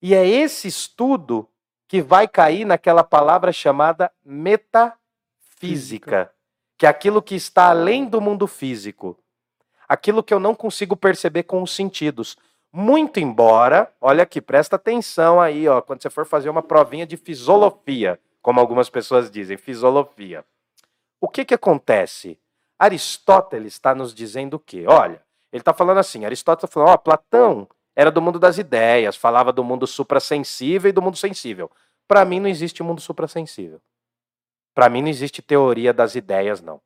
[0.01, 1.49] E é esse estudo
[1.89, 6.33] que vai cair naquela palavra chamada metafísica,
[6.79, 9.19] que é aquilo que está além do mundo físico.
[9.89, 12.37] Aquilo que eu não consigo perceber com os sentidos.
[12.73, 17.17] Muito embora, olha aqui, presta atenção aí, ó, quando você for fazer uma provinha de
[17.17, 20.45] fisiologia, como algumas pessoas dizem, fisiologia.
[21.21, 22.39] O que que acontece?
[22.79, 24.85] Aristóteles está nos dizendo o quê?
[24.87, 25.21] Olha,
[25.53, 27.67] ele está falando assim, Aristóteles falou, ó, Platão
[27.97, 31.69] era do mundo das ideias, falava do mundo suprassensível e do mundo sensível.
[32.07, 33.81] Para mim não existe mundo suprassensível.
[34.73, 36.81] Para mim não existe teoria das ideias, não.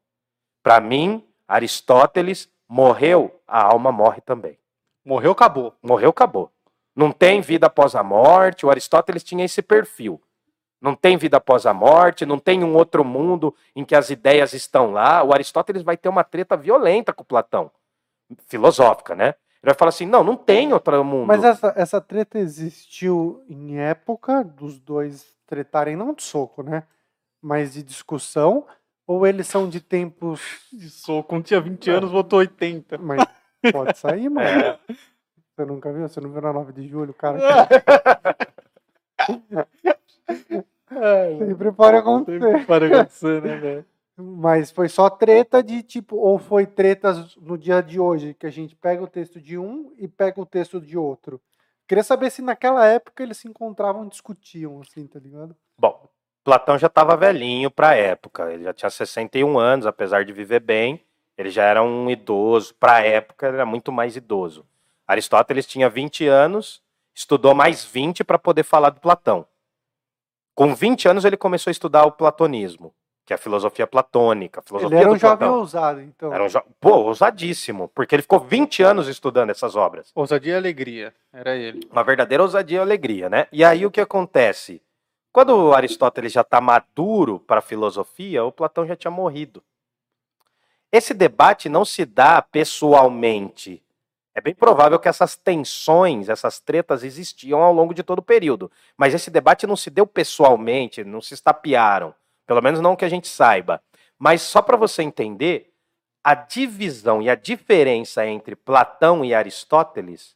[0.63, 4.59] Para mim, Aristóteles morreu, a alma morre também.
[5.05, 5.75] Morreu, acabou.
[5.83, 6.51] Morreu, acabou.
[6.97, 8.65] Não tem vida após a morte.
[8.65, 10.19] O Aristóteles tinha esse perfil.
[10.81, 14.55] Não tem vida após a morte, não tem um outro mundo em que as ideias
[14.55, 15.23] estão lá.
[15.23, 17.71] O Aristóteles vai ter uma treta violenta com Platão,
[18.47, 19.35] filosófica, né?
[19.63, 21.27] Ele vai falar assim: não, não tem outro mundo.
[21.27, 26.85] Mas essa, essa treta existiu em época dos dois tretarem, não de soco, né?
[27.43, 28.67] Mas de discussão,
[29.07, 30.41] ou eles são de tempos.
[30.73, 32.97] De soco, um tinha 20 anos, votou 80.
[32.99, 33.25] Mas
[33.73, 34.49] pode sair, mano.
[34.49, 34.79] É.
[35.57, 36.09] Você nunca viu?
[36.09, 37.39] Você não viu na 9 de julho, cara?
[41.39, 42.41] Sempre pode acontecer.
[42.41, 43.85] Sempre Pode acontecer, né, velho?
[44.17, 48.51] Mas foi só treta de tipo, ou foi tretas no dia de hoje, que a
[48.51, 51.41] gente pega o texto de um e pega o texto de outro.
[51.89, 55.57] Queria saber se naquela época eles se encontravam e discutiam, assim, tá ligado?
[55.79, 56.09] Bom,
[56.45, 58.53] Platão já estava velhinho para a época.
[58.53, 61.05] Ele já tinha 61 anos, apesar de viver bem.
[61.37, 62.75] Ele já era um idoso.
[62.75, 64.65] Para a época, ele era muito mais idoso.
[65.07, 66.81] Aristóteles tinha 20 anos,
[67.13, 69.45] estudou mais 20 para poder falar do Platão.
[70.61, 72.93] Com 20 anos, ele começou a estudar o platonismo,
[73.25, 74.61] que é a filosofia platônica.
[74.61, 75.59] A filosofia ele era um do jovem Platão.
[75.59, 76.35] ousado, então.
[76.35, 76.61] Era um jo...
[76.79, 80.11] Pô, ousadíssimo, porque ele ficou 20 anos estudando essas obras.
[80.15, 81.15] Ousadia e alegria.
[81.33, 81.89] Era ele.
[81.91, 83.47] Uma verdadeira ousadia e alegria, né?
[83.51, 84.83] E aí o que acontece?
[85.33, 89.63] Quando o Aristóteles já está maduro para a filosofia, o Platão já tinha morrido.
[90.93, 93.83] Esse debate não se dá pessoalmente.
[94.41, 98.73] É bem provável que essas tensões, essas tretas existiam ao longo de todo o período.
[98.97, 102.15] Mas esse debate não se deu pessoalmente, não se estapearam.
[102.47, 103.83] Pelo menos não que a gente saiba.
[104.19, 105.71] Mas só para você entender,
[106.25, 110.35] a divisão e a diferença entre Platão e Aristóteles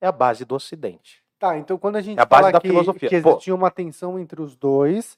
[0.00, 1.22] é a base do Ocidente.
[1.38, 3.08] Tá, então quando a gente É a base da que, filosofia.
[3.08, 3.30] que Pô.
[3.30, 5.16] existia uma tensão entre os dois,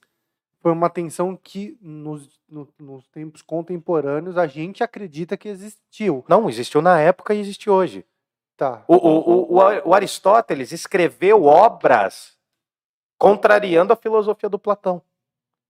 [0.60, 6.22] foi uma tensão que nos, no- nos tempos contemporâneos a gente acredita que existiu.
[6.28, 8.04] Não, existiu na época e existe hoje.
[8.60, 8.84] Tá.
[8.86, 12.36] O, o, o, o Ar- o Aristóteles escreveu obras
[13.16, 15.00] contrariando a filosofia do Platão.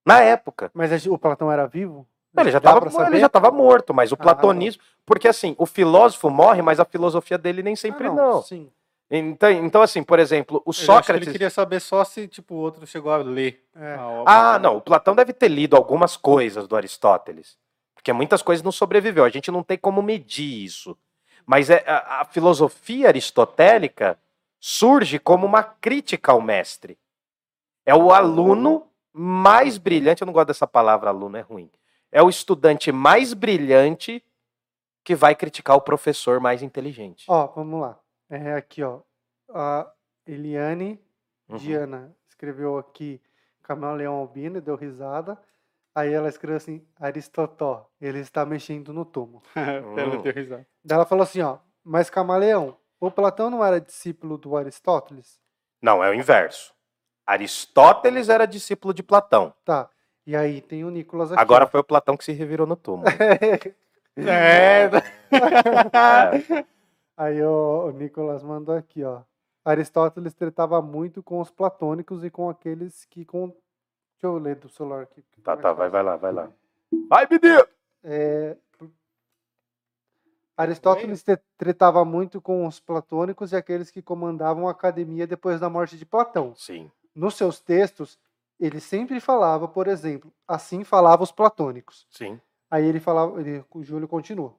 [0.05, 0.73] Na época.
[0.75, 2.05] Mas o Platão era vivo?
[2.37, 3.13] Ele já estava pra saber?
[3.13, 4.83] ele já estava morto, mas o Ah, platonismo.
[5.07, 8.43] Porque assim, o filósofo morre, mas a filosofia dele nem sempre Ah, não.
[8.43, 8.69] Sim.
[9.09, 11.27] Então, então, assim, por exemplo, o Eu acho que Sócrates.
[11.29, 13.95] ele queria saber só se tipo, o outro chegou a ler É.
[13.95, 14.33] a obra.
[14.33, 17.57] Ah, não, o Platão deve ter lido algumas coisas do Aristóteles.
[17.95, 19.25] Porque muitas coisas não sobreviveu.
[19.25, 20.97] A gente não tem como medir isso.
[21.51, 24.17] Mas é, a, a filosofia aristotélica
[24.61, 26.97] surge como uma crítica ao mestre.
[27.85, 30.23] É o aluno mais brilhante.
[30.23, 31.69] Eu não gosto dessa palavra aluno, é ruim.
[32.13, 34.25] É o estudante mais brilhante
[35.03, 37.25] que vai criticar o professor mais inteligente.
[37.27, 37.99] Ó, vamos lá.
[38.29, 39.01] É aqui, ó.
[39.53, 39.91] A
[40.25, 41.01] Eliane
[41.49, 41.57] Uhum.
[41.57, 43.21] Diana escreveu aqui
[43.65, 45.37] Camaleão Albino e deu risada.
[45.93, 49.43] Aí ela escreveu assim, Aristotó, ele está mexendo no túmulo.
[49.57, 50.23] Ela Hum.
[50.23, 50.65] deu risada.
[50.85, 55.41] Daí ela falou assim, ó, mas Camaleão, o Platão não era discípulo do Aristóteles?
[55.81, 56.75] Não, é o inverso.
[57.27, 59.55] Aristóteles era discípulo de Platão.
[59.65, 59.89] Tá.
[60.27, 61.41] E aí tem o Nicolas aqui.
[61.41, 63.09] Agora foi o Platão que se revirou no túmulo.
[64.17, 64.91] É,
[67.17, 69.23] Aí o, o Nicolas mandou aqui, ó.
[69.65, 73.49] Aristóteles tratava muito com os platônicos e com aqueles que com.
[73.49, 75.23] Deixa eu ler do celular aqui.
[75.43, 76.51] Tá, mais tá, vai, vai lá, vai lá.
[77.09, 77.65] Vai, menino!
[78.03, 78.57] É,
[80.61, 85.71] Aristóteles te- tratava muito com os platônicos e aqueles que comandavam a academia depois da
[85.71, 86.55] morte de Platão.
[86.55, 86.91] Sim.
[87.15, 88.19] Nos seus textos,
[88.59, 92.07] ele sempre falava, por exemplo, assim falavam os platônicos.
[92.11, 92.41] Sim.
[92.71, 94.55] Aí ele falava, ele, o Júlio continua.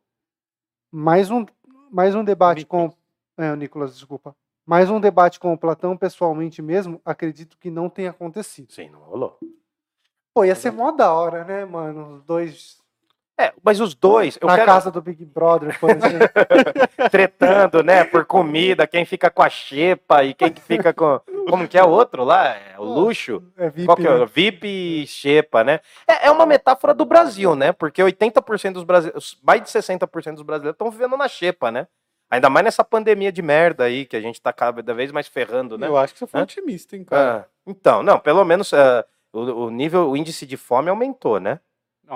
[0.92, 1.46] Mais um,
[1.92, 2.94] mais um debate com.
[3.38, 4.36] É, o Nicolas, desculpa.
[4.66, 8.72] Mais um debate com o Platão, pessoalmente mesmo, acredito que não tenha acontecido.
[8.72, 9.40] Sim, não rolou.
[10.34, 12.16] Pô, ia ser mó da hora, né, mano?
[12.16, 12.81] Os dois
[13.42, 16.30] É, mas os dois, eu na quero casa do Big Brother, por exemplo.
[17.10, 21.20] tretando, né, por comida, quem fica com a xepa e quem que fica com.
[21.50, 22.56] Como que é o outro lá?
[22.56, 23.42] É o luxo?
[23.58, 24.20] É VIP, Qual que é?
[24.20, 24.26] né?
[24.26, 25.80] VIP e xepa, né?
[26.08, 27.72] É, é uma metáfora do Brasil, né?
[27.72, 31.88] Porque 80% dos brasileiros, mais de 60% dos brasileiros estão vivendo na xepa, né?
[32.30, 35.78] Ainda mais nessa pandemia de merda aí, que a gente tá cada vez mais ferrando,
[35.80, 35.88] né?
[35.88, 36.44] Eu acho que você foi Hã?
[36.44, 37.40] otimista, hein, cara.
[37.40, 41.60] Ah, então, não, pelo menos ah, o, o nível, o índice de fome aumentou, né?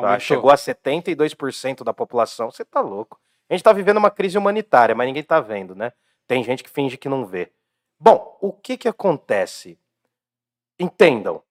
[0.01, 2.51] Tá, chegou a 72% da população.
[2.51, 3.19] Você tá louco.
[3.49, 5.91] A gente tá vivendo uma crise humanitária, mas ninguém tá vendo, né?
[6.27, 7.51] Tem gente que finge que não vê.
[7.99, 9.79] Bom, o que que acontece?
[10.79, 11.41] Entendam.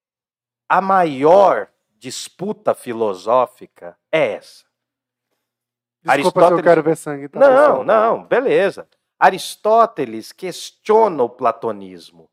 [0.69, 1.69] A maior
[1.99, 4.65] disputa filosófica é essa.
[6.03, 7.29] Desculpa se eu Aristóteles- quero ver sangue.
[7.29, 7.85] Tá, Não, pessoal?
[7.85, 8.89] não, beleza.
[9.19, 12.29] Aristóteles questiona o platonismo.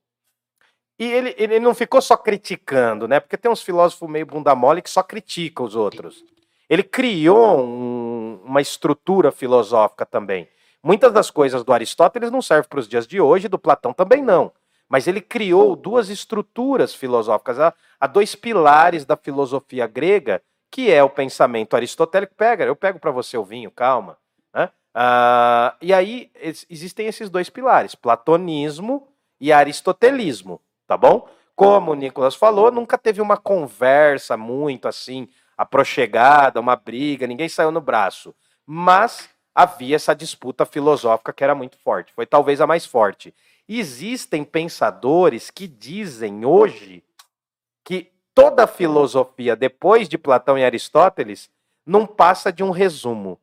[1.02, 3.20] E ele, ele não ficou só criticando, né?
[3.20, 6.24] Porque tem uns filósofos meio bunda mole que só criticam os outros.
[6.70, 10.48] Ele criou um- uma estrutura filosófica também.
[10.84, 14.22] Muitas das coisas do Aristóteles não servem para os dias de hoje, do Platão também
[14.22, 14.52] não.
[14.88, 17.60] Mas ele criou duas estruturas filosóficas.
[17.60, 20.40] Há, há dois pilares da filosofia grega,
[20.70, 22.36] que é o pensamento aristotélico.
[22.36, 24.20] Pega, eu pego para você o vinho, calma.
[24.54, 24.70] né?
[24.94, 26.30] Ah, e aí
[26.70, 29.08] existem esses dois pilares, platonismo
[29.40, 30.62] e aristotelismo,
[30.92, 31.26] tá bom?
[31.56, 37.72] Como o Nicolas falou, nunca teve uma conversa muito assim, aproxegada, uma briga, ninguém saiu
[37.72, 38.36] no braço.
[38.66, 43.34] Mas havia essa disputa filosófica que era muito forte, foi talvez a mais forte.
[43.70, 47.02] Existem pensadores que dizem hoje
[47.86, 51.50] que toda a filosofia depois de Platão e Aristóteles
[51.86, 53.40] não passa de um resumo.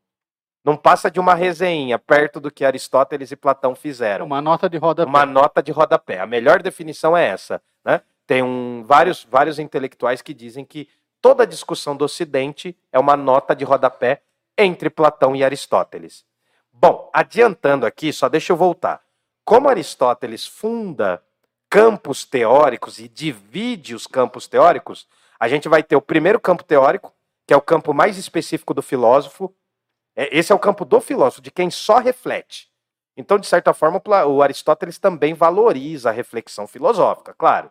[0.69, 4.27] Não passa de uma resenha perto do que Aristóteles e Platão fizeram.
[4.27, 5.07] Uma nota de roda.
[5.07, 6.21] Uma nota de rodapé.
[6.21, 7.63] A melhor definição é essa.
[7.83, 8.03] Né?
[8.27, 10.87] Tem um, vários, vários intelectuais que dizem que
[11.23, 14.21] toda discussão do Ocidente é uma nota de rodapé
[14.59, 16.23] entre Platão e Aristóteles.
[16.71, 19.01] Bom, adiantando aqui, só deixa eu voltar.
[19.47, 21.23] Como Aristóteles funda
[21.71, 25.09] campos teóricos e divide os campos teóricos,
[25.41, 27.11] a gente vai ter o primeiro campo teórico,
[27.47, 29.51] que é o campo mais específico do filósofo.
[30.19, 32.69] É, Esse é o campo do filósofo, de quem só reflete.
[33.17, 37.71] Então, de certa forma, o Aristóteles também valoriza a reflexão filosófica, claro.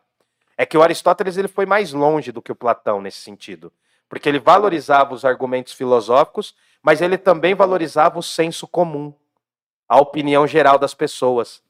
[0.58, 3.72] É que o Aristóteles ele foi mais longe do que o Platão nesse sentido,
[4.08, 9.14] porque ele valorizava os argumentos filosóficos, mas ele também valorizava o senso comum,
[9.88, 11.62] a opinião geral das pessoas.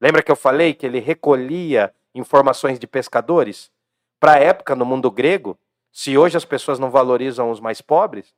[0.00, 3.70] Lembra que eu falei que ele recolhia informações de pescadores?
[4.18, 5.56] Para a época, no mundo grego,
[5.92, 8.34] se hoje as pessoas não valorizam os mais pobres,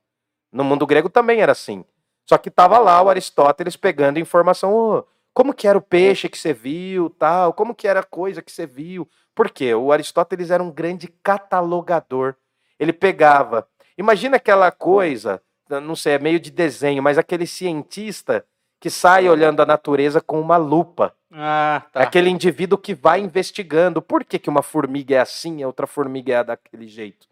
[0.51, 1.83] no mundo grego também era assim.
[2.25, 5.03] Só que estava lá o Aristóteles pegando informação, "Ô,
[5.37, 8.51] como que era o peixe que você viu, tal, como que era a coisa que
[8.51, 9.07] você viu.
[9.35, 9.75] Por quê?
[9.75, 12.33] O Aristóteles era um grande catalogador.
[12.79, 13.67] Ele pegava.
[13.95, 15.39] Imagina aquela coisa,
[15.69, 18.43] não sei, é meio de desenho, mas aquele cientista
[18.79, 21.13] que sai olhando a natureza com uma lupa.
[21.31, 22.01] Ah, tá.
[22.01, 24.01] aquele indivíduo que vai investigando.
[24.01, 27.27] Por que, que uma formiga é assim e a outra formiga é daquele jeito?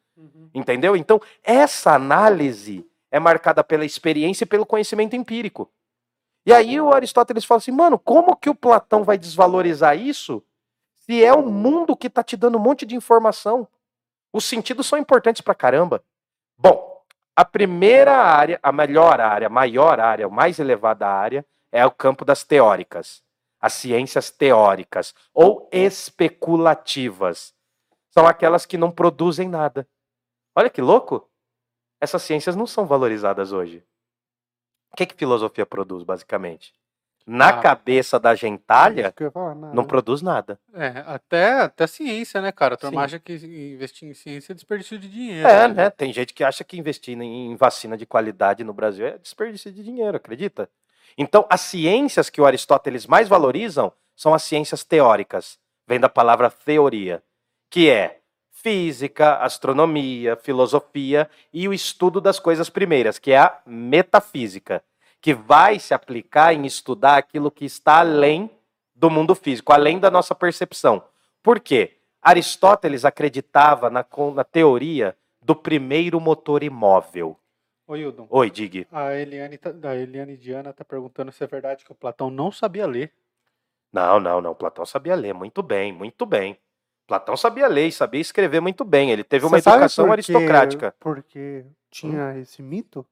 [0.54, 0.96] Entendeu?
[0.96, 2.86] Então, essa análise
[3.16, 5.72] é marcada pela experiência e pelo conhecimento empírico.
[6.46, 10.44] E aí o Aristóteles fala assim, mano, como que o Platão vai desvalorizar isso
[10.96, 13.66] se é um mundo que tá te dando um monte de informação?
[14.34, 16.04] Os sentidos são importantes pra caramba.
[16.58, 21.86] Bom, a primeira área, a melhor área, a maior área, a mais elevada área é
[21.86, 23.24] o campo das teóricas,
[23.62, 27.54] as ciências teóricas ou especulativas.
[28.10, 29.88] São aquelas que não produzem nada.
[30.54, 31.30] Olha que louco!
[32.00, 33.84] Essas ciências não são valorizadas hoje.
[34.92, 36.74] O que, que filosofia produz, basicamente?
[37.28, 37.60] Na Ah.
[37.60, 39.74] cabeça da gentalha, nada.
[39.74, 40.60] não produz nada.
[40.74, 42.76] É, até, até ciência, né, cara?
[42.76, 45.48] A turma acha que investir em ciência é desperdício de dinheiro.
[45.48, 45.90] É, né?
[45.90, 49.72] Tem gente que acha que investir em em vacina de qualidade no Brasil é desperdício
[49.72, 50.70] de dinheiro, acredita?
[51.18, 55.58] Então, as ciências que o Aristóteles mais valorizam são as ciências teóricas.
[55.88, 57.24] Vem da palavra teoria,
[57.72, 58.20] que é
[58.66, 64.84] física, astronomia, filosofia e o estudo das coisas primeiras, que é a metafísica,
[65.22, 68.50] que vai se aplicar em estudar aquilo que está além
[68.96, 71.04] do mundo físico, além da nossa percepção.
[71.44, 71.98] Por quê?
[72.20, 74.04] Aristóteles acreditava na,
[74.34, 77.38] na teoria do primeiro motor imóvel.
[77.86, 78.88] Ô, Hildon, Oi, Dig.
[78.92, 82.52] a Eliane, tá, a Eliane Diana tá perguntando se é verdade que o Platão não
[82.52, 83.14] sabia ler.
[83.94, 84.56] Não, não, não.
[84.56, 86.58] Platão sabia ler muito bem, muito bem.
[87.08, 89.12] Platão sabia ler e sabia escrever muito bem.
[89.12, 90.96] Ele teve uma Você educação por que- aristocrática.
[91.00, 93.06] Porque tinha esse mito?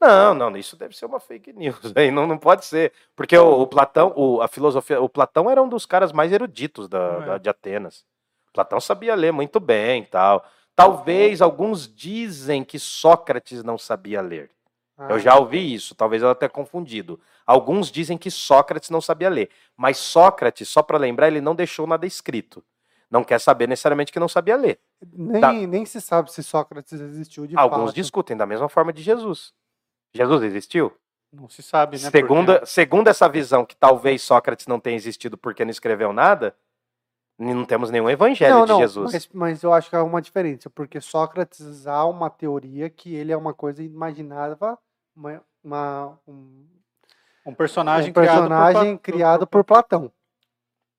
[0.00, 1.92] Não, não, isso deve ser uma fake news.
[1.96, 2.92] Aí não, não pode ser.
[3.14, 6.88] Porque o, o Platão, o, a filosofia, o Platão era um dos caras mais eruditos
[6.88, 7.26] da, É.
[7.26, 8.04] da- de Atenas.
[8.52, 10.44] Platão sabia ler muito bem e tal.
[10.74, 14.50] Talvez alguns dizem que Sócrates não sabia ler.
[14.98, 17.20] Eu Ah, já ouvi isso, talvez eu até confundido.
[17.46, 21.86] Alguns dizem que Sócrates não sabia ler, mas Sócrates, só para lembrar, ele não deixou
[21.86, 22.64] nada escrito.
[23.10, 24.80] Não quer saber necessariamente que não sabia ler.
[25.12, 25.52] Nem, Tá.
[25.52, 27.94] nem se sabe se Sócrates existiu de Alguns fato.
[27.94, 29.52] discutem da mesma forma de Jesus.
[30.14, 30.92] Jesus existiu?
[31.32, 32.10] Não se sabe, né?
[32.10, 36.56] Segunda, porque- segundo essa visão que talvez Sócrates não tenha existido porque não escreveu nada,
[37.38, 39.12] não temos nenhum evangelho não, de não, Jesus.
[39.12, 43.30] Mas, mas eu acho que há uma diferença, porque Sócrates há uma teoria que ele
[43.32, 44.78] é uma coisa imaginava,
[45.14, 46.66] uma, uma- um,
[47.44, 50.10] Um personagem, um personagem criado por, criado por Platão.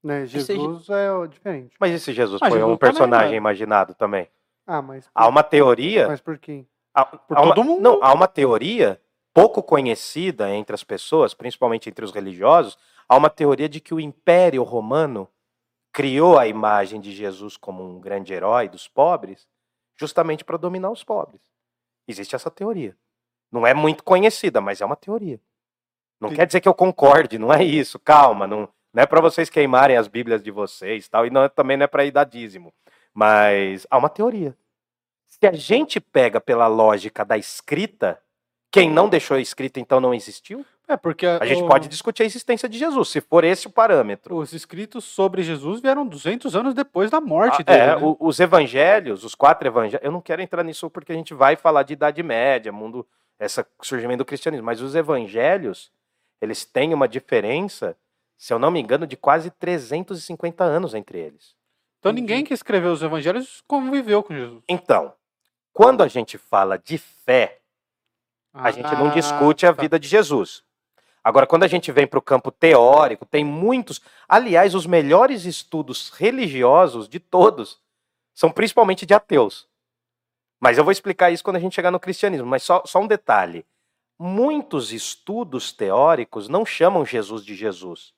[0.03, 0.23] Né?
[0.23, 1.75] Esse- Jesus é o- diferente.
[1.79, 3.37] Mas esse Jesus Mas foi Jesus um também, personagem né?
[3.37, 4.29] imaginado também.
[4.65, 6.67] Ah, mas Há uma teoria mas por quem?
[6.93, 7.81] Há, Por há uma, todo mundo.
[7.81, 9.01] Não, há uma teoria
[9.33, 12.77] pouco conhecida entre as pessoas, principalmente entre os religiosos,
[13.07, 15.27] há uma teoria de que o Império Romano
[15.93, 19.47] criou a imagem de Jesus como um grande herói dos pobres,
[19.95, 21.41] justamente para dominar os pobres.
[22.07, 22.95] Existe essa teoria.
[23.51, 25.39] Não é muito conhecida, mas é uma teoria.
[26.19, 26.35] Não Sim.
[26.35, 27.97] quer dizer que eu concorde, não é isso.
[27.99, 31.49] Calma, não, não é para vocês queimarem as Bíblias de vocês, tal, e não, é-
[31.49, 32.73] também não é para ir dar dízimo.
[33.13, 34.55] Mas há uma teoria.
[35.27, 38.19] Se a gente pega pela lógica da escrita,
[38.71, 40.65] quem não deixou escrita então não existiu?
[40.88, 43.69] É, porque A gente o- pode discutir a existência de Jesus, se for esse o
[43.69, 44.38] parâmetro.
[44.38, 47.79] os escritos sobre Jesus vieram 200 anos depois da morte Ah, dele.
[47.81, 47.97] é, né?
[47.97, 51.57] o- os evangelhos, os quatro evangelhos, eu não quero entrar nisso porque a gente vai
[51.57, 53.05] falar de Idade Média, mundo,
[53.38, 55.91] esse surgimento do cristianismo, mas os evangelhos,
[56.41, 57.97] eles têm uma diferença,
[58.38, 61.55] se eu não me engano, de quase 350 anos entre eles.
[61.99, 64.63] Então ninguém que escreveu os evangelhos conviveu com Jesus.
[64.69, 65.13] Então,
[65.73, 67.59] quando a gente fala de fé,
[68.53, 69.81] a gente não Ah, discute a tá.
[69.81, 70.63] vida de Jesus.
[71.23, 74.01] Agora, quando a gente vem para o campo teórico, tem muitos.
[74.29, 77.81] Aliás, os melhores estudos religiosos de todos
[78.33, 79.67] são principalmente de ateus.
[80.59, 82.47] Mas eu vou explicar isso quando a gente chegar no cristianismo.
[82.47, 83.65] Mas só, só um detalhe:
[84.17, 88.13] muitos estudos teóricos não chamam Jesus de Jesus.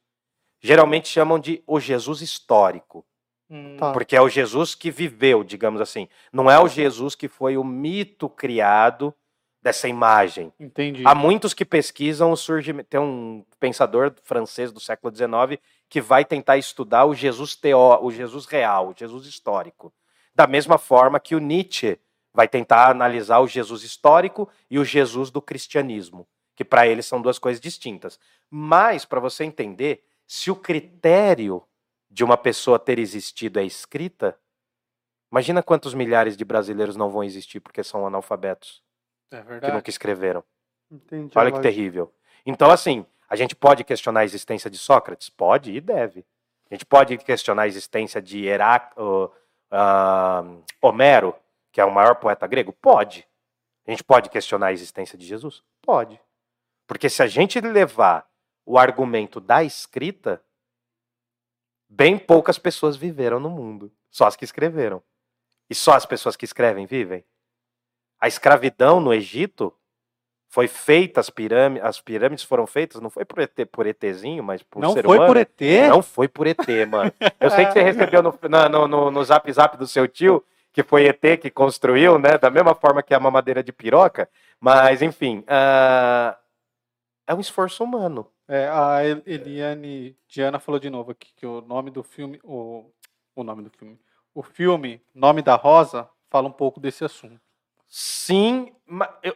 [0.62, 3.06] Geralmente chamam de o Jesus histórico.
[3.50, 3.92] Hum, Tá.
[3.92, 6.08] Porque é o Jesus que viveu, digamos assim.
[6.32, 9.14] Não é o Jesus que foi o mito criado
[9.62, 10.54] dessa imagem.
[10.60, 11.04] Entendi.
[11.06, 12.90] Há muitos que pesquisam o surgimento.
[12.90, 18.12] Tem um pensador francês do século XIX que vai tentar estudar o Jesus teó, o
[18.12, 19.92] Jesus real, o Jesus histórico.
[20.34, 22.00] Da mesma forma que o Nietzsche
[22.34, 27.22] vai tentar analisar o Jesus histórico e o Jesus do cristianismo, que para ele são
[27.22, 28.20] duas coisas distintas.
[28.50, 31.64] Mas para você entender, se o critério
[32.08, 34.38] de uma pessoa ter existido é escrita,
[35.32, 38.84] imagina quantos milhares de brasileiros não vão existir porque são analfabetos,
[39.32, 39.74] É que verdade.
[39.74, 40.44] nunca escreveram.
[40.92, 41.36] Entendi.
[41.36, 42.14] Olha que terrível.
[42.46, 45.32] Então, assim, a gente pode questionar a existência de Sócrates?
[45.32, 46.24] Pode e deve.
[46.70, 48.94] A gente pode questionar a existência de Herac...
[48.98, 49.32] ó,
[49.72, 50.44] ah,
[50.80, 51.40] Homero, que
[51.74, 52.72] que é o maior poeta grego?
[52.72, 53.28] Pode.
[53.88, 55.64] A gente pode questionar a existência de Jesus?
[55.82, 56.22] Pode.
[56.86, 58.29] Porque se a gente levar
[58.70, 60.40] o argumento da escrita,
[61.90, 63.92] bem poucas pessoas viveram no mundo.
[64.12, 65.02] Só as que escreveram.
[65.68, 67.26] E só as pessoas que escrevem vivem.
[68.22, 69.74] A escravidão no Egito
[70.50, 74.62] foi feita, as pirâmides, as pirâmides foram feitas, não foi por, ET, por ETzinho, mas
[74.62, 75.34] por Não ser foi humano.
[75.34, 75.62] por ET?
[75.90, 77.12] Não foi por ET, mano.
[77.40, 78.40] Eu sei que você recebeu no,
[78.70, 82.38] no, no, no zap zap do seu tio, que foi ET que construiu, né?
[82.38, 84.30] Da mesma forma que a mamadeira de piroca.
[84.60, 86.38] Mas, enfim, ah,
[87.26, 88.32] é um esforço humano.
[88.52, 92.84] É, a El- Eliane Diana falou de novo aqui que o nome do filme, o,
[93.36, 93.96] o nome do filme,
[94.34, 97.40] o filme Nome da Rosa fala um pouco desse assunto.
[97.88, 98.72] Sim,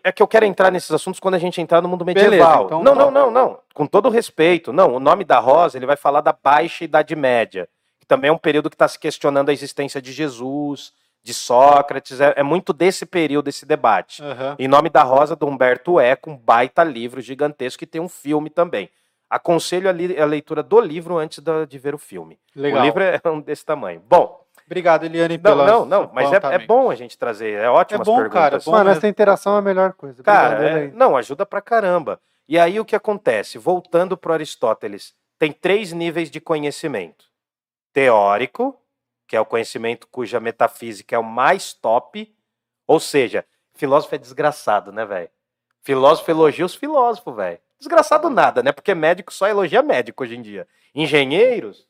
[0.03, 2.66] é que eu quero entrar nesses assuntos quando a gente entrar no mundo Beleza, medieval.
[2.66, 3.59] então não, não, não, não.
[3.74, 4.72] Com todo respeito.
[4.74, 7.68] Não, o nome da Rosa, ele vai falar da Baixa Idade Média,
[7.99, 10.93] que também é um período que está se questionando a existência de Jesus,
[11.24, 12.20] de Sócrates.
[12.22, 14.22] É, é muito desse período, esse debate.
[14.24, 14.55] Aham.
[14.59, 18.49] Em Nome da Rosa, do Humberto Eco, um baita livro gigantesco que tem um filme
[18.51, 18.89] também.
[19.36, 19.91] Aconselho a,
[20.23, 22.39] a leitura do livro antes da- de ver o filme.
[22.55, 22.81] Legal.
[22.81, 24.01] O livro é um desse tamanho.
[24.07, 27.69] Bom, Obrigado, Eliane, não, pela não, não, mas é, é bom a gente trazer, é
[27.69, 28.34] ótimas É bom, perguntas.
[28.41, 30.23] cara, é bom Mano, essa interação é a melhor coisa.
[30.23, 30.95] Cara, Obrigado, é- Elaine.
[30.97, 32.19] não, ajuda pra caramba.
[32.47, 33.57] E aí o que acontece?
[33.57, 37.25] Voltando para Aristóteles, tem três níveis de conhecimento:
[37.91, 38.79] teórico,
[39.27, 42.34] que é o conhecimento cuja metafísica é o mais top,
[42.88, 45.29] ou seja, filósofo é desgraçado, né, velho?
[45.81, 47.59] Filósofo elogia os filósofos, velho.
[47.80, 48.71] Desgraçado nada, né?
[48.71, 50.67] Porque médico só elogia médico hoje em dia.
[50.95, 51.88] Engenheiros,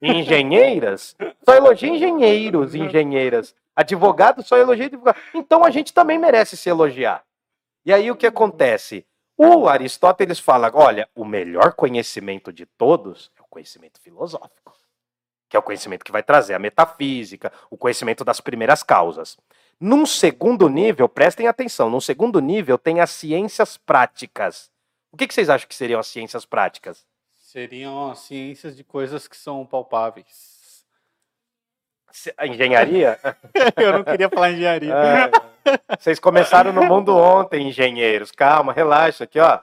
[0.00, 3.54] engenheiras, só elogia engenheiros, engenheiras.
[3.74, 5.18] Advogado só elogia advogado.
[5.32, 7.24] Então a gente também merece se elogiar.
[7.84, 9.06] E aí o que acontece?
[9.36, 14.76] O Aristóteles fala: olha, o melhor conhecimento de todos é o conhecimento filosófico,
[15.48, 19.38] que é o conhecimento que vai trazer a metafísica, o conhecimento das primeiras causas.
[19.82, 24.70] Num segundo nível, prestem atenção, num segundo nível tem as ciências práticas.
[25.10, 27.04] O que, que vocês acham que seriam as ciências práticas?
[27.34, 30.84] Seriam as ciências de coisas que são palpáveis.
[32.38, 33.18] A engenharia?
[33.76, 34.94] Eu não queria falar engenharia.
[34.94, 38.30] Ah, vocês começaram no mundo ontem, engenheiros.
[38.30, 39.58] Calma, relaxa aqui, ó.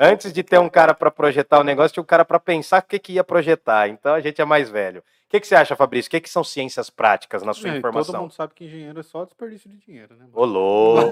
[0.00, 2.86] Antes de ter um cara para projetar o negócio, tinha um cara para pensar o
[2.86, 3.86] que, que ia projetar.
[3.90, 5.04] Então a gente é mais velho.
[5.28, 6.08] O que, que você acha, Fabrício?
[6.08, 8.14] O que, que são ciências práticas na sua É, informação?
[8.14, 10.24] Todo mundo sabe que engenheiro é só desperdício de dinheiro, né?
[10.24, 10.30] mano?
[10.32, 11.10] Ô, louco!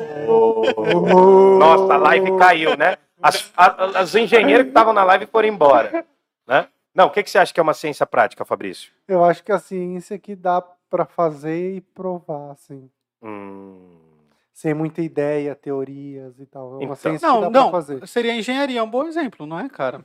[1.59, 2.97] Nossa, a live caiu, né?
[3.21, 6.03] As, a- as engenheiros que estavam na live foram embora.
[6.47, 6.67] Né?
[6.95, 8.91] Não, o que, que você acha que é uma ciência prática, Fabrício?
[9.07, 12.89] Eu acho que a ciência que dá pra fazer e provar, assim.
[13.23, 13.99] Hum,
[14.53, 16.73] Sem muita ideia, teorias e tal.
[16.73, 16.97] É uma Então.
[16.97, 18.07] ciência Não, que dá não, pra fazer.
[18.09, 20.03] seria engenharia, é um bom exemplo, não é, cara?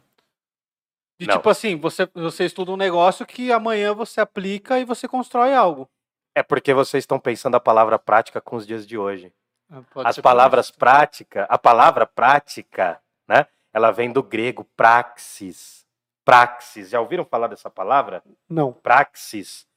[1.22, 1.36] De Não.
[1.36, 5.88] tipo assim, você, você estuda um negócio que amanhã você aplica e você constrói algo.
[6.34, 9.32] é porque vocês estão pensando a palavra prática com os dias de hoje.
[9.70, 10.80] Ah, pode As palavras isso.
[10.80, 13.46] prática, a palavra prática, né?
[13.72, 15.86] Ela vem do grego praxis.
[16.26, 16.90] Praxis.
[16.90, 18.24] Já ouviram falar dessa palavra?
[18.50, 18.74] Não.
[18.74, 19.68] Praxis.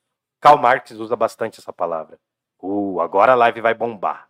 [0.41, 2.19] Karl Marx usa bastante essa palavra.
[2.61, 4.29] Uh, agora a live vai bombar.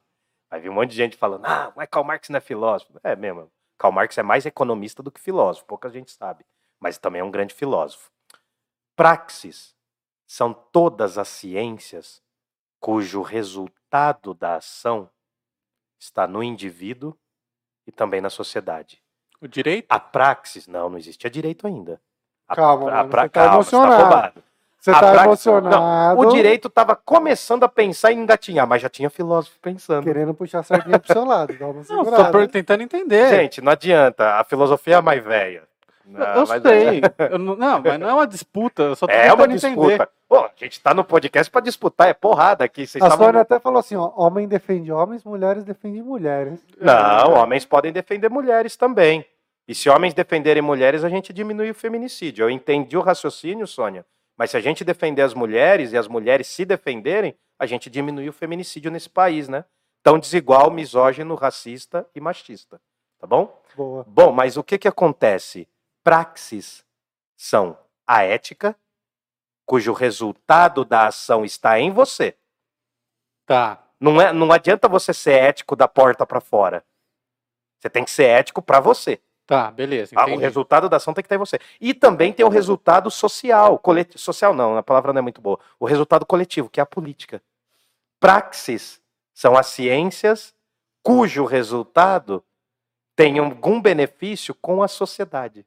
[0.50, 2.92] Vai vir um monte de gente falando: "Ah, mas Karl Marx não é filósofo".
[3.04, 3.50] É mesmo.
[3.78, 6.44] Karl Marx é mais economista do que filósofo, pouca gente sabe,
[6.84, 8.10] mas também é um grande filósofo.
[8.94, 9.74] Praxis
[10.26, 12.22] são todas as ciências
[12.78, 15.08] cujo resultado da ação
[15.98, 17.16] está no indivíduo
[17.86, 19.02] e também na sociedade.
[19.40, 19.86] O direito?
[19.88, 21.98] A praxis, não, não existia direito ainda.
[22.46, 24.44] A, Calma, a mano, pra- você tá calma, você tá emocionado.
[24.78, 29.08] Você A tá emocionado, O direito estava começando a pensar em engatinhar, mas já tinha
[29.08, 30.04] filósofo pensando.
[30.04, 31.54] querendo puxar a sardinha pro seu lado.
[31.58, 33.30] Dá uma Não, per- tentando entender.
[33.30, 34.38] Gente, não adianta.
[34.38, 35.66] A filosofia é a mais velha.
[36.06, 37.00] Eu Não, eu mas- sei.
[37.30, 38.82] Eu não, não, mas não é uma disputa.
[38.82, 39.92] Eu só tô É uma disputa.
[39.92, 40.08] entender.
[40.28, 42.86] Pô, a gente tá no podcast para disputar, é porrada aqui.
[42.86, 46.60] Vocês A estavam- Sônia até falou assim, ó, homem defende homens, mulheres defendem mulheres.
[46.80, 49.24] Não, homens podem defender mulheres também.
[49.66, 52.44] E se homens defenderem mulheres, a gente diminui o feminicídio.
[52.44, 54.04] Eu entendi o raciocínio, Sônia.
[54.36, 58.28] Mas se a gente defender as mulheres e as mulheres se defenderem, a gente diminui
[58.28, 59.64] o feminicídio nesse país, né?
[60.02, 62.78] Tão desigual, misógino, racista e machista.
[63.18, 63.58] Tá bom?
[63.74, 64.04] Boa.
[64.06, 65.66] Bom, mas o que, que acontece?
[66.04, 66.84] Praxis
[67.36, 68.76] são a ética,
[69.66, 72.36] cujo resultado da ação está em você.
[73.46, 73.82] Tá.
[73.98, 76.84] Não, é, não adianta você ser ético da porta para fora.
[77.78, 79.18] Você tem que ser ético para você.
[79.46, 80.14] Tá, beleza.
[80.16, 81.58] Ah, o resultado da ação tem que estar em você.
[81.80, 83.78] E também tem o resultado social.
[83.78, 85.58] Coleti social não, a palavra não é muito boa.
[85.78, 87.42] O resultado coletivo, que é a política.
[88.20, 89.00] Praxis
[89.34, 90.54] são as ciências
[91.02, 92.42] cujo resultado
[93.14, 95.66] tem algum benefício com a sociedade.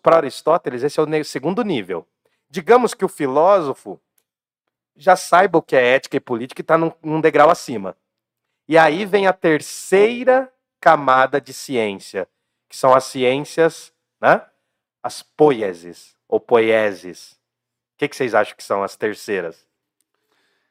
[0.00, 2.06] Para Aristóteles, esse é o segundo nível.
[2.48, 4.00] Digamos que o filósofo
[4.96, 7.96] já saiba o que é ética e política e está num, num degrau acima.
[8.68, 10.50] E aí vem a terceira
[10.80, 12.28] camada de ciência,
[12.68, 14.44] que são as ciências, né?
[15.02, 17.32] As poieses ou poieses.
[17.94, 19.66] O que, que vocês acham que são as terceiras?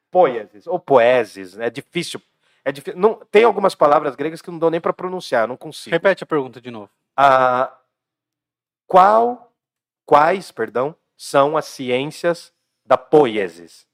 [0.09, 1.57] Poieses ou poeses.
[1.57, 2.21] É difícil.
[2.63, 2.99] É difícil.
[2.99, 5.93] Não, tem algumas palavras gregas que não dão nem para pronunciar, não consigo.
[5.93, 6.89] Repete a pergunta de novo.
[7.15, 7.75] Ah,
[8.93, 9.51] qual,
[10.05, 12.53] quais, perdão, são as ciências
[12.85, 13.87] da poiesis?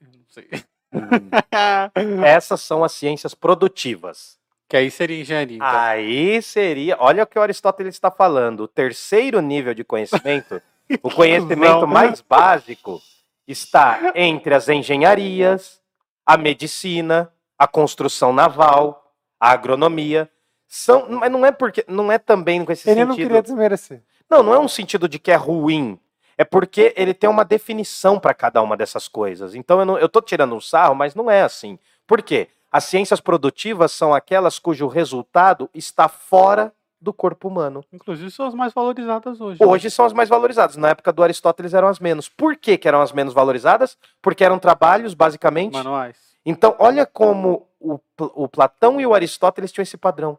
[0.00, 0.48] Não sei.
[2.24, 4.38] Essas são as ciências produtivas.
[4.68, 5.56] que aí seria engenharia.
[5.56, 5.68] Então.
[5.68, 10.62] Aí seria, olha o que o Aristóteles está falando, o terceiro nível de conhecimento,
[11.02, 11.86] o conhecimento Não.
[11.88, 13.02] mais básico
[13.44, 15.82] está entre as engenharias,
[16.24, 20.30] a medicina, a construção naval, a agronomia.
[20.68, 23.26] São, mas não é porque não é também com esse Ele não sentido.
[23.26, 24.02] queria desmerecer.
[24.28, 25.98] Não, não é um sentido de que é ruim.
[26.36, 29.54] É porque ele tem uma definição para cada uma dessas coisas.
[29.54, 31.78] Então eu, não, eu tô tirando um sarro, mas não é assim.
[32.06, 32.48] Por quê?
[32.70, 37.82] As ciências produtivas são aquelas cujo resultado está fora do corpo humano.
[37.92, 39.58] Inclusive são as mais valorizadas hoje.
[39.60, 39.66] né?
[39.66, 40.76] Hoje são as mais valorizadas.
[40.76, 42.28] Na época do Aristóteles eram as menos.
[42.28, 43.96] Por que, que eram as menos valorizadas?
[44.20, 45.72] Porque eram trabalhos, basicamente.
[45.72, 46.16] Manuais.
[46.44, 50.38] Então, olha como o, o Platão e o Aristóteles tinham esse padrão.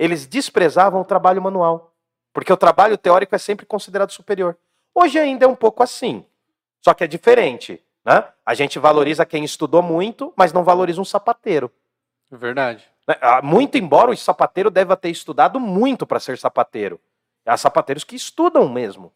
[0.00, 1.92] Eles desprezavam o trabalho manual,
[2.32, 4.56] porque o trabalho teórico é sempre considerado superior.
[4.94, 6.24] Hoje ainda é um pouco assim,
[6.80, 7.84] só que é diferente.
[8.02, 8.24] Né?
[8.46, 11.70] A gente valoriza quem estudou muito, mas não valoriza um sapateiro.
[12.30, 12.88] Verdade.
[13.06, 13.14] né?
[13.20, 16.98] Ah, Muito embora o sapateiro deva ter estudado muito para ser sapateiro.
[17.44, 19.12] Há sapateiros que estudam mesmo.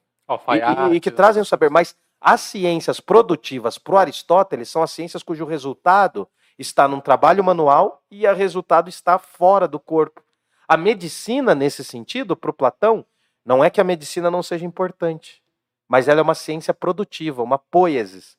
[0.59, 0.61] E-
[0.93, 1.71] e, e que trazem o saber.
[1.71, 6.29] Mas as ciências produtivas para o Aristóteles são as ciências cujo resultado
[6.59, 10.23] está num trabalho manual e o resultado está fora do corpo.
[10.67, 13.05] A medicina, nesse sentido, para o Platão,
[13.45, 15.43] não é que a medicina não seja importante,
[15.87, 18.39] mas ela é uma ciência produtiva, uma poiesis.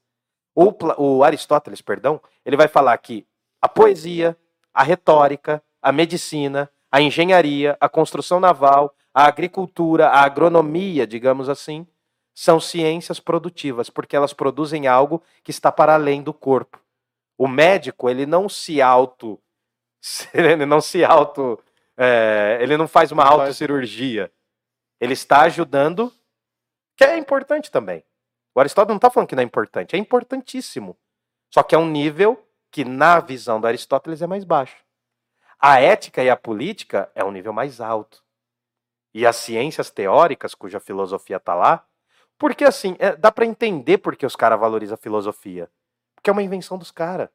[0.56, 3.28] O, o Aristóteles, perdão, ele vai falar que
[3.62, 4.38] a poesia,
[4.74, 11.86] a retórica, a medicina, a engenharia, a construção naval, a agricultura, a agronomia, digamos assim,
[12.34, 16.80] são ciências produtivas, porque elas produzem algo que está para além do corpo.
[17.38, 19.40] O médico, ele não se auto.
[20.34, 21.60] Ele não se auto.
[21.98, 23.40] É, ele não faz uma Faz.
[23.40, 24.32] autocirurgia.
[25.00, 26.12] Ele está ajudando,
[26.96, 28.04] que é importante também.
[28.54, 30.98] O Aristóteles não está falando que não é importante, é importantíssimo.
[31.54, 32.42] Só que é um nível
[32.72, 34.84] que, na visão do Aristóteles, é mais baixo.
[35.60, 38.24] A ética e a política é um nível mais alto.
[39.14, 41.86] E as ciências teóricas, cuja filosofia está lá,
[42.38, 45.70] porque assim, é, dá para entender por que os caras valorizam a filosofia.
[46.14, 47.30] Porque é uma invenção dos caras.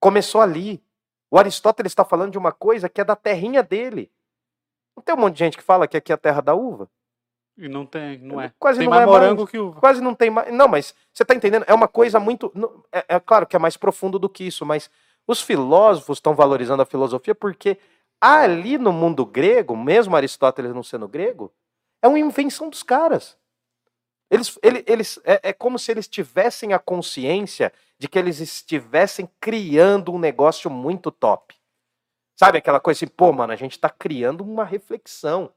[0.00, 0.84] Começou ali.
[1.30, 4.10] O Aristóteles está falando de uma coisa que é da terrinha dele.
[4.96, 6.88] Não tem um monte de gente que fala que aqui é a terra da uva?
[7.56, 8.52] E não tem, não é.
[8.58, 9.50] Quase tem não mais é morango mais.
[9.50, 9.80] que uva.
[9.80, 10.52] Quase não tem mais.
[10.52, 11.64] Não, mas você está entendendo?
[11.66, 12.52] É uma coisa muito.
[12.92, 14.90] É, é claro que é mais profundo do que isso, mas
[15.26, 17.78] os filósofos estão valorizando a filosofia porque
[18.20, 21.52] ali no mundo grego, mesmo Aristóteles não sendo grego,
[22.02, 23.36] é uma invenção dos caras.
[24.30, 29.28] Eles, ele- eles, é, é como se eles tivessem a consciência de que eles estivessem
[29.40, 31.54] criando um negócio muito top.
[32.38, 35.50] Sabe aquela coisa assim, pô, mano, a gente está criando uma reflexão.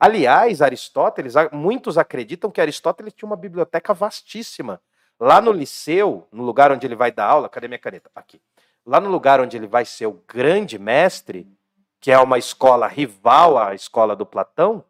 [0.00, 4.80] Aliás, Aristóteles, muitos acreditam que Aristóteles tinha uma biblioteca vastíssima.
[5.20, 8.10] Lá no liceu, no lugar onde ele vai dar aula, cadê minha caneta?
[8.14, 8.40] Aqui.
[8.84, 11.46] Lá no lugar onde ele vai ser o grande mestre,
[12.00, 14.84] que é uma escola rival à escola do Platão,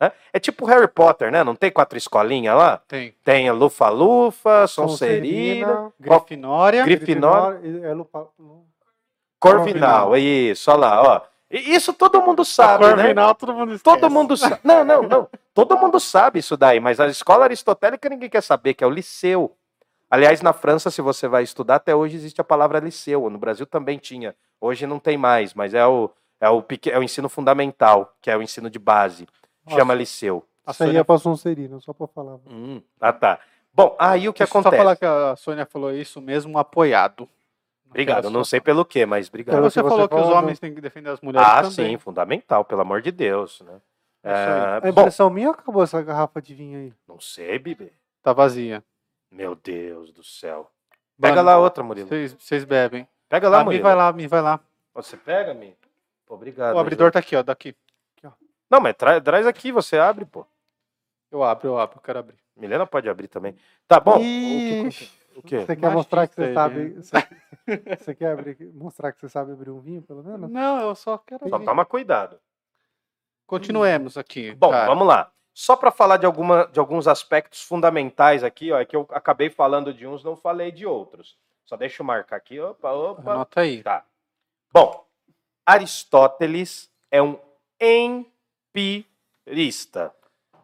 [0.00, 0.12] né?
[0.32, 1.42] é tipo Harry Potter, né?
[1.42, 2.78] Não tem quatro escolinhas lá?
[2.88, 3.14] Tem.
[3.24, 6.84] Tem a Lufa-Lufa, Sonserina, Grifinória.
[6.84, 8.28] Grifinória, Grifinória, é Lupa-
[9.38, 11.20] Corvinal, é isso, olha lá, ó.
[11.50, 12.90] Isso todo mundo sabe, né?
[12.96, 14.00] Corvinal, todo mundo esquece.
[14.00, 14.58] Todo mundo sabe.
[14.64, 15.28] Não, não, não.
[15.54, 18.90] Todo mundo sabe isso daí, mas a escola aristotélica ninguém quer saber, que é o
[18.90, 19.56] liceu.
[20.10, 23.28] Aliás, na França, se você vai estudar, até hoje existe a palavra liceu.
[23.30, 24.34] No Brasil também tinha.
[24.60, 26.10] Hoje não tem mais, mas é o,
[26.40, 29.26] é o, é o ensino fundamental, que é o ensino de base.
[29.68, 30.44] Chama liceu.
[30.64, 32.38] A Isso aí Sônia- é pra Sonserina, só pra falar.
[32.46, 33.38] Hum, ah, tá.
[33.72, 34.74] Bom, aí o que Deixa acontece?
[34.76, 37.28] Só falar que a Sônia falou isso mesmo apoiado.
[37.88, 39.54] Obrigado, eu não sei pelo quê, mas obrigado.
[39.56, 41.70] Pelo Você, que você falou que os homens têm que defender as mulheres Ah, também.
[41.70, 43.60] sim, fundamental, pelo amor de Deus.
[43.60, 43.80] Né?
[44.24, 44.32] É.
[44.32, 46.92] É, É bom, impressão minha ou acabou essa garrafa de vinho aí?
[47.06, 47.92] não sei, bebê.
[48.22, 48.82] Tá vazia.
[49.30, 50.68] Meu Deus do céu.
[51.20, 52.08] Pega Mano, lá outra, Murilo.
[52.08, 53.06] Vocês bebem.
[53.28, 53.82] Pega lá, Ah, me Murilo.
[53.84, 54.60] vai lá, me vai lá.
[54.94, 55.76] Você pega, Mi?
[56.26, 56.74] Pô, Obrigado.
[56.74, 57.74] O abridor tá aqui, ó, daqui.
[58.70, 60.46] Não, mas tra- traz aqui, você abre, pô.
[61.30, 62.38] Eu abro, eu abro, eu quero abrir.
[62.56, 63.56] Milena pode abrir também.
[63.86, 64.18] Tá bom.
[64.20, 65.60] Ixi, O quê?
[65.60, 67.28] Você quer mostrar que você Machista, sabe.
[67.68, 70.50] Você, você quer abrir, mostrar que você sabe abrir um vinho, pelo menos?
[70.50, 71.66] Não, eu só quero Só abrir.
[71.66, 72.40] toma cuidado.
[73.46, 74.54] Continuemos aqui.
[74.54, 74.86] Bom, cara.
[74.86, 75.30] vamos lá.
[75.54, 79.48] Só para falar de, alguma, de alguns aspectos fundamentais aqui, ó, é que eu acabei
[79.48, 81.38] falando de uns, não falei de outros.
[81.64, 82.60] Só deixa eu marcar aqui.
[82.60, 83.32] Opa, opa.
[83.32, 83.82] Anota aí.
[83.82, 84.04] Tá.
[84.72, 85.06] Bom,
[85.64, 87.38] Aristóteles é um
[88.80, 90.14] empirista.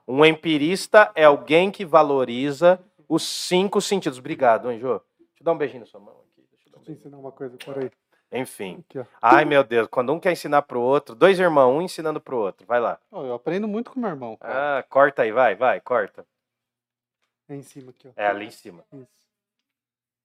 [0.07, 4.19] Um empirista é alguém que valoriza os cinco sentidos.
[4.19, 5.01] Obrigado, Anjo.
[5.19, 6.47] Deixa eu dar um beijinho na sua mão aqui.
[6.51, 7.91] Deixa eu dar um Deixa eu ensinar uma coisa, peraí.
[8.33, 8.83] Enfim.
[8.89, 9.07] Aqui.
[9.21, 12.67] Ai, meu Deus, quando um quer ensinar pro outro, dois irmãos, um ensinando pro outro.
[12.67, 12.99] Vai lá.
[13.11, 14.37] Ó, eu aprendo muito com meu irmão.
[14.37, 14.79] cara.
[14.79, 16.27] Ah, corta aí, vai, vai, corta.
[17.49, 18.13] É em cima aqui, ó.
[18.17, 18.85] É ali em cima.
[18.93, 19.22] Isso.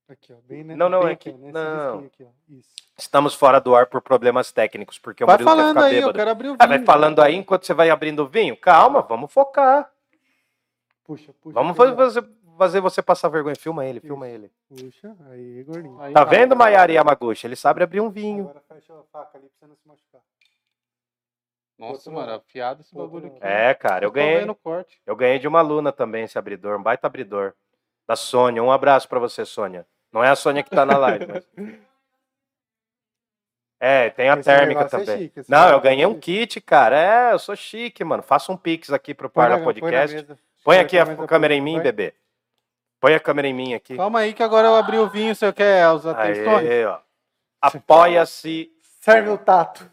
[0.10, 0.38] Aqui, ó.
[0.48, 0.76] Bem, né?
[0.76, 2.00] Não, não, bem é aqui, não.
[2.00, 2.28] Aqui, ó.
[2.50, 2.70] Isso.
[2.98, 5.96] Estamos fora do ar por problemas técnicos, porque o Vai Murilo quer falando ficar aí,
[5.96, 6.18] eu bêbado.
[6.18, 6.86] quero abrir o Ah, vai vinho.
[6.86, 8.56] falando aí enquanto você vai abrindo o vinho?
[8.58, 9.92] Calma, vamos focar.
[11.04, 11.54] Puxa, puxa.
[11.54, 11.96] Vamos aqui, ó.
[11.96, 13.56] fazer, fazer você passar vergonha.
[13.56, 14.50] Filma ele, filma ele.
[14.70, 16.02] Puxa, aí, gordinho.
[16.02, 16.38] Aí Tá vai.
[16.40, 17.46] vendo, Maiara Yamaguchi?
[17.46, 18.46] Ele sabe abrir um vinho.
[18.46, 20.22] Agora fecha a faca ali pra você não se machucar.
[21.78, 23.38] Nossa, Outro mano, afiado esse bagulho aqui.
[23.42, 24.44] É, cara, eu Tô ganhei.
[24.50, 24.86] o.
[25.06, 27.54] Eu ganhei de uma aluna também esse abridor, um baita abridor.
[28.08, 28.64] Da Sônia.
[28.64, 29.86] Um abraço pra você, Sônia.
[30.12, 31.48] Não é a Sônia que tá na live, mas...
[33.80, 35.18] É, tem a Esse térmica é também.
[35.20, 36.40] chique, esse Não, eu negócio é ganhei um chique.
[36.48, 37.00] kit, cara.
[37.00, 38.24] É, eu sou chique, mano.
[38.24, 40.16] Faça um pix aqui pro Parla põe Podcast.
[40.16, 40.28] mesa.
[40.28, 41.84] Põe Põe aqui a mesa, câmera em mim, põe.
[41.84, 42.14] bebê.
[43.00, 43.96] Põe a câmera em mim aqui.
[43.96, 46.68] Calma aí que agora eu abri o vinho, você quer as atenções?
[46.68, 47.00] Aê, ó.
[47.62, 48.72] Apoia-se.
[48.82, 49.88] Serve o tato.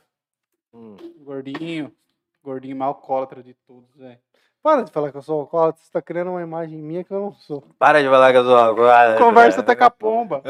[0.72, 0.96] Hum.
[1.18, 1.94] Gordinho.
[2.42, 4.18] Gordinho mal alcoólatra de tudo, Zé.
[4.64, 7.20] Para de falar que eu sou alcoólatra, você tá criando uma imagem minha que eu
[7.20, 7.62] não sou.
[7.78, 9.18] Para de falar que eu sou agora.
[9.18, 10.40] Conversa até com a pomba.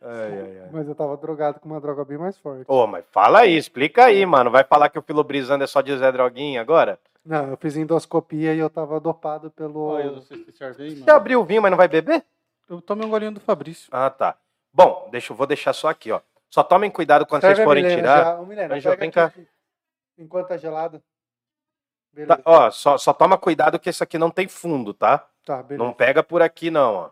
[0.00, 0.68] ai, ai, ai.
[0.72, 2.64] Mas eu tava drogado com uma droga bem mais forte.
[2.66, 4.50] Ô, mas fala aí, explica aí, mano.
[4.50, 6.98] Vai falar que o filobrizando é só de Zé Droguinha agora?
[7.22, 9.88] Não, eu fiz endoscopia e eu tava dopado pelo.
[9.88, 11.12] Olha, você se serve aí, Você mano.
[11.12, 12.24] abriu o vinho, mas não vai beber?
[12.70, 13.86] Eu tomei um golinho do Fabrício.
[13.92, 14.34] Ah, tá.
[14.72, 16.20] Bom, deixa, eu vou deixar só aqui, ó.
[16.48, 18.24] Só tomem cuidado quando Serve vocês a forem Milena tirar.
[18.24, 18.40] já.
[18.40, 19.46] Ô, Milena, Anjo, vem aqui,
[20.18, 20.98] Enquanto tá gelado.
[20.98, 21.04] Tá,
[22.12, 22.42] Beleza.
[22.44, 25.26] ó, só, só toma cuidado que esse aqui não tem fundo, tá?
[25.44, 25.84] Tá, beleza.
[25.84, 27.10] Não pega por aqui, não, ó.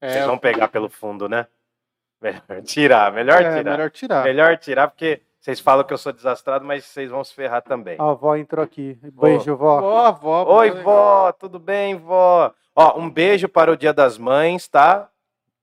[0.00, 1.46] É, Vocês vão pegar pelo fundo, né?
[2.20, 3.64] Melhor tirar, melhor é, tirar.
[3.64, 4.24] melhor tirar.
[4.24, 7.96] Melhor tirar, porque vocês falam que eu sou desastrado, mas vocês vão se ferrar também.
[7.98, 8.96] A avó entrou aqui.
[9.02, 9.80] Beijo, vó.
[9.80, 10.58] Vó, vó.
[10.58, 10.82] Oi, vó.
[10.82, 12.54] vó, tudo bem, vó?
[12.76, 15.10] Ó, um beijo para o Dia das Mães, tá?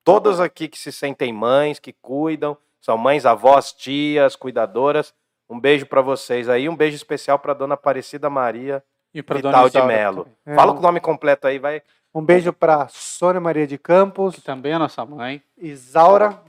[0.04, 5.14] Todas aqui que se sentem mães, que cuidam, são mães, avós, tias, cuidadoras.
[5.50, 9.52] Um beijo para vocês aí, um beijo especial para dona Aparecida Maria E pra Vital
[9.52, 10.24] dona de Isaura Melo.
[10.26, 11.82] também, É, Fala com o nome completo aí, vai.
[12.14, 15.42] Um beijo pra Sônia Maria de Campos, Que também é nossa mãe.
[15.58, 16.40] Isaura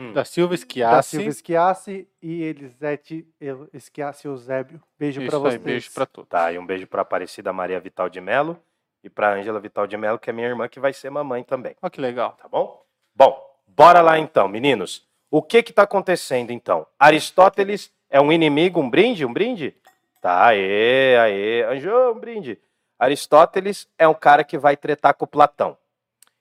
[0.00, 0.12] Hum.
[0.12, 1.10] Da Silva da Esquiasse.
[1.16, 4.80] Silva Esquiace e Elisete El- Esquiace Eusébio.
[4.96, 5.60] Beijo Isso pra aí, vocês.
[5.62, 6.28] beijo pra todos.
[6.30, 8.56] Tá, e um beijo para Aparecida Maria Vital de Melo
[9.02, 11.74] e para Ângela Vital de Melo, que é minha irmã, que vai ser mamãe também.
[11.82, 12.36] Olha que legal.
[12.40, 12.80] tá bom?
[13.12, 15.04] Bom, bora lá então, meninos.
[15.32, 16.86] O que que tá acontecendo então?
[16.96, 19.74] Aristóteles é um inimigo, um brinde, um brinde?
[20.20, 22.58] Tá, aê, aê, Anjo, um brinde.
[22.98, 25.78] Aristóteles é um cara que vai tretar com Platão.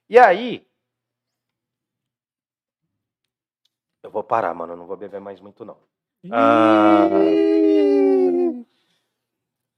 [0.09, 0.65] E aí,
[4.01, 5.77] eu vou parar, mano, eu não vou beber mais muito não.
[6.31, 7.07] Ah.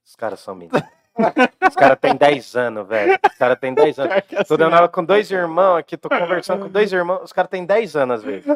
[0.06, 0.82] Os caras são meninos.
[1.68, 3.20] Os caras têm 10 anos, velho.
[3.30, 4.14] Os caras têm 10 anos.
[4.48, 7.24] Tô dando aula com dois irmãos aqui, tô conversando com dois irmãos.
[7.24, 8.48] Os caras têm 10 anos às vezes.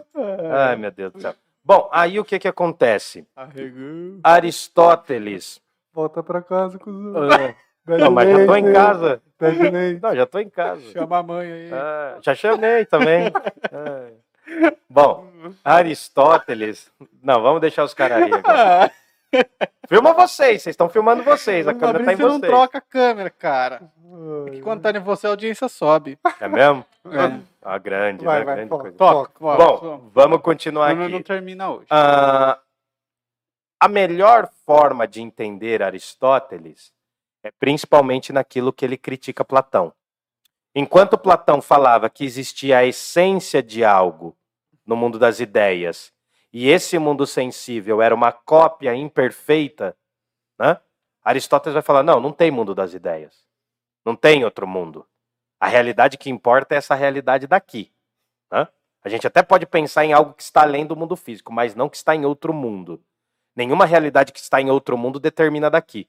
[0.51, 1.35] Ai, meu Deus do céu.
[1.63, 3.25] Bom, aí o que que acontece?
[3.35, 4.19] Arregou.
[4.23, 5.61] Aristóteles.
[5.93, 7.13] Volta pra casa, cuzão.
[7.31, 9.21] Ah, Pede Não, mas já tô em casa.
[10.01, 10.81] Não, já tô em casa.
[10.91, 11.69] Chama a mãe aí.
[11.73, 13.31] Ah, já chamei também.
[13.71, 14.13] Ai.
[14.89, 15.27] Bom,
[15.63, 16.91] Aristóteles.
[17.21, 18.91] Não, vamos deixar os caras aí agora.
[19.87, 21.67] Filma vocês, vocês estão filmando vocês.
[21.67, 22.41] A o câmera tá em não vocês.
[22.51, 23.81] troca a câmera, cara.
[24.45, 26.17] Ai, Que quando tá em você, a audiência sobe.
[26.39, 26.85] É mesmo?
[27.05, 27.37] É.
[27.61, 28.45] Ah, grande, Vai, né?
[28.45, 28.81] vai, grande foca.
[28.83, 28.97] coisa.
[28.97, 30.03] Toca, foca, Bom, foca.
[30.13, 31.11] vamos continuar Não, aqui.
[31.11, 31.85] não termina hoje.
[31.89, 32.57] Ah,
[33.77, 36.93] a melhor forma de entender Aristóteles
[37.43, 39.91] é principalmente naquilo que ele critica Platão.
[40.73, 44.33] Enquanto Platão falava que existia a essência de algo
[44.85, 46.12] no mundo das ideias,
[46.53, 49.97] e esse mundo sensível era uma cópia imperfeita,
[50.59, 50.79] né?
[51.23, 53.47] Aristóteles vai falar: não, não tem mundo das ideias.
[54.05, 55.07] Não tem outro mundo.
[55.59, 57.91] A realidade que importa é essa realidade daqui.
[58.51, 58.67] né?
[59.03, 61.89] A gente até pode pensar em algo que está além do mundo físico, mas não
[61.89, 63.01] que está em outro mundo.
[63.55, 66.07] Nenhuma realidade que está em outro mundo determina daqui.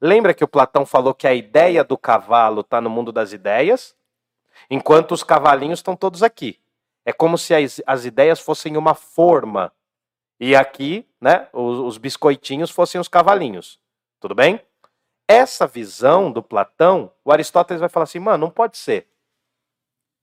[0.00, 3.94] Lembra que o Platão falou que a ideia do cavalo está no mundo das ideias,
[4.70, 6.60] enquanto os cavalinhos estão todos aqui.
[7.04, 9.72] É como se as, as ideias fossem uma forma
[10.44, 13.78] e aqui, né, os, os biscoitinhos fossem os cavalinhos.
[14.18, 14.60] Tudo bem?
[15.28, 19.06] Essa visão do Platão, o Aristóteles vai falar assim, mano, não pode ser.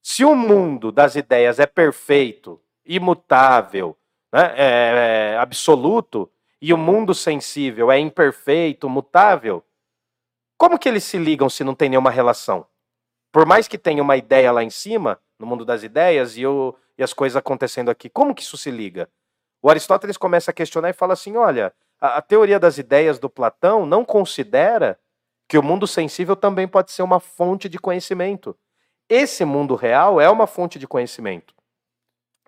[0.04, 3.96] Se o mundo das ideias é perfeito, imutável,
[4.30, 6.30] né, é, é absoluto,
[6.62, 9.64] e o mundo sensível é imperfeito, mutável,
[10.58, 12.68] como que eles se ligam se não tem nenhuma relação?
[13.32, 16.76] Por mais que tenha uma ideia lá em cima, no mundo das ideias, e, o,
[16.98, 19.10] e as coisas acontecendo aqui, como que isso se liga?
[19.61, 23.30] O Aristóteles começa a questionar e fala assim: olha, a, a teoria das ideias do
[23.30, 24.99] Platão não considera
[25.48, 28.57] que o mundo sensível também pode ser uma fonte de conhecimento.
[29.10, 31.56] Esse mundo real é uma fonte de conhecimento.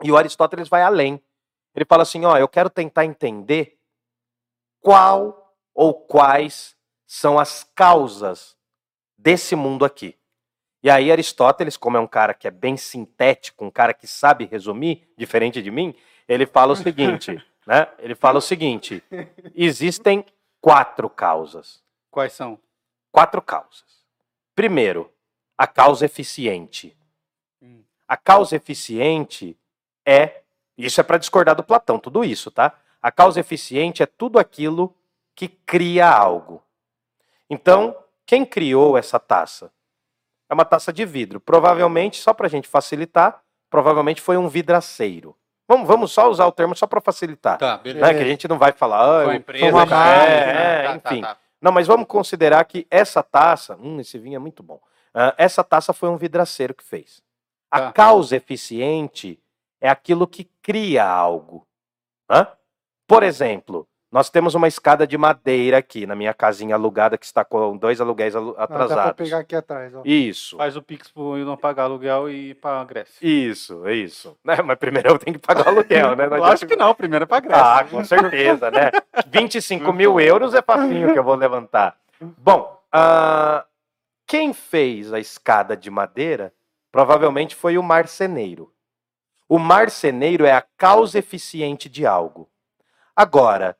[0.03, 1.21] E o Aristóteles vai além.
[1.75, 3.77] Ele fala assim: ó, eu quero tentar entender
[4.79, 6.75] qual ou quais
[7.05, 8.55] são as causas
[9.17, 10.17] desse mundo aqui.
[10.83, 14.45] E aí Aristóteles, como é um cara que é bem sintético, um cara que sabe
[14.45, 15.95] resumir, diferente de mim,
[16.33, 17.87] ele fala o seguinte, né?
[17.99, 19.03] Ele fala o seguinte:
[19.53, 20.25] existem
[20.61, 21.83] quatro causas.
[22.09, 22.57] Quais são?
[23.11, 24.05] Quatro causas.
[24.55, 25.11] Primeiro,
[25.57, 26.95] a causa eficiente.
[27.61, 27.83] Hum.
[28.07, 29.57] A causa eficiente
[30.05, 30.41] é,
[30.77, 32.79] isso é para discordar do Platão, tudo isso, tá?
[33.01, 34.95] A causa eficiente é tudo aquilo
[35.35, 36.63] que cria algo.
[37.49, 37.95] Então,
[38.25, 39.71] quem criou essa taça?
[40.49, 41.39] É uma taça de vidro.
[41.39, 45.35] Provavelmente, só para a gente facilitar, provavelmente foi um vidraceiro.
[45.71, 47.57] Vamos, vamos só usar o termo só para facilitar.
[47.57, 47.83] Tá, Né?
[47.83, 48.13] beleza.
[48.13, 49.23] Que a gente não vai falar.
[49.23, 49.95] Foi Ah, a empresa, uma marca,
[50.25, 51.21] é, tá, tá, enfim.
[51.21, 51.37] tá.
[51.61, 53.77] Não, mas vamos considerar que essa taça.
[53.79, 54.81] Hum, esse vinho é muito bom.
[55.13, 57.21] Ah, essa taça foi um vidraceiro que fez.
[57.71, 57.91] A Tá.
[57.93, 59.39] causa eficiente
[59.79, 61.65] é aquilo que cria algo.
[62.29, 62.47] Hã?
[63.07, 67.45] Por exemplo, nós temos uma escada de madeira aqui na minha casinha alugada que está
[67.45, 69.13] com dois aluguéis alu- Ah, dá pra atrasados.
[69.15, 70.01] pegar aqui atrás, ó.
[70.03, 70.57] Isso.
[70.57, 73.15] Faz o Pix pro não pagar aluguel e ir pra Grécia.
[73.25, 74.37] Isso, é isso.
[74.43, 76.27] Né, Mas primeiro eu tenho que pagar o aluguel, né?
[76.27, 77.63] Não Eu acho que não, primeiro é pra Grécia.
[77.63, 78.91] Ah, com certeza, né?
[79.27, 81.95] 25 mil euros é facinho que eu vou levantar.
[82.37, 83.65] Bom, ah,
[84.27, 86.53] quem fez a escada de madeira
[86.91, 88.71] provavelmente foi o marceneiro.
[89.47, 92.49] O marceneiro é a causa eficiente de algo.
[93.15, 93.77] Agora,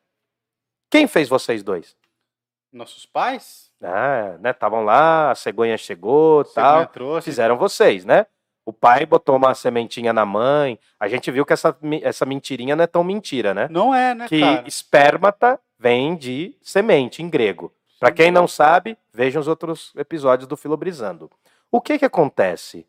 [0.92, 1.96] quem fez vocês dois?
[2.72, 3.72] Nossos pais?
[3.82, 4.52] Ah, né?
[4.52, 6.82] Estavam lá, a cegonha chegou, Você tal.
[6.82, 7.26] me trouxe.
[7.26, 8.28] Fizeram vocês, né?
[8.66, 10.78] O pai botou uma sementinha na mãe.
[11.00, 13.68] A gente viu que essa, essa mentirinha não é tão mentira, né?
[13.72, 14.68] Não é, né, que cara?
[14.68, 17.74] espermata vem de semente em grego.
[18.00, 21.30] Para quem não sabe, vejam os outros episódios do Filobrizando.
[21.72, 22.86] O que que acontece?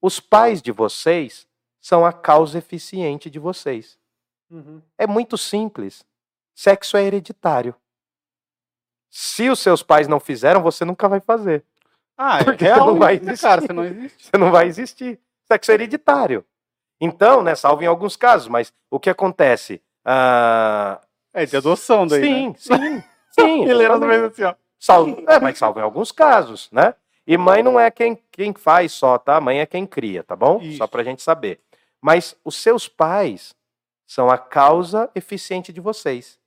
[0.00, 1.46] Os pais de vocês
[1.80, 3.98] são a causa eficiente de vocês.
[4.50, 4.80] Uhum.
[4.96, 6.04] É muito simples.
[6.60, 7.74] Sexo é hereditário.
[9.08, 11.64] Se os seus pais não fizeram, você nunca vai fazer.
[12.18, 13.42] Ah, é Porque real, não vai né, existir.
[13.46, 13.60] cara?
[13.62, 14.24] Você não existe.
[14.26, 15.18] Você não vai existir.
[15.50, 16.44] Sexo é hereditário.
[17.00, 19.80] Então, né, salvo em alguns casos, mas o que acontece?
[20.04, 21.00] Ah,
[21.32, 22.54] É de adoção daí, sim, né?
[22.58, 23.64] sim, sim.
[23.64, 24.54] Ele era mesmo assim, ó.
[24.78, 26.94] Salvo, é, mas salvo em alguns casos, né?
[27.26, 29.40] E mãe não é quem, quem faz só, tá?
[29.40, 30.60] Mãe é quem cria, tá bom?
[30.60, 30.76] Isso.
[30.76, 31.58] Só pra gente saber.
[32.02, 33.54] Mas os seus pais
[34.06, 36.38] são a causa eficiente de vocês.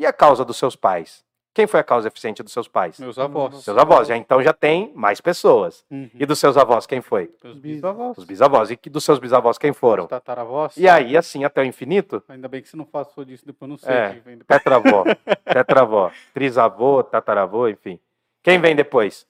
[0.00, 1.22] E a causa dos seus pais?
[1.52, 2.98] Quem foi a causa eficiente dos seus pais?
[2.98, 3.62] Meus avós.
[3.62, 4.08] Seus avós.
[4.08, 5.84] Já, então já tem mais pessoas.
[5.90, 6.08] Uhum.
[6.14, 7.30] E dos seus avós, quem foi?
[7.44, 8.16] Meus bisavós.
[8.16, 8.70] Os bisavós.
[8.70, 10.04] E dos seus bisavós, quem foram?
[10.04, 10.74] Os tataravós.
[10.78, 12.22] E aí, assim, até o infinito?
[12.30, 13.92] Ainda bem que você não passou disso, depois eu não sei.
[13.92, 14.08] É.
[14.24, 14.46] vem depois.
[14.46, 15.04] Tetravó,
[15.44, 18.00] tetravó, trisavô, tataravô, enfim.
[18.42, 19.26] Quem vem depois?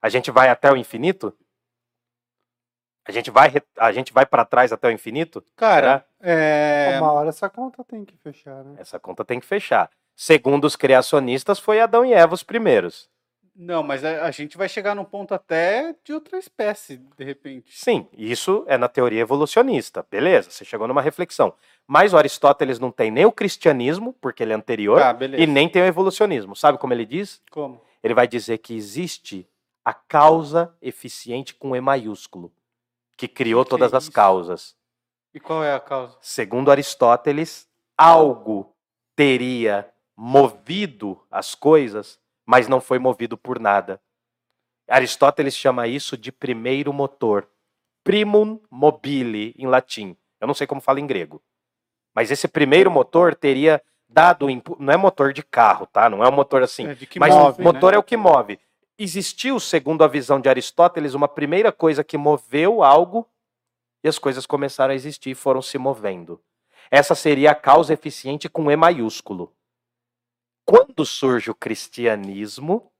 [0.00, 1.36] A gente vai até o infinito?
[3.04, 5.44] A gente vai, a gente vai para trás até o infinito?
[5.56, 6.98] Cara, é...
[7.00, 8.76] Uma hora essa conta tem que fechar, né?
[8.78, 9.90] Essa conta tem que fechar.
[10.16, 13.08] Segundo os criacionistas, foi Adão e Eva os primeiros.
[13.56, 17.72] Não, mas a, a gente vai chegar num ponto até de outra espécie, de repente.
[17.72, 20.04] Sim, isso é na teoria evolucionista.
[20.10, 21.54] Beleza, você chegou numa reflexão.
[21.86, 25.68] Mas o Aristóteles não tem nem o cristianismo, porque ele é anterior, Tá, e nem
[25.68, 26.56] tem o evolucionismo.
[26.56, 27.40] Sabe como ele diz?
[27.50, 27.80] Como?
[28.04, 29.48] ele vai dizer que existe
[29.82, 32.52] a causa eficiente com E maiúsculo,
[33.16, 34.76] que criou Que todas é as causas.
[35.32, 36.14] E qual é a causa?
[36.20, 37.66] Segundo Aristóteles,
[37.96, 38.76] algo
[39.16, 44.00] teria movido as coisas, mas não foi movido por nada.
[44.88, 47.48] Aristóteles chama isso de primeiro motor.
[48.02, 50.16] Primum mobile, em latim.
[50.40, 51.42] Eu não sei como fala em grego.
[52.14, 54.46] Mas esse primeiro motor teria dado.
[54.78, 56.08] Não é motor de carro, tá?
[56.08, 56.86] Não é um motor assim.
[56.86, 57.96] É Mas move, o motor né?
[57.96, 58.60] é o que move.
[58.98, 63.26] Existiu, segundo a visão de Aristóteles, uma primeira coisa que moveu algo
[64.04, 66.40] e as coisas começaram a existir e foram se movendo.
[66.90, 69.52] Essa seria a causa eficiente com E maiúsculo.
[70.64, 72.90] Quando surge o cristianismo,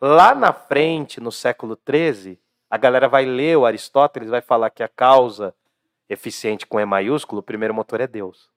[0.00, 2.38] lá na frente, no século XIII,
[2.70, 5.54] a galera vai ler o Aristóteles vai falar que a causa
[6.08, 8.48] eficiente com E maiúsculo, o primeiro motor é Deus.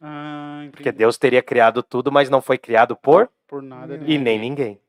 [0.00, 0.66] Ah.
[0.70, 4.00] Porque Deus teria criado tudo, mas não foi criado por Por nada.
[4.06, 4.80] e nem ninguém.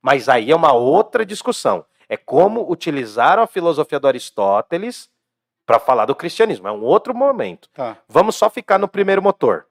[0.00, 1.84] Mas aí é uma outra discussão.
[2.08, 5.10] É como utilizaram a filosofia do Aristóteles
[5.64, 6.66] para falar do cristianismo.
[6.66, 7.68] É um outro momento.
[7.70, 7.96] Tá.
[8.08, 9.66] Vamos só ficar no primeiro motor.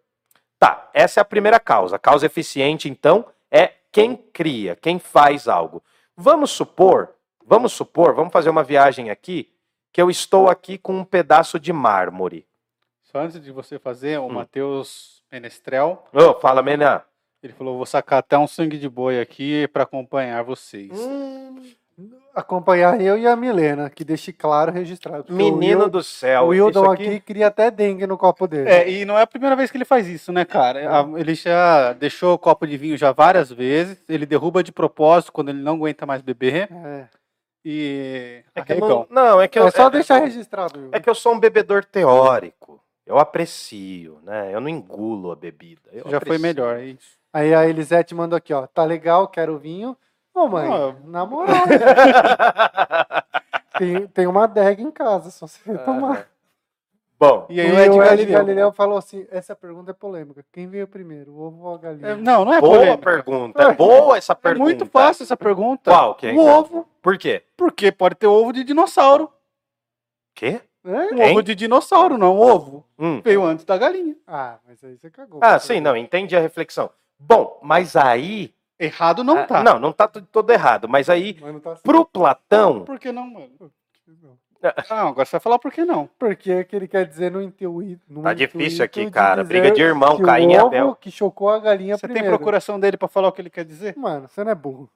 [0.61, 1.95] Tá, essa é a primeira causa.
[1.95, 5.83] A causa eficiente, então, é quem cria, quem faz algo.
[6.15, 9.51] Vamos supor, vamos supor, vamos fazer uma viagem aqui,
[9.91, 12.45] que eu estou aqui com um pedaço de mármore.
[13.01, 14.33] Só antes de você fazer, o Hum.
[14.33, 17.03] Matheus Menestrel, Ô, fala, Mena.
[17.41, 20.91] ele falou: vou sacar até um sangue de boi aqui para acompanhar vocês.
[22.33, 25.25] Acompanhar eu e a Milena, que deixe claro registrado.
[25.33, 26.43] Menino Will- do céu.
[26.43, 27.19] O Wildon isso aqui...
[27.19, 28.69] cria até dengue no copo dele.
[28.69, 31.01] É, e não é a primeira vez que ele faz isso, né, cara?
[31.01, 34.01] A- Ele já deixou o copo de vinho já várias vezes.
[34.07, 36.69] Ele derruba de propósito quando ele não aguenta mais beber.
[36.71, 37.07] É.
[37.65, 38.43] E.
[38.55, 40.79] É que não, não, é que eu, É só é- deixar registrado.
[40.79, 40.89] Will.
[40.93, 42.81] É que eu sou um bebedor teórico.
[43.05, 44.53] Eu aprecio, né?
[44.53, 45.81] Eu não engulo a bebida.
[45.91, 46.41] Eu Já foi aprecio.
[46.41, 47.19] melhor, é isso.
[47.33, 48.65] Aí a Elisete mandou aqui, ó.
[48.67, 49.97] Tá legal, quero vinho.
[50.33, 50.95] Ô, mãe, Ah.
[51.03, 51.65] na moral,
[53.77, 56.27] tem, tem uma adega em casa, só você tomar.
[57.19, 58.33] Bom, E aí o Ed Galileu.
[58.39, 60.43] Galileu falou assim, essa pergunta é polêmica.
[60.51, 62.07] Quem veio primeiro, o ovo ou a galinha?
[62.09, 62.97] É, não, não é boa polêmica.
[62.97, 63.61] pergunta.
[63.61, 64.63] É boa essa É pergunta.
[64.63, 65.91] muito fácil essa pergunta.
[65.91, 66.33] Qual que é?
[66.33, 66.87] O ovo.
[66.99, 67.43] Por quê?
[67.55, 69.31] Porque pode ter ovo de dinossauro.
[70.33, 70.61] Quê?
[70.83, 70.89] É?
[71.13, 71.31] Um Hein?
[71.33, 72.83] ovo de dinossauro, não um ovo.
[72.97, 73.21] Hum.
[73.23, 74.15] Veio antes da galinha.
[74.25, 75.39] Ah, mas aí você cagou.
[75.43, 76.89] Ah, sim, não, entendi a reflexão.
[77.19, 78.51] Bom, mas aí.
[78.81, 79.63] Errado não ah, tá.
[79.63, 80.89] Não, não tá tudo todo errado.
[80.89, 81.83] Mas aí, Mas tá assim.
[81.83, 82.83] pro Platão.
[82.83, 83.51] Por que não, mano?
[84.07, 84.37] Não.
[84.89, 86.09] Não, agora você vai falar por que não.
[86.17, 88.01] Porque é que ele quer dizer no intuito.
[88.07, 89.43] no Tá difícil aqui, cara.
[89.43, 90.95] Briga de irmão, Caim o e Abel.
[90.95, 92.27] que chocou a galinha Você primeiro.
[92.27, 93.95] tem procuração dele pra falar o que ele quer dizer?
[93.95, 94.89] Mano, você não é burro.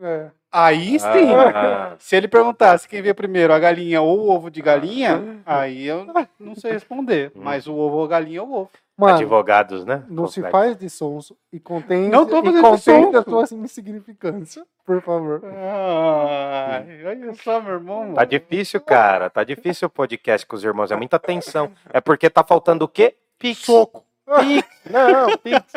[0.00, 0.30] É.
[0.50, 1.34] Aí sim.
[1.54, 5.86] Ah, Se ele perguntasse quem veio primeiro, a galinha ou o ovo de galinha, aí
[5.86, 6.06] eu
[6.40, 7.30] não sei responder.
[7.36, 7.40] Hum.
[7.42, 8.70] Mas o ovo ou a galinha ou o ovo.
[8.96, 10.02] Mano, advogados, né?
[10.08, 10.50] não se Complexo.
[10.58, 13.46] faz de sons e contém, Não tô e fazendo de contém a sonso.
[13.46, 15.40] sua insignificância, por favor.
[15.44, 18.14] Ai, olha só, meu irmão.
[18.14, 19.30] Tá difícil, cara.
[19.30, 20.90] Tá difícil o podcast com os irmãos.
[20.90, 21.70] É muita tensão.
[21.90, 23.14] É porque tá faltando o quê?
[23.38, 23.60] Pix.
[23.60, 24.04] Soco.
[24.40, 24.68] Pix.
[24.90, 25.72] Não, Pix.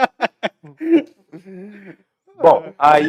[2.38, 3.08] Bom, aí.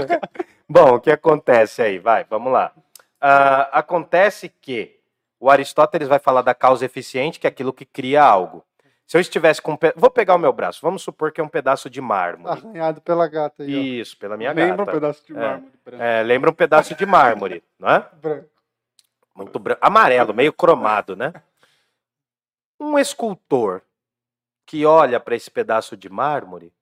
[0.68, 1.98] Bom, o que acontece aí?
[1.98, 2.72] Vai, vamos lá.
[3.20, 4.98] Ah, acontece que
[5.40, 8.64] o Aristóteles vai falar da causa eficiente, que é aquilo que cria algo.
[9.06, 9.72] Se eu estivesse com.
[9.72, 10.80] um pe- Vou pegar o meu braço.
[10.80, 12.58] Vamos supor que é um pedaço de mármore.
[12.58, 14.92] Arranhado pela gata aí, Isso, pela minha Lembra um gata.
[14.92, 15.36] pedaço de É.
[15.36, 16.02] mármore branco.
[16.02, 18.08] É, lembra um pedaço de mármore, não é?
[18.14, 18.48] Branco.
[19.36, 21.32] Muito branco, amarelo, meio cromado, né?
[22.80, 23.82] Um escultor
[24.66, 26.72] que olha para esse pedaço de mármore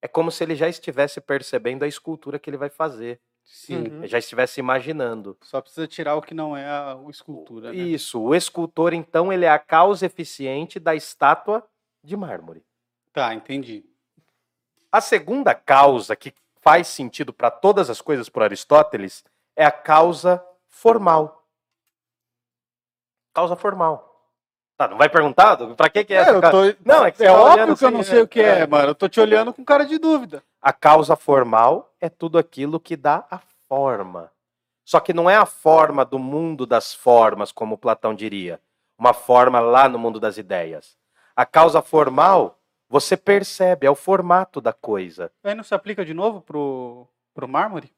[0.00, 3.88] é como se ele já estivesse percebendo a escultura que ele vai fazer, Sim.
[3.88, 4.06] Uhum.
[4.06, 5.36] já estivesse imaginando.
[5.42, 7.78] Só precisa tirar o que não é a o escultura, né?
[7.78, 11.66] Isso, o escultor então ele é a causa eficiente da estátua
[12.02, 12.64] de mármore.
[13.12, 13.84] Tá, entendi.
[14.90, 19.24] A segunda causa que faz sentido para todas as coisas por Aristóteles
[19.54, 21.48] é a causa formal.
[23.32, 24.15] Causa formal.
[24.76, 25.56] Tá, não vai perguntar?
[25.74, 26.58] Para que que é, É, essa tô...
[26.84, 28.60] Não, é que é tá óbvio que eu assim, não sei é, o que é,
[28.60, 28.66] é.
[28.66, 28.88] mano.
[28.88, 30.42] Eu tô te olhando com cara de dúvida.
[30.60, 34.30] A causa formal é tudo aquilo que dá a forma.
[34.84, 38.60] Só que não é a forma do mundo das formas, como Platão diria.
[38.98, 40.96] Uma forma lá no mundo das ideias.
[41.34, 42.58] A causa formal,
[42.88, 45.30] você percebe, é o formato da coisa.
[45.42, 47.90] Aí não se aplica de novo pro, pro mármore?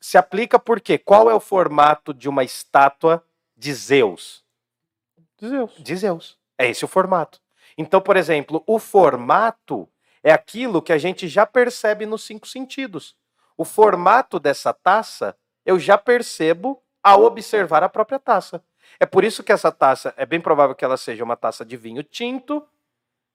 [0.00, 3.24] se aplica porque qual é o formato de uma estátua
[3.56, 4.44] de Zeus?
[5.48, 5.72] Zeus.
[5.78, 6.38] De Zeus.
[6.58, 7.40] É esse o formato.
[7.76, 9.88] Então, por exemplo, o formato
[10.22, 13.16] é aquilo que a gente já percebe nos cinco sentidos.
[13.56, 18.62] O formato dessa taça eu já percebo ao observar a própria taça.
[18.98, 21.76] É por isso que essa taça é bem provável que ela seja uma taça de
[21.76, 22.66] vinho tinto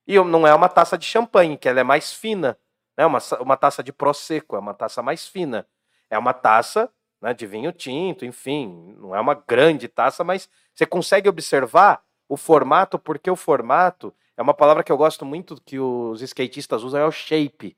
[0.07, 2.57] e não é uma taça de champanhe, que ela é mais fina.
[2.97, 5.67] É uma, uma taça de prosecco, é uma taça mais fina.
[6.09, 6.89] É uma taça
[7.25, 12.37] né, de vinho tinto, enfim, não é uma grande taça, mas você consegue observar o
[12.37, 17.01] formato, porque o formato é uma palavra que eu gosto muito que os skatistas usam,
[17.01, 17.75] é o shape.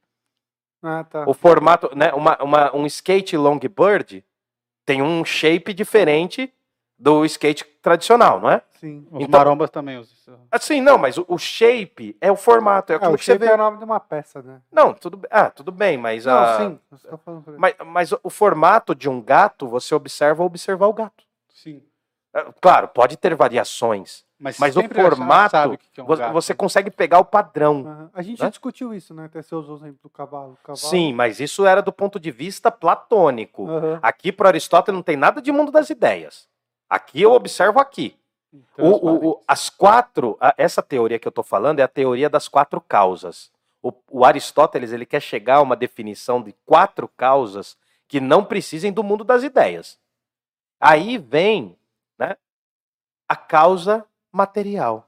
[0.84, 1.24] Ah, tá.
[1.28, 4.24] O formato, né, uma, uma- um skate longboard
[4.86, 6.54] tem um shape diferente
[7.00, 8.62] do skate tradicional, não é?
[8.80, 9.08] Sim.
[9.12, 10.32] Os Então- marombas também usam isso.
[10.52, 13.34] Assim, não, mas o, o shape é o formato, é É, aquilo o que você
[13.34, 13.52] shape vê.
[13.52, 14.62] é o nome de uma peça, né?
[14.72, 16.80] Não, tudo, bem- ah, tudo bem, mas, Não, a, sim.
[17.58, 21.24] mas, mas o formato de um gato, você observa ao observar o gato.
[21.54, 21.82] Sim.
[22.34, 26.34] É, Claro, pode ter variações, Mas, mas o formato, o que que é um gato.
[26.34, 27.84] você consegue pegar o padrão.
[27.88, 28.10] Aham.
[28.14, 28.50] A gente Né?
[28.50, 29.26] discutiu isso, né?
[29.26, 30.58] Até você usou o exemplo do cavalo.
[30.64, 30.78] Cavalo.
[30.78, 33.68] Sim, mas isso era do ponto de vista platônico.
[33.70, 34.00] Aham.
[34.02, 36.48] Aqui, para Aristóteles, não tem nada de mundo das ideias.
[36.90, 38.18] Aqui eu observo aqui.
[38.78, 42.30] O- o- o- as quatro, a- essa teoria que eu estou falando é a teoria
[42.30, 43.52] das quatro causas.
[43.82, 47.78] O, o Aristóteles ele quer chegar a uma definição de quatro causas
[48.08, 50.00] que não precisem do mundo das ideias.
[50.80, 51.78] Aí vem
[52.18, 52.38] né,
[53.28, 55.08] a causa material.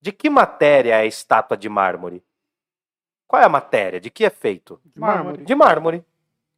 [0.00, 2.22] De que matéria é a estátua de mármore?
[3.26, 4.00] Qual é a matéria?
[4.00, 4.80] De que é feito?
[4.84, 5.44] De mármore.
[5.44, 6.04] De mármore.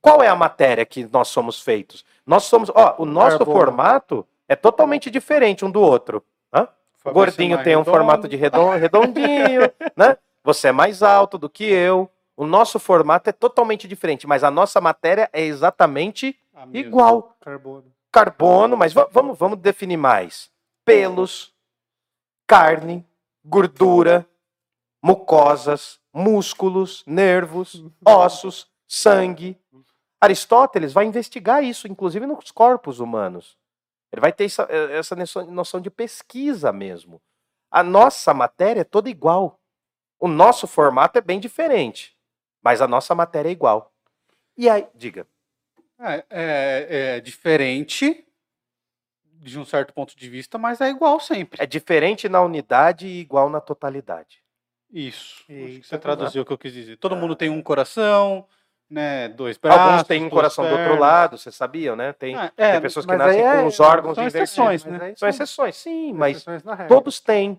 [0.01, 2.05] Qual é a matéria que nós somos feitos?
[2.27, 2.70] Nós somos.
[2.74, 3.59] Ó, o nosso Carbono.
[3.59, 6.24] formato é totalmente diferente um do outro.
[6.53, 6.69] Hã?
[7.05, 9.62] O gordinho tem um formato de redon- redondinho,
[9.97, 10.16] né?
[10.44, 12.09] Você é mais alto do que eu.
[12.36, 16.36] O nosso formato é totalmente diferente, mas a nossa matéria é exatamente
[16.73, 17.36] igual.
[17.40, 17.85] Carbono.
[18.11, 20.51] Carbono, mas va- vamos, vamos definir mais.
[20.85, 21.53] Pelos,
[22.47, 23.07] carne,
[23.44, 24.27] gordura,
[25.03, 29.59] mucosas, músculos, nervos, ossos, sangue.
[30.23, 33.59] Aristóteles vai investigar isso, inclusive nos corpos humanos.
[34.12, 35.16] Ele vai ter essa, eh, essa
[35.47, 37.20] noção- de pesquisa mesmo.
[37.69, 39.59] A nossa matéria é toda igual.
[40.20, 42.16] O nosso formato é bem diferente,
[42.62, 43.93] mas a nossa matéria é igual.
[44.57, 45.27] E aí, diga.
[45.99, 46.86] É, é-
[47.16, 48.24] é diferente
[49.24, 51.61] de um certo ponto de vista, mas é igual sempre.
[51.61, 54.40] É diferente na unidade e igual na totalidade.
[54.89, 55.40] Isso.
[55.40, 56.97] Acho que você traduziu o que eu quis dizer.
[56.99, 58.47] Todo mundo tem um coração,
[58.93, 59.28] né?
[59.28, 59.81] Dois braços.
[59.82, 61.01] Alguns têm um coração do outro pernas.
[61.01, 62.12] lado, vocês sabiam, né?
[62.12, 64.51] Tem, Ah, é, tem pessoas que nascem aí com é- os órgãos são invertidos.
[64.51, 65.14] exceções, né?
[65.16, 67.59] São exceções, sim, mas exceções todos têm.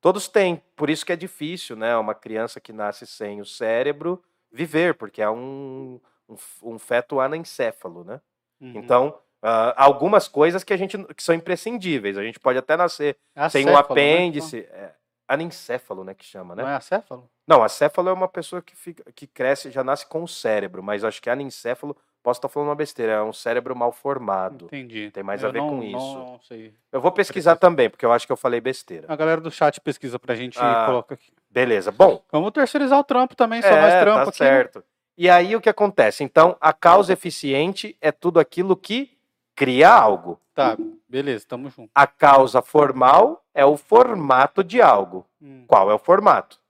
[0.00, 0.60] Todos têm.
[0.74, 1.96] Por isso que é difícil, né?
[1.96, 8.02] Uma criança que nasce sem o cérebro viver, porque é um, um, um feto anencéfalo,
[8.04, 8.20] né?
[8.60, 8.72] Uhum.
[8.76, 12.18] Então, ah, algumas coisas que a gente que são imprescindíveis.
[12.18, 13.16] A gente pode até nascer
[13.50, 14.90] sem um Acéfalo, né?
[15.32, 16.14] Anencéfalo, né?
[16.14, 16.62] Que chama, né?
[16.62, 17.28] Não é acéfalo?
[17.46, 21.04] Não, acéfalo é uma pessoa que, fica, que cresce, já nasce com o cérebro, mas
[21.04, 24.66] acho que anencéfalo, posso estar falando uma besteira, é um cérebro mal formado.
[24.66, 25.10] Entendi.
[25.10, 26.18] Tem mais Eu a ver não- com não- isso.
[26.18, 26.74] Não sei.
[26.92, 29.06] Eu vou pesquisar também, porque eu acho que eu falei besteira.
[29.08, 31.32] A galera do chat pesquisa pra gente Ah, e coloca aqui.
[31.50, 32.22] Beleza, bom.
[32.30, 34.38] Vamos terceirizar o trampo também, só mais É, trampo tá aqui.
[34.38, 34.84] certo.
[35.18, 36.24] E aí o que acontece?
[36.24, 39.10] Então, a causa eficiente é tudo aquilo que
[39.54, 40.40] cria algo.
[40.54, 40.76] Tá,
[41.08, 41.90] beleza, tamo junto.
[41.94, 45.26] A causa formal é o formato de algo.
[45.40, 45.64] Hum.
[45.66, 46.60] Qual é o formato?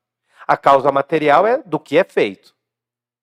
[0.47, 2.55] A causa material é do que é feito.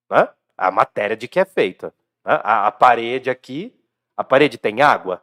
[0.09, 0.27] Né?
[0.57, 1.93] A matéria de que é feita.
[2.25, 2.39] né?
[2.43, 3.73] A, a parede aqui,
[4.17, 5.21] a parede tem água?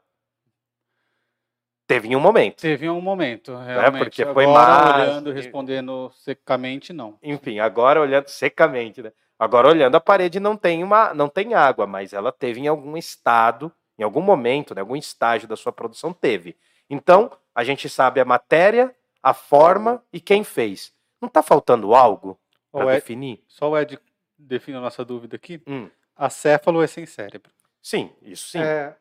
[1.87, 2.61] Teve em um momento.
[2.61, 4.03] Teve um momento, realmente.
[4.03, 7.17] porque foi Agora, mais- olhando, respondendo secamente, não.
[7.23, 9.13] Enfim, agora olhando secamente, né?
[9.39, 12.97] Agora olhando a parede não tem uma, não tem água, mas ela teve em algum
[12.97, 16.57] estado, em algum momento, né, algum estágio da sua produção teve.
[16.89, 20.93] Então, a gente sabe a matéria, a forma e quem fez.
[21.21, 22.39] Não está faltando algo
[22.73, 23.43] O para definir?
[23.49, 23.99] Só o Ed
[24.39, 25.63] define a nossa dúvida aqui.
[25.67, 27.51] Hum, Acéfalo é sem cérebro.
[27.83, 28.59] sim, isso sim.
[28.61, 28.95] É,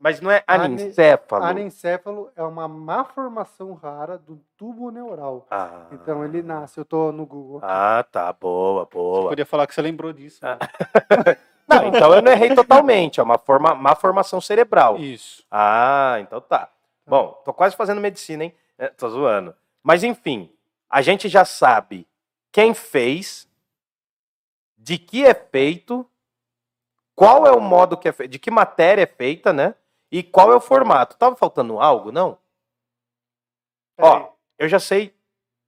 [0.00, 1.44] Mas não é Ane- anencéfalo.
[1.44, 5.46] anencéfalo é uma má formação rara do tubo neural.
[5.50, 7.60] Ah, Então ele nasce, eu tô no Google.
[7.62, 9.28] Ah, tá, boa, Você boa.
[9.28, 10.40] podia falar que você lembrou disso.
[10.42, 10.58] Ah.
[11.68, 14.96] Não, então eu não errei totalmente, é uma forma, má formação cerebral.
[14.98, 15.44] Isso.
[15.50, 16.70] Ah, então tá.
[17.06, 18.54] Bom, tô quase fazendo medicina, hein?
[18.78, 19.54] É, tô zoando.
[19.82, 20.50] Mas enfim,
[20.88, 22.06] a gente já sabe
[22.50, 23.46] quem fez,
[24.76, 26.08] de que é feito,
[27.14, 29.74] qual é o modo que é feito, de que matéria é feita, né?
[30.10, 31.16] E qual é o formato.
[31.16, 32.38] Tava faltando algo, não?
[33.98, 35.17] Ó, eu já sei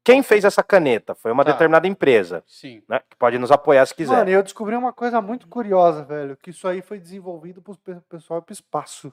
[0.05, 1.15] quem fez essa caneta.
[1.15, 1.53] Foi uma Tá.
[1.53, 2.83] determinada empresa, Sim.
[2.89, 3.01] né?
[3.09, 4.17] Que pode nos apoiar se quiser.
[4.17, 6.37] Mano, eu descobri uma coisa muito curiosa, velho.
[6.37, 9.13] Que isso aí foi desenvolvido pro pe- pessoal pro espaço.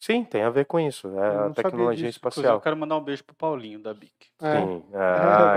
[0.00, 1.08] Sim, tem a ver com isso.
[1.18, 2.56] É a tecnologia espacial.
[2.56, 4.12] eu quero mandar um beijo pro Paulinho da BIC.
[4.42, 4.60] É.
[4.60, 4.84] Sim.
[4.94, 5.54] Ah,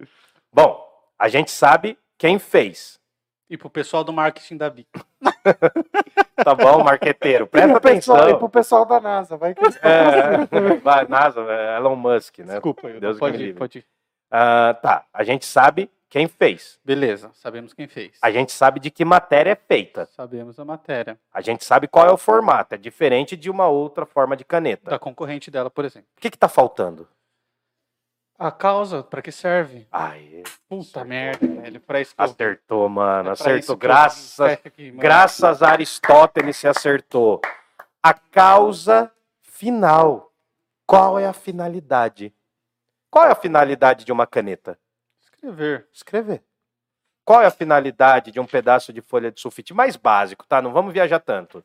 [0.00, 0.04] ó.
[0.52, 0.86] Bom,
[1.18, 3.00] a gente sabe quem fez.
[3.48, 4.88] E pro pessoal do marketing da BIC.
[6.36, 7.44] Tá bom, marqueteiro?
[7.44, 8.38] E Presta pro pessoal, e atenção.
[8.38, 12.54] pro pessoal da NASA, vai que eles É, vai, NASA, é Elon Musk, né?
[12.54, 13.86] Desculpa, eu Deus pode ir, pode ir.
[14.30, 16.78] Ah, tá, a gente sabe quem fez.
[16.84, 18.12] Beleza, sabemos quem fez.
[18.22, 20.06] A gente sabe de que matéria é feita.
[20.06, 21.18] Sabemos a matéria.
[21.32, 22.74] A gente sabe qual é o formato.
[22.74, 24.90] É diferente de uma outra forma de caneta.
[24.90, 26.08] Da concorrente dela, por exemplo.
[26.16, 27.08] O que que tá faltando?
[28.38, 29.86] A causa, pra que serve?
[29.90, 31.04] Ai, Puta Acertou.
[31.06, 31.80] merda, velho.
[31.80, 33.20] Pra isso que eu- acertou, mano.
[33.20, 33.56] é pra Acertou.
[33.58, 35.00] isso que eu Graças, aqui, mano.
[35.00, 37.40] graças a Aristóteles se acertou.
[38.02, 39.10] A causa
[39.42, 40.32] final.
[40.86, 42.32] Qual é a finalidade?
[43.10, 44.78] Qual é a finalidade de uma caneta?
[45.22, 45.88] Escrever.
[45.92, 46.42] Escrever.
[47.24, 50.60] Qual é a finalidade de um pedaço de folha de sulfite mais básico, tá?
[50.62, 51.64] Não vamos viajar tanto.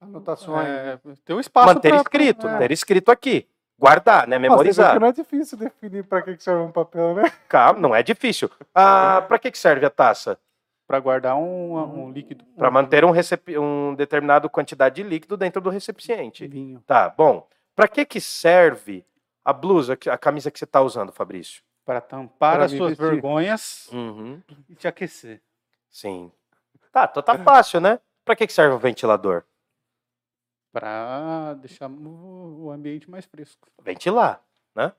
[0.00, 0.66] Anotações.
[0.66, 2.58] É, ter um espaço Manter pra- escrito, é.
[2.58, 3.48] ter escrito aqui.
[3.78, 4.38] Guardar, né?
[4.38, 4.92] Nossa, Memorizar.
[4.94, 7.22] que não é difícil definir pra que que serve um papel, né?
[7.48, 8.50] Calma, não é difícil.
[8.74, 10.38] Ah, para que que serve a taça?
[10.86, 11.76] Pra guardar um,
[12.06, 12.44] um líquido.
[12.56, 16.46] Para manter um, recepi- um determinado quantidade de líquido dentro do recipiente.
[16.46, 16.80] Vinho.
[16.86, 17.46] Tá, bom.
[17.74, 19.04] Para que que serve
[19.44, 21.62] a blusa, que- a camisa que você tá usando, Fabrício?
[21.84, 23.04] Pra tampar Pra as suas vestir.
[23.10, 24.40] vergonhas Uhum.
[24.70, 25.40] e te aquecer.
[25.90, 26.30] Sim.
[26.92, 27.98] Tá, então tá fácil, né?
[28.24, 29.42] Para que que serve o ventilador?
[30.76, 33.66] Pra deixar o o ambiente mais fresco.
[33.82, 34.42] Ventilar,
[34.74, 34.92] né?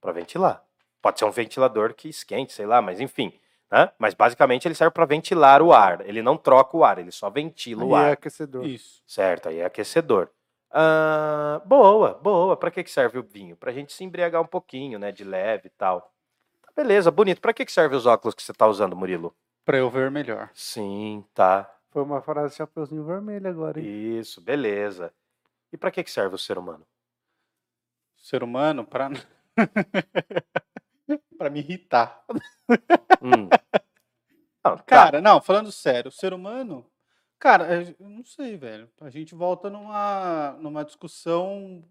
[0.00, 0.64] Para ventilar.
[1.00, 3.32] Pode ser um ventilador que esquente, sei lá, mas enfim.
[3.70, 3.88] Né?
[4.00, 6.00] Mas basicamente ele serve para ventilar o ar.
[6.08, 8.12] Ele não troca o ar, ele só ventila o Aí é ar.
[8.14, 8.66] aquecedor.
[8.66, 9.00] Isso.
[9.06, 10.28] Certo, aí é aquecedor.
[10.72, 12.56] Ah, boa, boa.
[12.56, 13.56] Para que, que serve o vinho?
[13.56, 15.12] Para a gente se embriagar um pouquinho, né?
[15.12, 16.00] De leve e tal.
[16.62, 17.40] Tá, Beleza, bonito.
[17.40, 19.32] Para que, que serve os óculos que você tá usando, Murilo?
[19.64, 20.50] Pra eu ver melhor.
[20.52, 21.72] Sim, tá.
[21.92, 24.18] Foi uma frase Chapeuzinho Vermelho agora, hein?
[24.18, 25.12] Isso, beleza.
[25.70, 26.86] E para que, que serve o ser humano?
[28.16, 29.10] Ser humano, pra.
[31.36, 32.24] pra me irritar.
[33.20, 33.48] Hum.
[34.64, 34.82] Não, tá.
[34.84, 36.86] Cara, não, falando sério, o ser humano.
[37.36, 38.88] Cara, eu não sei, velho.
[39.00, 41.84] A gente volta numa, numa discussão.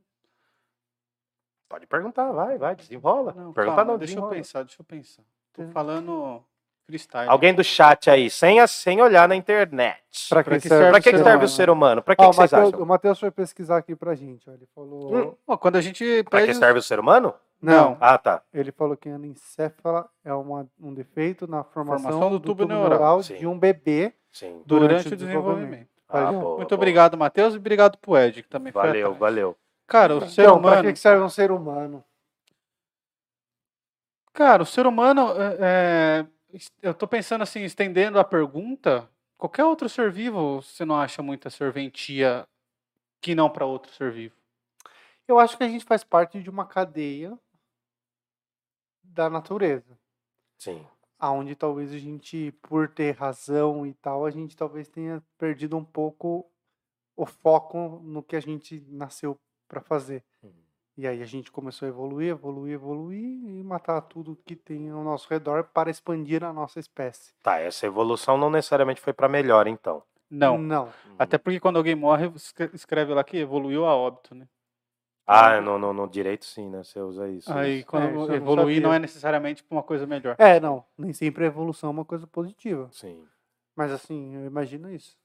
[1.67, 3.33] Pode perguntar, vai, vai, desenrola.
[3.33, 4.35] Não, Perguntar calma, não, deixa eu desenrola.
[4.35, 5.21] pensar, deixa eu pensar.
[5.51, 6.41] Tô falando
[6.85, 7.29] freestyle.
[7.29, 10.01] Alguém do chat aí, sem, a- sem olhar na internet.
[10.29, 12.01] Pra Pra que que serve, Pra que, que ser serve o ser humano?
[12.01, 12.83] Pra que, Ó, que o vocês Matheus- acham?
[12.83, 14.49] O Matheus foi pesquisar aqui pra gente.
[14.49, 15.15] ó, Ele falou.
[15.15, 15.35] Hum.
[15.45, 17.33] Pô, quando a gente Pra que serve o ser humano?
[17.61, 18.41] Não, Ah, tá.
[18.51, 23.21] ele falou que a anencefala é uma, um defeito na formação, Formação do tubo neural.
[23.21, 23.35] Sim.
[23.37, 24.63] de um bebê Sim.
[24.65, 25.87] durante, durante o desenvolvimento.
[26.09, 26.39] Ah, Valeu.
[26.41, 26.77] boa, Muito boa.
[26.79, 29.55] obrigado, Matheus, e obrigado pro Ed, que também foi Valeu, valeu.
[29.87, 30.83] Cara, o ser Então, pra humano.
[30.87, 32.03] que que serve um ser humano?
[34.33, 35.29] Cara, o ser humano.
[35.37, 36.25] é, é,
[36.81, 39.09] eu tô pensando assim, estendendo a pergunta.
[39.37, 42.47] Qualquer outro ser vivo, você não acha muita serventia
[43.21, 44.35] que não para outro ser vivo?
[45.27, 47.37] Eu acho que a gente faz parte de uma cadeia
[49.03, 49.97] da natureza.
[50.57, 50.85] Sim.
[51.19, 55.85] Aonde talvez a gente, por ter razão e tal, a gente talvez tenha perdido um
[55.85, 56.49] pouco
[57.15, 60.23] o foco no que a gente nasceu para fazer.
[60.41, 60.70] Uhum.
[61.01, 65.03] E aí a gente começou a evoluir, evoluir, evoluir e matar tudo que tem ao
[65.03, 67.33] nosso redor para expandir a nossa espécie.
[67.41, 70.03] Tá, essa evolução não necessariamente foi pra melhor, então.
[70.29, 70.59] Não.
[70.59, 70.89] Não.
[71.17, 74.47] Até porque quando alguém morre, você escreve lá que evoluiu a óbito, né?
[75.25, 76.83] Ah, no, no, no direito sim, né?
[76.83, 77.51] Você usa isso.
[77.51, 77.87] Aí isso.
[77.87, 78.97] quando É, não evoluir não, sabia.
[78.97, 80.35] é necessariamente pra uma coisa melhor.
[80.37, 80.85] É, não.
[80.95, 82.87] Nem sempre a evolução é uma coisa positiva.
[82.91, 83.25] Sim.
[83.75, 85.17] Mas assim, eu imagino isso.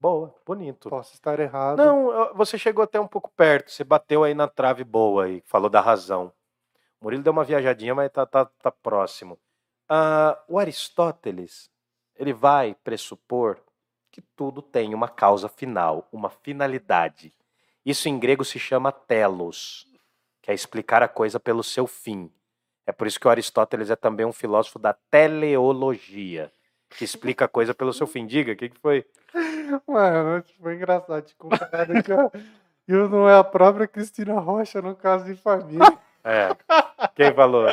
[0.00, 0.88] Boa, bonito.
[0.88, 1.76] Posso estar errado.
[1.76, 3.70] Não, você chegou até um pouco perto.
[3.70, 6.32] Você bateu aí na trave boa aí, falou da razão.
[6.98, 9.38] O Murilo deu uma viajadinha, mas tá, tá, tá próximo.
[9.86, 11.70] Ah, o Aristóteles,
[12.16, 13.58] ele vai pressupor
[14.10, 17.32] que tudo tem uma causa final, uma finalidade.
[17.84, 19.86] Isso em grego se chama telos,
[20.40, 22.30] que é explicar a coisa pelo seu fim.
[22.86, 26.50] É por isso que o Aristóteles é também um filósofo da teleologia,
[26.88, 28.26] que explica a coisa pelo seu fim.
[28.26, 29.06] Diga, o que, que foi?
[29.86, 32.30] Mano, foi engraçado te comparar que eu,
[32.88, 35.98] eu não é a própria Cristina Rocha no caso de família.
[36.24, 36.48] É.
[37.14, 37.66] Quem falou?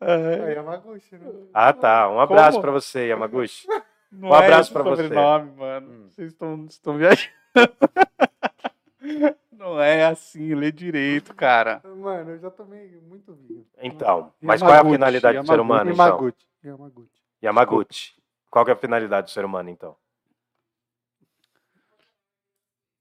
[0.00, 1.30] É Yamaguchi, né?
[1.52, 2.08] Ah, tá.
[2.10, 2.62] Um abraço Como?
[2.62, 3.66] pra você, Yamaguchi.
[4.10, 5.02] Não Um abraço esse pra você.
[5.04, 5.88] sobrenome, mano.
[5.90, 6.08] Hum.
[6.08, 7.30] Vocês estão, estão viajando.
[9.52, 11.80] Não é assim, lê direito, cara.
[11.84, 13.66] Mano, eu já tomei muito vinho.
[13.82, 15.60] Então, mas qual é a Yamaguchi, finalidade do ser Yamaguchi.
[15.72, 16.06] humano, então?
[16.06, 16.46] Yamaguchi.
[16.64, 17.22] Yamaguchi.
[17.42, 18.14] Yamaguchi.
[18.50, 19.96] Qual que é a finalidade do ser humano, então?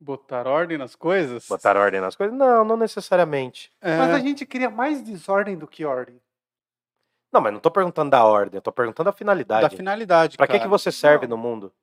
[0.05, 1.47] Botar ordem nas coisas?
[1.47, 2.37] Botar ordem nas coisas?
[2.37, 3.71] Não, não necessariamente.
[3.81, 6.21] É, Mas a gente cria mais desordem do que ordem.
[7.33, 9.75] Não, mas não tô perguntando da ordem, eu tô perguntando a da finalidade.
[9.75, 10.63] finalidade, Pra que, cara.
[10.63, 11.35] que você serve Não.
[11.35, 11.73] no mundo?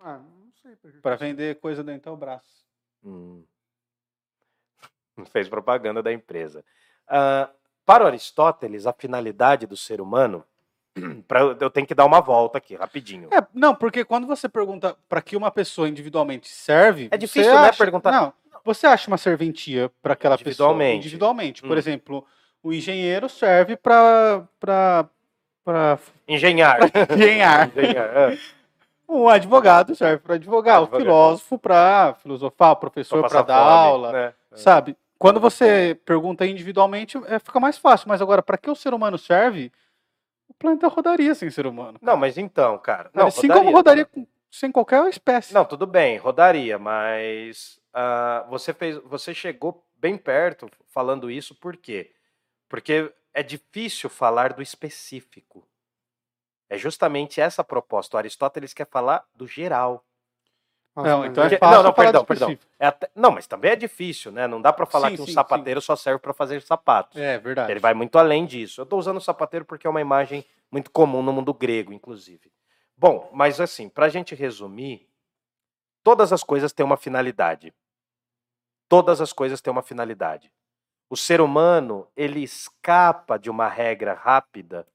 [0.00, 0.74] Ah, não sei.
[0.76, 2.64] Pra, que Pra que- vender coisa dentro do braço.
[3.04, 3.44] Hum.
[5.32, 6.64] Fez propaganda da empresa.
[7.06, 7.50] Ah,
[7.84, 10.44] para o Aristóteles, a finalidade do ser humano.
[11.28, 13.28] pra, eu tenho que dar uma volta aqui, rapidinho.
[13.32, 17.08] É, não, porque quando você pergunta pra que uma pessoa individualmente serve.
[17.10, 18.32] É difícil, né, acha- perguntar- Não,
[18.64, 20.96] você acha uma serventia pra aquela pessoa Individualmente.
[21.06, 21.62] individualmente.
[21.62, 21.78] Por Hum.
[21.78, 22.26] exemplo,
[22.62, 24.44] o engenheiro serve para
[26.28, 26.78] Engenhar.
[27.10, 27.70] engenhar.
[27.76, 28.16] Engenhar.
[28.16, 28.38] é.
[29.08, 31.00] O advogado serve para advogar, Advogado.
[31.00, 34.32] o filósofo para filosofar, o professor para dar fome, aula, né?
[34.52, 34.96] sabe?
[35.16, 38.08] Quando você pergunta individualmente, é, fica mais fácil.
[38.08, 39.70] Mas agora, para que o ser humano serve?
[40.48, 41.98] O planeta rodaria sem ser humano.
[42.00, 43.10] Não, mas então, cara.
[43.12, 45.52] Não, assim como rodaria com- sem qualquer espécie.
[45.52, 51.76] Não, tudo bem, rodaria, mas ah, você fez, você chegou bem perto falando isso, por
[51.76, 52.12] quê?
[52.68, 55.66] Porque é difícil falar do específico.
[56.68, 58.16] É justamente essa a proposta.
[58.16, 60.04] O Aristóteles quer falar do geral.
[60.96, 62.58] Nossa, Não, então é Porque- fácil não, não, perdão, perdão.
[62.80, 64.46] É até- não, mas também é difícil, né?
[64.46, 67.20] Não dá pra falar Sim, que um sim, sapateiro só serve pra fazer sapatos.
[67.20, 67.70] É verdade.
[67.70, 68.80] Ele vai muito além disso.
[68.80, 70.42] Eu estou usando sapateiro porque é uma imagem
[70.72, 72.50] muito comum no mundo grego, inclusive.
[72.96, 75.06] Bom, mas assim, para a gente resumir,
[76.02, 77.74] todas as coisas têm uma finalidade.
[78.88, 80.50] Todas as coisas têm uma finalidade.
[81.10, 84.86] O ser humano, ele escapa de uma regra rápida,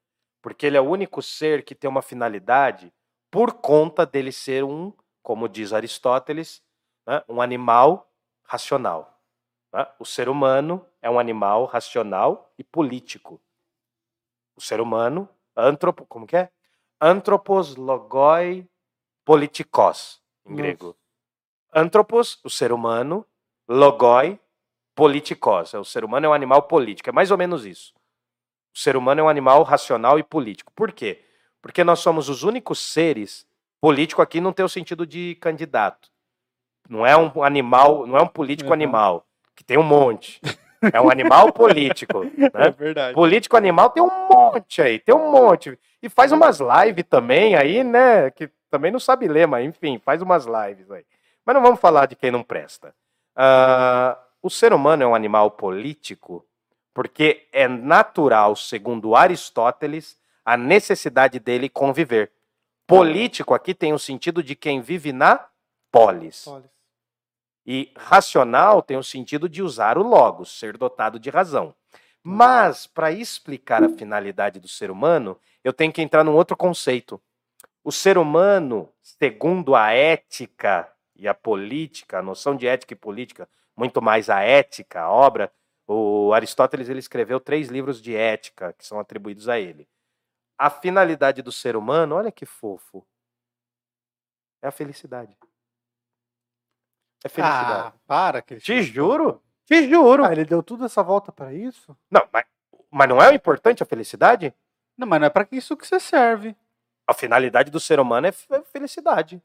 [0.42, 2.92] porque ele é o único ser que tem uma finalidade
[3.30, 4.92] por conta dele ser um,
[5.22, 6.64] como diz Aristóteles,
[7.06, 8.12] né, um animal
[8.44, 9.20] racional.
[9.74, 9.88] né?
[10.00, 13.42] O ser humano é um animal racional e político.
[14.56, 16.50] O ser humano, antropo, como que é?
[17.00, 18.68] Anthropos logoi
[19.26, 20.96] politikos, em grego.
[21.74, 23.26] Anthropos, o ser humano,
[23.68, 24.40] logoi
[24.94, 25.74] politikos.
[25.74, 27.94] É, O ser humano é um animal político, é mais ou menos isso.
[28.74, 30.72] O ser humano é um animal racional e político.
[30.74, 31.24] Por quê?
[31.62, 33.48] Porque nós somos os únicos seres
[33.82, 36.10] político aqui não tem o sentido de candidato.
[36.88, 38.74] Não é um animal, não é um político Uhum.
[38.74, 39.26] animal,
[39.56, 40.40] que tem um monte.
[40.94, 42.24] É um animal político.
[42.38, 42.72] É Né?
[42.72, 43.16] verdade.
[43.16, 45.78] Político animal tem um monte aí, tem um monte.
[46.02, 48.30] E faz umas lives também aí, né?
[48.32, 51.04] Que também não sabe ler, mas enfim, faz umas lives aí.
[51.46, 52.94] Mas não vamos falar de quem não presta.
[53.36, 56.46] Ah, o ser humano é um animal político
[56.94, 62.32] porque é natural, segundo Aristóteles, a necessidade dele conviver.
[62.92, 65.48] Político aqui tem o sentido de quem vive na
[65.90, 66.46] polis.
[66.46, 66.70] Olha.
[67.66, 71.74] E racional tem o sentido de usar o logos, ser dotado de razão.
[72.22, 77.22] Mas, para explicar a finalidade do ser humano, eu tenho que entrar num outro conceito.
[77.82, 83.48] O ser humano, segundo a ética e a política, a noção de ética e política,
[83.76, 85.52] muito mais a ética, a obra,
[85.88, 89.88] o Aristóteles ele escreveu três livros de ética que são atribuídos a ele.
[90.62, 93.04] A finalidade do ser humano, olha que fofo,
[94.62, 95.36] é a felicidade.
[97.24, 97.88] É felicidade.
[97.88, 98.80] Ah, para, Cristiano.
[98.80, 100.24] Te juro, te juro.
[100.24, 101.98] Ah, ele deu tudo essa volta pra isso?
[102.12, 102.46] Não, mas,
[102.92, 104.54] mas não é o importante a felicidade?
[104.96, 106.56] Não, mas não é pra isso que você serve.
[107.08, 109.42] A finalidade do ser humano é fe- felicidade.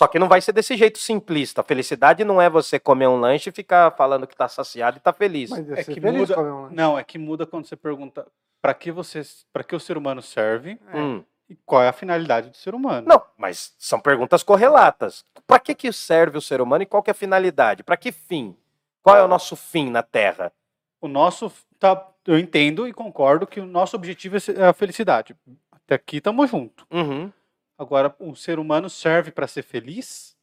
[0.00, 1.60] Só que não vai ser desse jeito simplista.
[1.60, 5.00] A felicidade não é você comer um lanche e ficar falando que tá saciado e
[5.00, 5.50] tá feliz.
[5.50, 6.74] Mas É ser que feliz muda- comer um lanche.
[6.74, 8.26] Não, é que muda quando você pergunta
[8.62, 9.20] pra que você,
[9.52, 11.22] para que o ser humano serve Hum.
[11.50, 13.06] e qual é a finalidade do ser humano.
[13.06, 15.22] Não, mas são perguntas correlatas.
[15.46, 17.82] Para que, que serve o ser humano e qual que é a finalidade?
[17.82, 18.56] Para que fim?
[19.02, 20.50] Qual é o nosso fim na Terra?
[20.98, 25.36] O nosso tá, eu entendo e concordo que o nosso objetivo é é a felicidade.
[25.70, 26.86] Até aqui estamos juntos.
[26.90, 27.30] Uhum.
[27.80, 30.36] Agora, o ser humano serve pra ser feliz?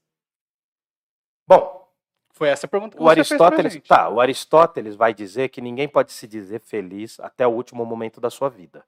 [1.46, 1.88] Bom,
[2.32, 6.12] Foi essa a pergunta que o Aristóteles, tá, o Aristóteles vai dizer que ninguém pode
[6.12, 8.84] se dizer feliz até o último momento da sua vida.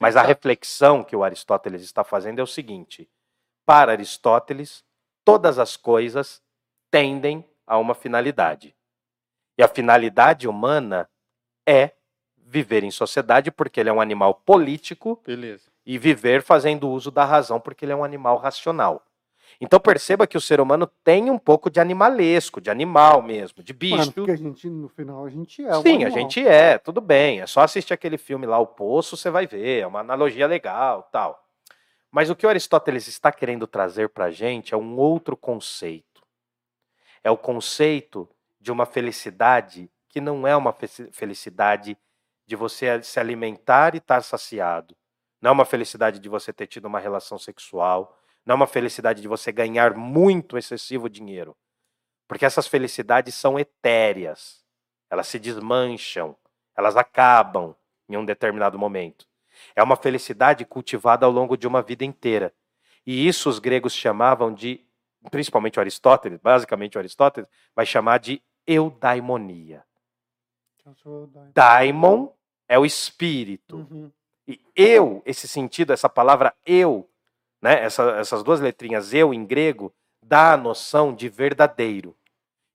[0.00, 0.26] Mas a Sensato.
[0.26, 3.10] reflexão que o Aristóteles está fazendo é o seguinte:
[3.66, 4.82] para Aristóteles,
[5.22, 6.42] todas as coisas
[6.90, 8.74] tendem a uma finalidade.
[9.58, 11.10] E a finalidade humana
[11.66, 11.92] é
[12.38, 15.75] viver em sociedade, porque ele é um animal político, Beleza.
[15.86, 19.00] E viver fazendo uso da razão, porque ele é um animal racional.
[19.60, 23.72] Então perceba que o ser humano tem um pouco de animalesco, de animal mesmo, de
[23.72, 23.96] bicho.
[23.96, 27.00] Mano, porque a gente, no final, a gente é um Sim, a gente é, tudo
[27.00, 27.40] bem.
[27.40, 29.82] É só assistir aquele filme lá, O Poço, você vai ver.
[29.82, 31.42] É uma analogia legal tal.
[32.10, 36.22] Mas o que o Aristóteles está querendo trazer para a gente é um outro conceito.
[37.22, 38.28] É o conceito
[38.60, 41.96] de uma felicidade que não é uma fe- felicidade
[42.46, 44.94] de você se alimentar e estar saciado.
[45.46, 48.20] Não é uma felicidade de você ter tido uma relação sexual.
[48.44, 51.56] Não é uma felicidade de você ganhar muito excessivo dinheiro.
[52.26, 54.64] Porque essas felicidades são etéreas.
[55.08, 56.36] Elas se desmancham,
[56.76, 57.76] elas acabam
[58.08, 59.24] em um determinado momento.
[59.76, 62.52] É uma felicidade cultivada ao longo de uma vida inteira.
[63.06, 64.84] E isso os gregos chamavam de,
[65.30, 69.84] principalmente o Aristóteles, basicamente o Aristóteles, vai chamar de eudaimonia.
[71.54, 72.30] Daimon
[72.68, 73.76] é o espírito.
[73.76, 74.10] Uhum.
[74.46, 77.08] E eu, esse sentido, essa palavra eu,
[77.60, 79.92] né, essa- essas duas letrinhas eu em grego,
[80.22, 82.16] dá a noção de verdadeiro.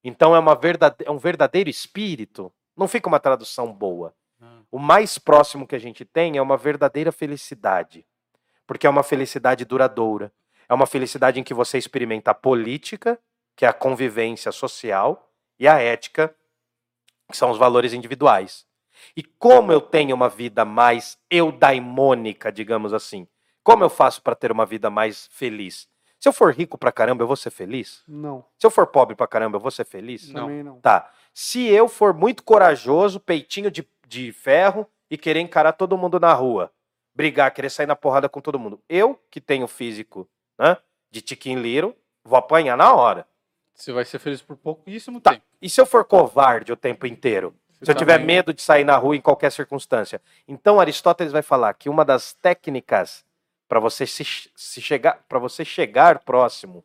[0.04, 2.52] Então é, uma verdade, é um verdadeiro espírito.
[2.76, 4.14] Não fica uma tradução boa.
[4.40, 4.60] Ah.
[4.70, 8.04] O mais próximo que a gente tem é uma verdadeira felicidade.
[8.66, 10.32] Porque é uma felicidade duradoura.
[10.68, 13.18] É uma felicidade em que você experimenta a política,
[13.54, 16.34] que é a convivência social, e a ética,
[17.30, 18.66] que são os valores individuais.
[19.16, 23.26] E como eu tenho uma vida mais eudaimônica, digamos assim?
[23.62, 25.88] Como eu faço para ter uma vida mais feliz?
[26.18, 28.02] Se eu for rico pra caramba, eu vou ser feliz?
[28.06, 30.28] Não, Se eu for pobre pra caramba, eu vou ser feliz?
[30.28, 30.42] Não.
[30.42, 30.80] também não.
[30.80, 31.10] Tá.
[31.34, 36.32] Se eu for muito corajoso, peitinho de, de ferro e querer encarar todo mundo na
[36.32, 36.70] rua,
[37.14, 40.76] brigar, querer sair na porrada com todo mundo, eu que tenho físico né,
[41.10, 43.26] de Tiquim Liro, vou apanhar na hora.
[43.74, 45.32] Você vai ser feliz por pouquíssimo Tá.
[45.32, 45.44] tempo.
[45.60, 47.54] E se eu for covarde o tempo inteiro?
[47.84, 50.20] Se eu tiver medo de sair na rua em qualquer circunstância.
[50.46, 53.24] Então Aristóteles vai falar que uma das técnicas
[53.68, 56.84] para você se, se chegar, para você chegar próximo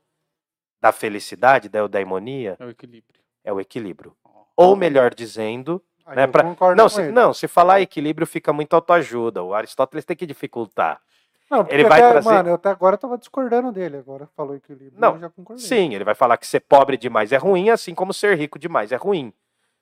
[0.82, 3.19] da felicidade, da eudaimonia, É o equilíbrio.
[3.44, 4.15] é o equilíbrio.
[4.56, 7.11] Ou melhor dizendo, Aí né, eu pra- concordo não, se, ele.
[7.11, 9.44] não, se falar equilíbrio fica muito autoajuda.
[9.44, 11.02] O Aristóteles tem que dificultar.
[11.49, 13.98] Não, porque ele vai até, trazer- Mano, eu até agora tava discordando dele.
[13.98, 14.94] Agora falou equilíbrio.
[14.99, 15.65] Não, eu já concordei.
[15.65, 18.91] Sim, ele vai falar que ser pobre demais é ruim, assim como ser rico demais
[18.91, 19.32] é ruim.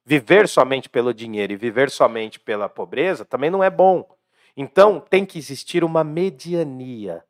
[0.06, 4.08] Viver somente pelo dinheiro e viver somente pela pobreza também não é bom.
[4.56, 7.24] Então, tem que existir uma mediania,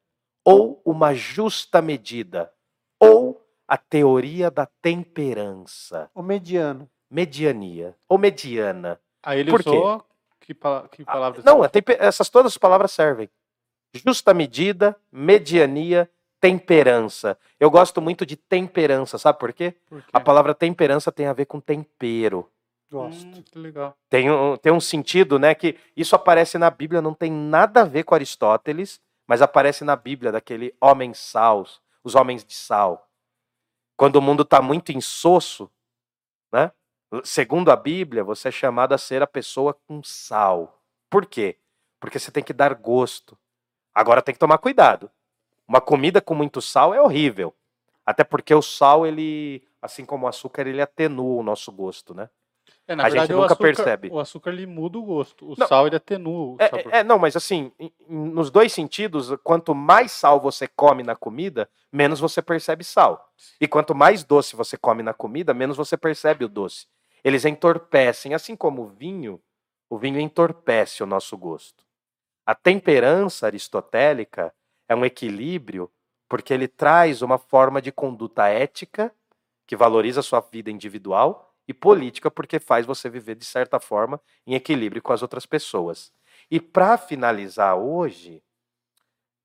[0.44, 2.52] ou uma justa medida,
[3.00, 6.10] ou a teoria da temperança.
[6.14, 6.90] O mediano.
[7.10, 9.00] Mediania, ou mediana.
[9.24, 9.70] Aí ele Por quê?
[9.70, 10.06] usou.
[10.42, 11.42] Que, pala- que palavra?
[11.44, 13.30] Não, a tempe- essas todas as palavras servem.
[13.94, 17.38] Justa medida, mediania, temperança.
[17.60, 19.74] Eu gosto muito de temperança, sabe por quê?
[19.88, 20.10] Por quê?
[20.14, 22.48] A palavra temperança tem a ver com tempero.
[22.92, 23.26] Gosto.
[23.26, 23.98] Hum, que legal.
[24.10, 25.56] Tem um, tem um sentido, né?
[25.56, 29.96] Que isso aparece na Bíblia, não tem nada a ver com Aristóteles, mas aparece na
[29.96, 31.66] Bíblia, daquele homem sal,
[32.04, 33.10] os homens de sal.
[33.98, 35.70] Quando o mundo está muito insosso,
[36.52, 36.72] né?
[37.24, 40.82] Segundo a Bíblia, você é chamado a ser a pessoa com sal.
[41.10, 41.58] Por quê?
[42.00, 43.38] Porque você tem que dar gosto.
[43.94, 45.10] Agora tem que tomar cuidado.
[45.68, 47.56] Uma comida com muito sal é horrível.
[48.06, 52.30] Até porque o sal, ele, assim como o açúcar, ele atenua o nosso gosto, né?
[52.88, 54.10] É, na A gente verdade, o nunca açúcar, percebe.
[54.12, 55.46] O açúcar ele muda o gosto.
[55.46, 55.68] O Não.
[55.68, 56.94] sal ele atenua o sabor.
[56.94, 57.72] É, é, não, mas assim,
[58.08, 63.32] nos dois sentidos, quanto mais sal você come na comida, menos você percebe sal.
[63.60, 66.86] E quanto mais doce você come na comida, menos você percebe o doce.
[67.24, 69.42] Eles entorpecem, assim como o vinho,
[69.90, 71.84] o vinho entorpece o nosso gosto.
[72.46, 74.54] A temperança aristotélica
[74.88, 75.90] é um equilíbrio
[76.30, 79.12] porque ele traz uma forma de conduta ética
[79.66, 84.22] que valoriza a sua vida individual e política porque faz você viver de certa forma
[84.46, 86.12] em equilíbrio com as outras pessoas.
[86.50, 88.44] E para finalizar hoje,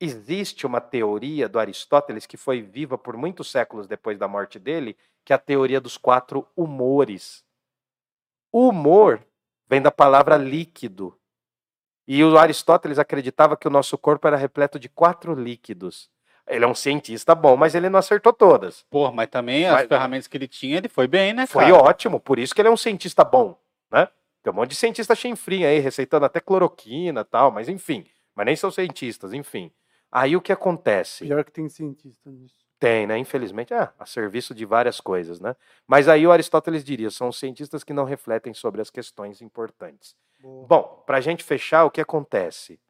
[0.00, 4.96] existe uma teoria do Aristóteles que foi viva por muitos séculos depois da morte dele,
[5.24, 7.44] que é a teoria dos quatro humores.
[8.50, 9.24] O humor
[9.68, 11.16] vem da palavra líquido.
[12.06, 16.10] E o Aristóteles acreditava que o nosso corpo era repleto de quatro líquidos.
[16.50, 18.82] Ele é um cientista bom, mas ele não acertou todas.
[18.90, 21.76] Porra, mas também as Mas- ferramentas que ele tinha, ele foi bem, né, Foi cara?
[21.76, 23.56] ótimo, por isso que ele é um cientista bom,
[23.90, 24.08] né?
[24.42, 28.04] Tem um monte de cientista chinfrinha aí, receitando até cloroquina e tal, mas enfim.
[28.34, 29.70] Mas nem são cientistas, enfim.
[30.10, 31.24] Aí o que acontece?
[31.24, 32.54] Pior que tem cientista nisso.
[32.78, 33.18] Tem, né?
[33.18, 35.54] Infelizmente, é, a serviço de várias coisas, né?
[35.86, 40.16] Mas aí o Aristóteles diria, são cientistas que não refletem sobre as questões importantes.
[40.40, 40.66] Boa.
[40.66, 42.80] Bom, para a gente fechar, o que acontece?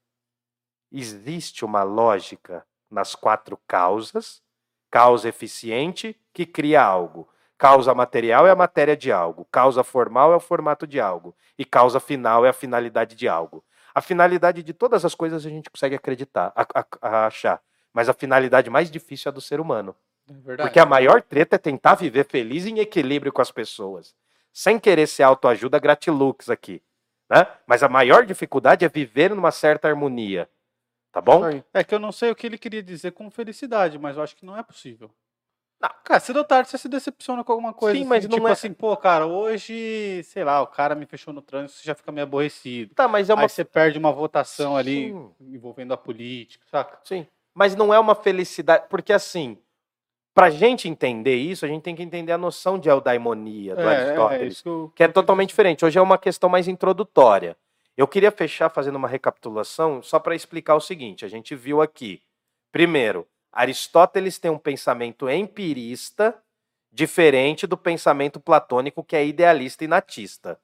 [0.93, 4.43] Existe uma lógica nas quatro causas.
[4.91, 7.29] Causa eficiente que cria algo.
[7.57, 9.47] Causa material é a matéria de algo.
[9.53, 11.35] Causa formal é o formato de algo.
[11.59, 13.63] E causa final é a finalidade de algo.
[13.95, 17.61] A finalidade de todas as coisas a gente consegue acreditar, a- a- a achar.
[17.93, 19.95] Mas a finalidade mais difícil é a do ser humano.
[20.47, 20.57] É.
[20.57, 24.15] Porque a maior treta é tentar viver feliz e em equilíbrio com as pessoas.
[24.53, 26.83] Sem querer ser autoajuda gratilux aqui.
[27.29, 27.47] Né?
[27.67, 30.49] Mas a maior dificuldade é viver numa certa harmonia.
[31.13, 31.43] Tá bom?
[31.75, 34.37] É que eu não sei o que ele queria dizer com felicidade, mas eu acho
[34.37, 35.11] que não é possível.
[35.81, 35.91] Não.
[36.05, 37.99] Cara, cedo ou tarde você se decepciona com alguma coisa.
[37.99, 41.07] Sim, mas assim, não tipo é- assim, pô, cara, hoje, sei lá, o cara me
[41.07, 42.95] fechou no trânsito, você já fica meio aborrecido.
[42.95, 43.43] Tá, mas é uma.
[43.45, 45.31] Aí você perde uma votação ali Sim.
[45.41, 46.99] envolvendo a política, saca?
[47.05, 47.27] Sim.
[47.55, 48.87] Mas não é uma felicidade.
[48.91, 49.57] Porque assim,
[50.35, 53.85] pra gente entender isso, a gente tem que entender a noção de eudaimonia do É,
[53.85, 54.53] é, Aristóteles.
[54.55, 54.93] isso que eu...
[54.95, 55.85] que é totalmente diferente.
[55.85, 57.57] Hoje é uma questão mais introdutória.
[57.97, 62.23] Eu queria fechar fazendo uma recapitulação só para explicar o seguinte: a gente viu aqui,
[62.73, 66.41] primeiro, Aristóteles tem um pensamento empirista
[66.93, 70.59] diferente do pensamento platônico que é idealista e natista.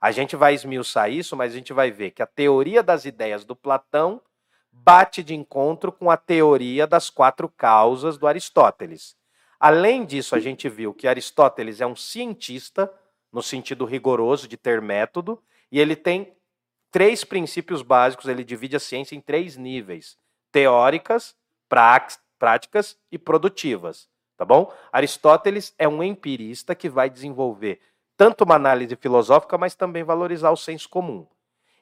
[0.00, 3.44] A gente vai esmiuçar isso, mas a gente vai ver que a teoria das ideias
[3.44, 4.20] do Platão
[4.70, 9.14] bate de encontro com a teoria das quatro causas do Aristóteles.
[9.60, 12.92] Além disso, a gente viu que Aristóteles é um cientista,
[13.32, 15.40] no sentido rigoroso de ter método,
[15.70, 16.34] e ele tem
[16.92, 20.16] três princípios básicos, ele divide a ciência em três níveis:
[20.52, 21.34] teóricas,
[22.38, 24.72] práticas e produtivas, tá bom?
[24.92, 27.80] Aristóteles é um empirista que vai desenvolver
[28.16, 31.26] tanto uma análise filosófica, mas também valorizar o senso comum.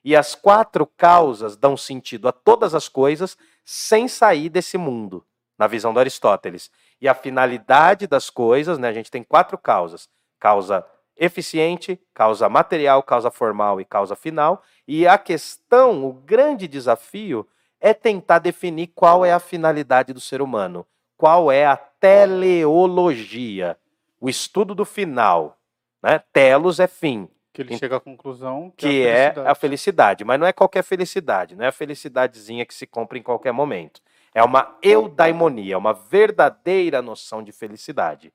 [0.03, 5.27] E as quatro causas dão sentido a todas as coisas sem sair desse mundo,
[5.59, 6.70] na visão do Aristóteles.
[7.01, 10.09] E a finalidade das coisas, né, a gente tem quatro causas:
[10.39, 10.87] causa
[11.21, 14.63] eficiente, causa material, causa formal e causa final.
[14.89, 17.47] E a questão, o grande desafio,
[17.79, 20.87] é tentar definir qual é a finalidade do ser humano,
[21.19, 23.77] qual é a teleologia,
[24.19, 25.59] o estudo do final.
[26.03, 26.19] Né?
[26.33, 30.47] Telos é fim, Que ele chega à conclusão que, que é a felicidade, mas não
[30.47, 34.01] é qualquer felicidade, não é a felicidadezinha que se compra em qualquer momento.
[34.35, 38.33] É uma eudaimonia, uma verdadeira noção de felicidade.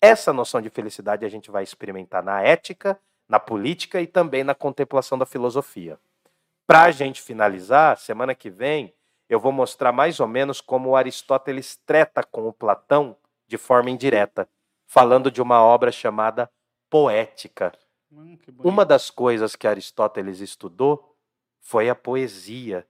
[0.00, 2.98] Essa noção de felicidade a gente vai experimentar na ética,
[3.28, 5.98] na política e também na contemplação da filosofia.
[6.66, 8.92] Para a gente finalizar, semana que vem,
[9.28, 13.16] eu vou mostrar mais ou menos como o Aristóteles treta com o Platão
[13.46, 14.48] de forma indireta,
[14.86, 16.50] falando de uma obra chamada
[16.90, 17.72] Poética.
[18.12, 18.36] Hum.
[18.58, 21.16] Uma das coisas que Aristóteles estudou
[21.60, 22.86] foi a poesia.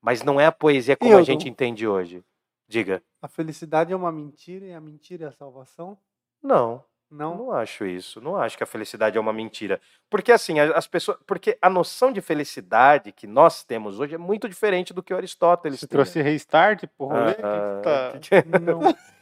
[0.00, 1.26] Mas não é a poesia como a Hildo.
[1.26, 2.24] gente entende hoje.
[2.68, 3.02] Diga.
[3.20, 5.98] A felicidade é uma mentira e a mentira é a salvação?
[6.42, 7.36] Não, Não.
[7.36, 8.20] não acho isso.
[8.20, 9.80] Não acho que a felicidade é uma mentira.
[10.08, 11.18] Porque assim, a- as pessoas.
[11.26, 15.16] Porque a noção de felicidade que nós temos hoje é muito diferente do que o
[15.16, 15.96] Aristóteles Você tinha.
[15.96, 17.36] trouxe restart pro rolê?
[17.42, 18.12] Ah, Tá.
[18.60, 18.80] Não.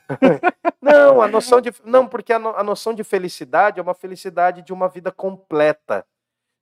[0.80, 1.72] Não, a noção de.
[1.84, 6.04] Não, porque a, no- a noção de felicidade é uma felicidade de uma vida completa.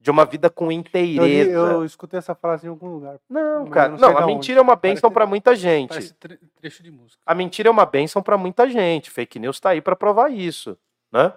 [0.06, 1.50] De uma vida com Eu, inteireza.
[1.50, 3.18] eu escutei essa frase em algum lugar.
[3.28, 3.88] Não, cara.
[3.94, 6.12] eu não Não, a mentira é uma bênção para muita gente.
[6.14, 7.20] Tre- trecho de música.
[7.26, 9.10] A mentira é uma bênção para muita gente.
[9.10, 10.78] Fake news tá aí para provar isso,
[11.12, 11.32] né?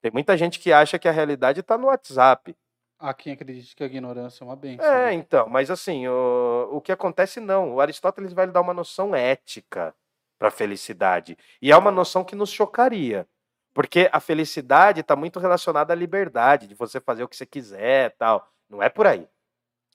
[0.00, 2.56] Tem muita gente que acha que a realidade tá no WhatsApp.
[2.98, 4.86] Há quem acredite que a ignorância é uma benção.
[4.86, 5.12] É, né?
[5.12, 7.74] então, mas assim, o, o que acontece não.
[7.74, 9.94] O Aristóteles vai lhe dar uma noção ética
[10.38, 11.36] para felicidade.
[11.60, 13.26] E é uma noção que nos chocaria.
[13.74, 18.14] Porque a felicidade está muito relacionada à liberdade, de você fazer o que você quiser
[18.16, 18.48] tal.
[18.70, 19.28] Não é por aí.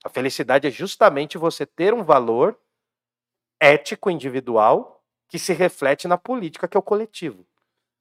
[0.03, 2.59] A felicidade é justamente você ter um valor
[3.59, 7.45] ético individual que se reflete na política, que é o coletivo.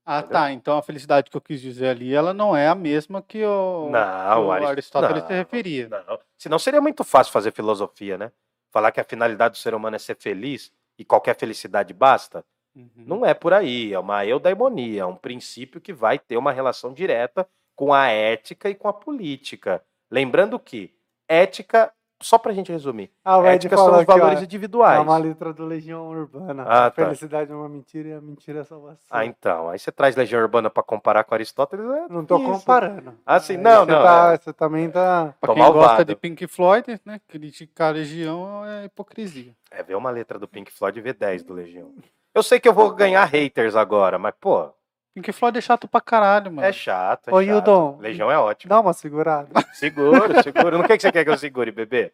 [0.04, 0.32] Ah, Entendeu?
[0.32, 0.52] tá.
[0.52, 3.90] Então a felicidade que eu quis dizer ali, ela não é a mesma que o,
[3.90, 4.00] Não,
[4.34, 5.88] que o o Arist- Aristóteles não, se referia.
[5.88, 6.18] Não.
[6.36, 8.32] Senão seria muito fácil fazer filosofia, né?
[8.72, 12.44] Falar que a finalidade do ser humano é ser feliz e qualquer felicidade basta.
[12.78, 13.04] Uhum.
[13.06, 16.92] Não é por aí, é uma eudaimonia, é um princípio que vai ter uma relação
[16.92, 19.82] direta com a ética e com a política.
[20.10, 20.94] Lembrando que
[21.28, 25.00] ética, só pra gente resumir, Ah, ética são os ó, valores é individuais.
[25.00, 26.64] uma letra do Legião Urbana.
[26.66, 27.04] Ah, a tá.
[27.04, 28.98] felicidade é uma mentira e a mentira é salvação.
[29.08, 32.46] Ah, então, aí você traz Legião Urbana pra comparar com Aristóteles, é Não tô isso.
[32.46, 33.14] comparando.
[33.24, 34.38] Ah, sim, Aí não, você não, tá- é.
[34.38, 35.34] Você também tá.
[35.40, 37.20] Pra quem gosta de Pink Floyd, né?
[37.28, 39.54] Criticar a Legião é hipocrisia.
[39.70, 41.92] É ver uma letra do Pink Floyd e ver 10 do Legião.
[42.38, 44.70] Eu sei que eu vou ganhar haters agora, mas, pô,
[45.12, 46.68] Pink Floyd é chato pra caralho, mano.
[46.68, 47.30] é chato.
[47.30, 47.42] É Ô.
[47.42, 48.68] Hildon, Legião é ótimo.
[48.68, 49.48] Dá uma segurada.
[49.74, 50.78] Seguro, seguro.
[50.78, 52.12] Não que que você quer que eu segure, bebê?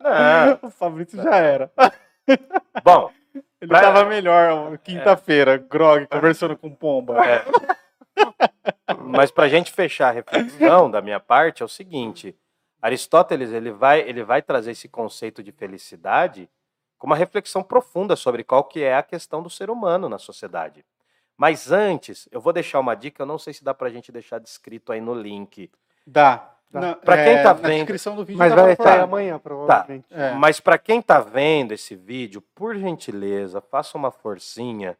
[0.00, 0.58] Não.
[0.66, 1.70] o Fabrício já era.
[2.82, 3.10] Bom,
[3.60, 7.22] Ele Pra- tava melhor ó, quinta-feira, grog, conversando com pomba.
[7.22, 7.44] É.
[8.98, 12.34] Mas para a gente fechar a reflexão da minha parte é o seguinte:
[12.80, 16.48] Aristóteles ele vai ele vai trazer esse conceito de felicidade
[17.00, 20.84] com uma reflexão profunda sobre qual que é a questão do ser humano na sociedade.
[21.36, 24.12] Mas antes, eu vou deixar uma dica, eu não sei se dá para a gente
[24.12, 25.70] deixar descrito aí no link.
[26.06, 26.54] Dá.
[26.70, 29.00] Pra quem é, tá na vendo- descrição do vídeo Mas vai sair pôr.
[29.00, 30.06] amanhã, provavelmente.
[30.10, 30.32] É.
[30.34, 34.96] Mas para quem está vendo esse vídeo, por gentileza, faça uma forcinha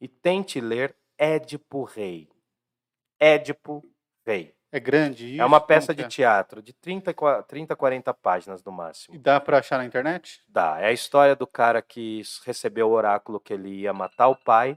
[0.00, 2.28] e tente ler Édipo Rei.
[3.18, 3.82] Édipo
[4.26, 4.52] Rei.
[4.74, 5.40] É grande isso?
[5.42, 8.74] É uma peça de que teatro de 30, e qua- 30 40 páginas no é?
[8.74, 9.18] E máximo.
[9.20, 10.42] dá pra achar na internet?
[10.48, 10.80] Dá.
[10.80, 14.76] É a história do cara que recebeu o oráculo que ele ia matar o pai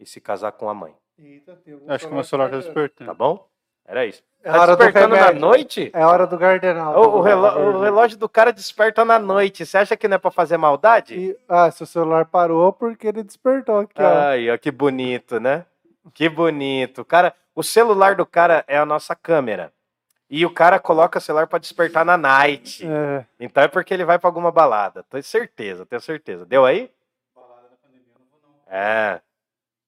[0.00, 0.94] e se casar com a mãe.
[1.18, 1.58] Eita,
[1.88, 3.10] acho que o meu celular tá despertando.
[3.10, 3.46] Tá bom?
[3.86, 4.22] Era isso.
[4.42, 5.90] É Tá hora do despertando na noite?
[5.92, 6.98] É hora do Gardenal.
[6.98, 9.66] O, o reló- o relógio do cara desperta na noite.
[9.66, 11.14] Você acha que não é pra fazer maldade?
[11.14, 14.06] E- ah, seu celular parou porque ele despertou aqui, ó.
[14.06, 15.66] Ai, ó, que bonito, né?
[16.12, 17.00] Que bonito.
[17.02, 19.72] O Cara, o celular do cara é a nossa câmera.
[20.28, 22.84] E o cara coloca o celular pra despertar na night.
[22.86, 25.04] É, Então é porque ele vai pra alguma balada.
[25.08, 26.44] Tenho certeza, tenho certeza.
[26.44, 26.90] Deu aí?
[28.66, 29.20] É.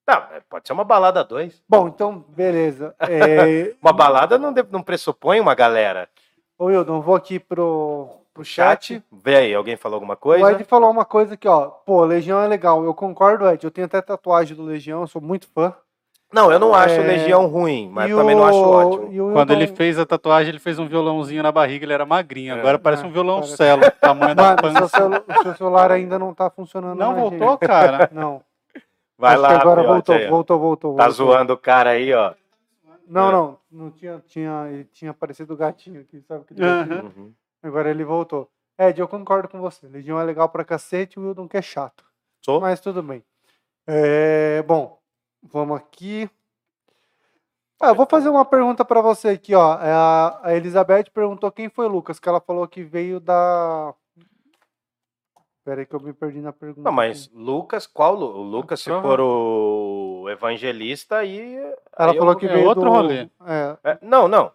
[0.07, 1.61] Não, é, pode ser uma balada dois.
[1.69, 2.95] Bom, então, beleza.
[3.01, 6.09] É, Uma balada não, de- não pressupõe uma galera.
[6.57, 9.03] ô, Hildon, vou aqui pro, pro chat.
[9.11, 10.53] Vê aí, alguém falou alguma O coisa?
[10.53, 11.67] Ed falou uma coisa aqui, ó.
[11.71, 12.85] Pô, Legião é legal.
[12.85, 13.65] Eu concordo, Ed.
[13.65, 15.75] Eu tenho até tatuagem do Legião, eu sou muito fã.
[16.33, 19.31] Não, eu não acho É, Legião ruim, mas E também não o- acho ótimo.
[19.31, 22.55] o Quando ele fez a tatuagem, ele fez um violãozinho na barriga, ele era magrinho.
[22.55, 22.59] É.
[22.59, 23.57] Agora parece É, um violão parece.
[23.57, 25.25] celo, tamanho da Mano, seu, pança.
[25.29, 26.99] o seu celular ainda não tá funcionando.
[26.99, 27.61] Não voltou, gente.
[27.61, 28.11] cara?
[28.13, 28.43] Não.
[29.19, 30.31] Vai Acho lá, que agora fiote, voltou, aí, ó.
[30.31, 31.27] voltou, voltou, Tá voltou.
[31.27, 32.35] zoando o cara aí, ó.
[33.09, 33.33] Não, É.
[33.33, 33.59] não.
[33.71, 36.45] Não tinha, tinha, tinha aparecido o gatinho aqui, sabe?
[36.61, 36.79] Aham.
[36.89, 37.13] gatinho?
[37.17, 37.33] Uhum.
[37.63, 38.49] Agora ele voltou.
[38.79, 39.87] Ed, eu concordo com você.
[39.87, 42.05] Legião é legal pra cacete, o Wildon que é chato.
[42.45, 42.61] Sou?
[42.61, 43.23] Mas tudo bem.
[43.87, 44.99] É, bom,
[45.53, 46.29] vamos aqui.
[47.81, 49.75] Ah, eu vou fazer uma pergunta pra você aqui, ó.
[49.81, 53.93] É, A, Elizabeth perguntou quem foi Lucas, que ela falou que veio da.
[55.65, 56.83] Pera aí que eu me perdi na pergunta.
[56.83, 61.57] Não, mas Lucas, qual o Lucas, se for o evangelista, aí.
[61.99, 62.91] Ela aí eu falou vou- que é veio outro do...
[62.91, 63.29] rolê.
[63.45, 63.77] É.
[63.85, 64.53] É, não, não.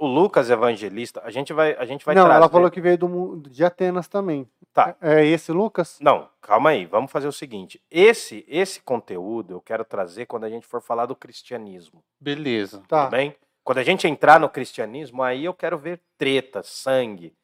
[0.00, 2.38] O Lucas evangelista, a gente vai, a gente vai Não, trazer.
[2.38, 4.48] ela falou que veio do de Atenas também.
[4.72, 4.96] Tá.
[4.98, 5.98] É esse Lucas?
[6.00, 6.86] Não, calma aí.
[6.86, 7.78] Vamos fazer o seguinte.
[7.90, 12.02] Esse, esse conteúdo eu quero trazer quando a gente for falar do cristianismo.
[12.18, 12.82] Beleza.
[12.88, 13.02] Tá.
[13.04, 13.36] Tudo bem?
[13.62, 17.34] Quando a gente entrar no cristianismo, aí eu quero ver treta, sangue.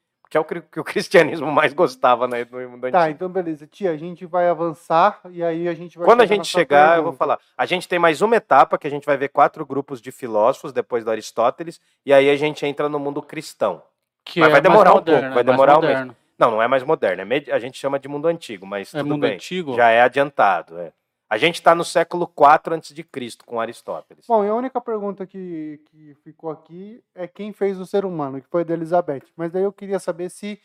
[0.45, 3.15] Que é o que o cristianismo mais gostava né, no mundo Tá, antigo.
[3.15, 3.67] então beleza.
[3.67, 7.03] Tia, a gente vai avançar e aí a gente vai Quando a gente chegar, eu
[7.03, 7.19] vou pergunta.
[7.19, 7.39] falar.
[7.57, 10.73] A gente tem mais uma etapa que a gente vai ver quatro grupos de filósofos
[10.73, 13.83] depois do Aristóteles, e aí a gente entra no mundo cristão.
[14.25, 15.93] Que Mas é vai mais demorar um moderno, pouco, é vai mais demorar um mês.
[15.93, 16.17] moderno.
[16.39, 18.99] Não, não é mais moderno, é medi- a gente chama de mundo antigo, mas É
[18.99, 19.35] tudo mundo bem.
[19.35, 19.75] antigo?
[19.75, 20.79] Já é adiantado.
[20.79, 20.93] é.
[21.29, 24.27] A gente está no século IV antes de Cristo com Aristóteles.
[24.29, 28.41] Bom, e a única pergunta que, que ficou aqui é quem fez o ser humano,
[28.41, 29.25] que foi da Elizabeth.
[29.37, 30.61] Mas daí eu queria saber se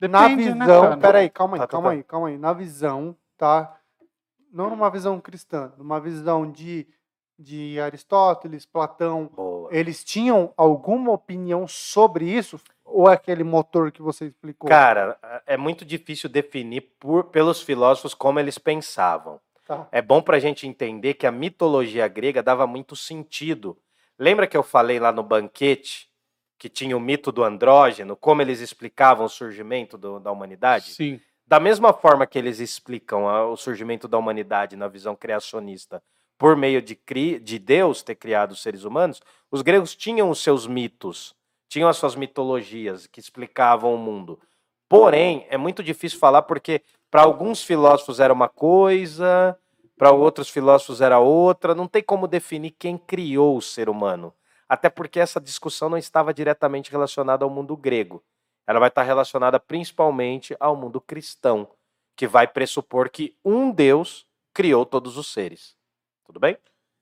[0.00, 0.96] na Depende, né, visão, cara?
[0.98, 1.94] peraí, calma aí, Tá, tá, calma tá.
[1.94, 3.74] aí, calma aí, na visão, tá?
[4.52, 6.86] Não numa visão cristã, numa visão de,
[7.38, 9.70] de Aristóteles, Platão, Boa.
[9.72, 12.60] eles tinham alguma opinião sobre isso?
[12.84, 14.68] Ou é aquele motor que você explicou?
[14.68, 15.16] Cara,
[15.46, 19.40] é muito difícil definir por, pelos filósofos como eles pensavam.
[19.72, 19.88] Tá.
[19.90, 23.78] É bom para a gente entender que a mitologia grega dava muito sentido.
[24.18, 26.10] Lembra que eu falei lá no banquete
[26.58, 30.92] que tinha o mito do andrógeno, como eles explicavam o surgimento do- da humanidade?
[30.92, 31.18] Sim.
[31.46, 36.02] Da mesma forma que eles explicam o surgimento da humanidade na visão criacionista
[36.38, 39.20] por meio de, cri- de Deus ter criado os seres humanos,
[39.50, 41.34] os gregos tinham os seus mitos,
[41.68, 44.38] tinham as suas mitologias que explicavam o mundo.
[44.88, 49.58] Porém, é muito difícil falar porque para alguns filósofos era uma coisa,
[50.02, 51.76] para outros filósofos era outra.
[51.76, 54.34] Não tem como definir quem criou o ser humano.
[54.68, 58.20] Até porque essa discussão não estava diretamente relacionada ao mundo grego.
[58.66, 61.70] Ela vai estar relacionada principalmente ao mundo cristão,
[62.16, 65.76] que vai pressupor que um Deus criou todos os seres.
[66.24, 66.58] Tudo bem?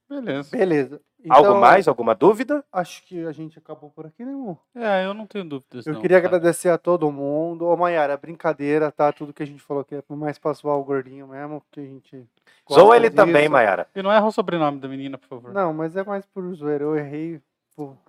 [0.06, 0.50] Beleza.
[0.50, 1.00] Beleza.
[1.28, 1.86] Algo Então, mais?
[1.88, 2.64] Alguma dúvida?
[2.72, 4.58] Acho que a gente acabou por aqui, né, irmão?
[4.74, 5.86] É, eu não tenho dúvidas.
[5.86, 6.36] Eu não, queria cara.
[6.36, 7.66] agradecer a todo mundo.
[7.66, 9.12] Ô, Mayara, brincadeira, tá?
[9.12, 11.84] Tudo que a gente falou aqui é mais pra zoar o gordinho mesmo, porque a
[11.84, 12.26] gente.
[12.72, 13.52] Zoa ele também, disso.
[13.52, 13.86] Mayara.
[13.94, 15.52] E não erra o sobrenome da menina, por favor.
[15.52, 16.84] Não, mas é mais por zoeira.
[16.84, 17.40] Eu errei.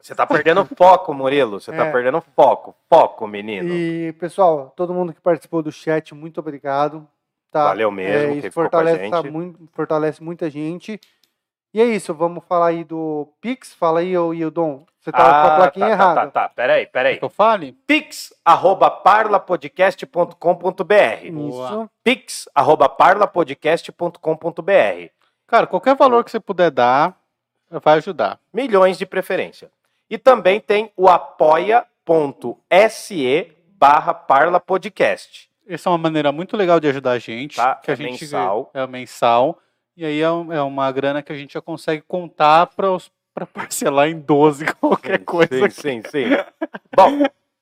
[0.01, 1.59] Você tá perdendo foco, Murilo.
[1.59, 1.91] Você tá É.
[1.91, 2.75] perdendo foco.
[2.89, 3.69] Foco, menino.
[3.69, 7.07] E, pessoal, todo mundo que participou do chat, muito obrigado.
[7.49, 7.65] Tá?
[7.65, 9.31] Valeu mesmo, É, isso ficou com a fortalece, tá gente.
[9.31, 10.99] muito, fortalece muita gente.
[11.73, 13.73] E é isso, vamos falar aí do Pix.
[13.73, 14.83] Fala aí, ô Hildon.
[14.99, 16.15] Você tá com a plaquinha tá, errada.
[16.15, 16.49] Tá, tá, tá.
[16.49, 17.17] Peraí, peraí.
[17.17, 17.71] que eu fale?
[17.87, 21.23] Pix, arroba parlapodcast.com.br.
[21.23, 21.89] Isso.
[22.03, 25.09] Pix, arroba parlapodcast.com.br.
[25.47, 27.17] Cara, qualquer valor que você puder dar,
[27.69, 28.39] vai ajudar.
[28.53, 29.71] Milhões de preferência.
[30.09, 31.87] E também tem o apoia.se
[33.77, 35.49] barra parlapodcast.
[35.67, 37.55] Essa é uma maneira muito legal de ajudar a gente.
[37.55, 38.69] Tá, que a é gente mensal.
[38.73, 39.57] É mensal.
[40.01, 44.19] E aí é, é uma grana que a gente já consegue contar para parcelar em
[44.19, 45.69] 12, qualquer coisa.
[45.69, 46.25] Sim, sim, sim.
[46.95, 47.19] Bom,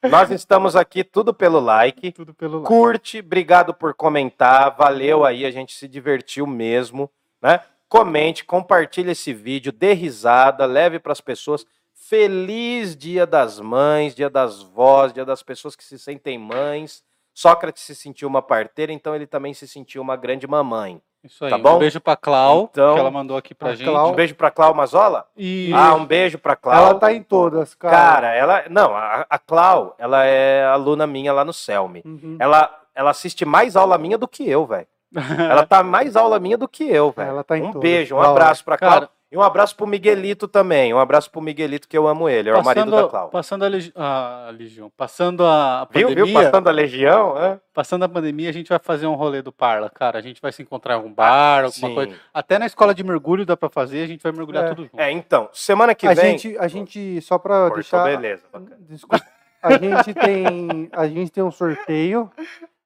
[0.09, 2.13] nós estamos aqui tudo pelo like.
[2.13, 2.63] Tudo pelo.
[2.63, 7.11] Curte, obrigado por comentar, valeu aí, a gente se divertiu mesmo,
[7.41, 7.59] né?
[7.89, 11.65] Comente, compartilhe esse vídeo, dê risada, leve para as pessoas.
[11.93, 17.03] Feliz Dia das Mães, Dia das Vós, Dia das pessoas que se sentem mães.
[17.33, 21.01] Sócrates se sentiu uma parteira, então ele também se sentiu uma grande mamãe.
[21.23, 21.51] Isso aí.
[21.51, 21.75] Tá bom?
[21.75, 23.87] Um beijo pra Clau, Então, que ela mandou aqui pra gente.
[23.89, 25.25] Clau- Um beijo para Clau Mazola?
[25.35, 26.75] E Ah, um beijo para Clau.
[26.75, 27.95] Ela tá em todas, cara.
[27.95, 28.63] Cara, ela.
[28.69, 32.01] Não, a, a Clau, ela é aluna minha lá no Selmi.
[32.05, 32.37] Uhum.
[32.39, 34.87] Ela, ela assiste mais aula minha do que eu, velho.
[35.49, 37.29] Ela tá mais aula minha do que eu, velho.
[37.29, 37.81] Ela tá em um todas.
[37.81, 38.91] beijo, um abraço pra Clau.
[38.91, 40.93] Cara- e um abraço pro Miguelito também.
[40.93, 42.49] Um abraço pro Miguelito, que eu amo ele.
[42.49, 43.29] É o marido da Clau.
[43.29, 46.33] passando a, legi- a- a legião, passando a Viu, pandemia, viu?
[46.33, 47.59] Passando a legião, é?
[47.73, 50.17] passando a pandemia, a gente vai fazer um rolê do Parla, cara.
[50.17, 51.93] A gente vai se encontrar em algum bar, alguma Sim.
[51.95, 52.15] coisa.
[52.33, 54.69] Até na escola de mergulho dá pra fazer, a gente vai mergulhar É.
[54.69, 54.99] tudo junto.
[54.99, 56.37] É, então, semana que a vem.
[56.37, 58.03] gente, a gente, só pra Cortou, deixar.
[58.05, 58.43] beleza.
[58.51, 58.77] bacana.
[58.89, 59.23] Desculpa.
[59.61, 62.31] A gente tem, a gente tem um sorteio,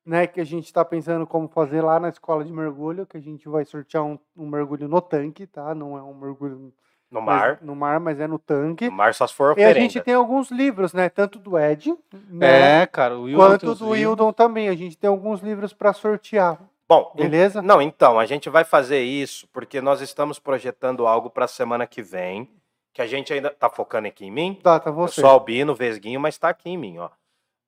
[0.05, 3.21] né, que a gente está pensando como fazer lá na escola de mergulho, que a
[3.21, 5.73] gente vai sortear um, um mergulho no tanque, tá?
[5.73, 6.73] Não é um mergulho
[7.09, 7.59] No mas- mar.
[7.61, 8.89] no mar, mas é no tanque.
[8.89, 9.79] No mar só se for E a oferenda.
[9.79, 11.07] gente tem alguns livros, né?
[11.09, 11.95] Tanto do Ed,
[12.29, 12.81] né?
[12.81, 13.99] É, cara, o Wilson tem quanto do livros.
[14.09, 14.67] Wildon também.
[14.69, 17.61] A gente tem alguns livros para sortear, Bom, beleza?
[17.61, 21.87] Não, então, a gente vai fazer isso porque nós estamos projetando algo para a semana
[21.87, 22.47] que vem,
[22.93, 24.59] que a gente ainda tá focando aqui em mim.
[24.61, 25.21] Tá, tá Eu você.
[25.21, 27.09] sou albino, vesguinho, mas tá aqui em mim, ó.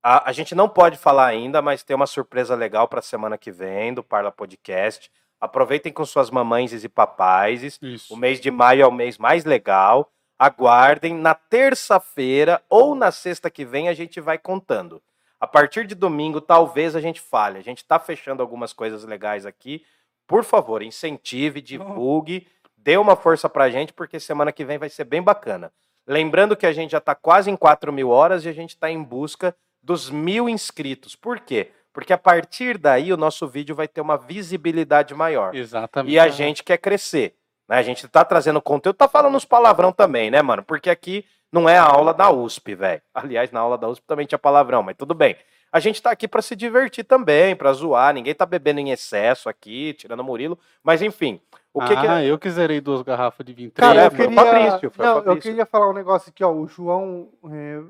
[0.08, 3.40] A, a gente não pode falar ainda, mas tem uma surpresa legal para a semana
[3.40, 5.10] que vem do Parla Podcast.
[5.42, 7.80] Aproveitem com suas mamães e papais.
[7.82, 8.14] Isso.
[8.14, 10.12] O mês de maio é o mês mais legal.
[10.38, 11.16] Aguardem.
[11.16, 15.02] Na terça-feira ou na sexta que vem a gente vai contando.
[15.40, 17.58] A partir de domingo, talvez a gente fale.
[17.58, 19.84] A gente está fechando algumas coisas legais aqui.
[20.28, 25.06] Por favor, incentive, divulgue, dê uma força pra gente, porque semana que vem vai ser
[25.06, 25.74] bem bacana.
[26.06, 28.92] Lembrando que a gente já está quase em 4 mil horas e a gente está
[28.92, 29.56] em busca
[29.86, 31.16] dos mil inscritos.
[31.16, 31.72] Por quê?
[31.94, 35.56] Porque a partir daí o nosso vídeo vai ter uma visibilidade maior.
[35.56, 36.12] Exatamente.
[36.12, 37.36] E a gente quer crescer.
[37.70, 37.78] Né?
[37.78, 40.64] A gente tá trazendo conteúdo, tá falando uns palavrão também, né, mano?
[40.64, 43.02] Porque aqui não é a aula da USP, velho.
[43.14, 45.38] Aliás, na aula da USP também tinha palavrão, mas tudo bem.
[45.72, 48.14] A gente tá aqui para se divertir também, para zoar.
[48.14, 50.58] Ninguém tá bebendo em excesso aqui, tirando o Murilo.
[50.84, 51.40] Mas enfim,
[51.76, 53.72] o que ah, que eu que zerei duas garrafas de vinho.
[53.72, 56.52] Cara, É, eu queria, Fabrício, não, eu queria falar um negócio aqui, ó.
[56.52, 57.82] O João é,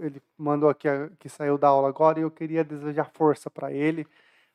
[0.00, 3.70] ele mandou aqui a- que saiu da aula agora e eu queria desejar força para
[3.70, 4.06] ele,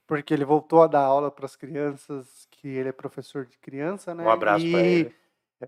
[0.07, 4.15] porque ele voltou a dar aula para as crianças, que ele é professor de criança,
[4.15, 4.25] né?
[4.25, 5.15] Um abraço e pra ele.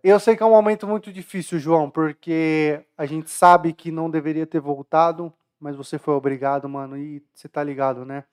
[0.03, 4.10] Eu sei que é um momento muito difícil, João, porque a gente sabe que não
[4.10, 8.23] deveria ter voltado, mas você foi obrigado, mano, e você tá ligado, né?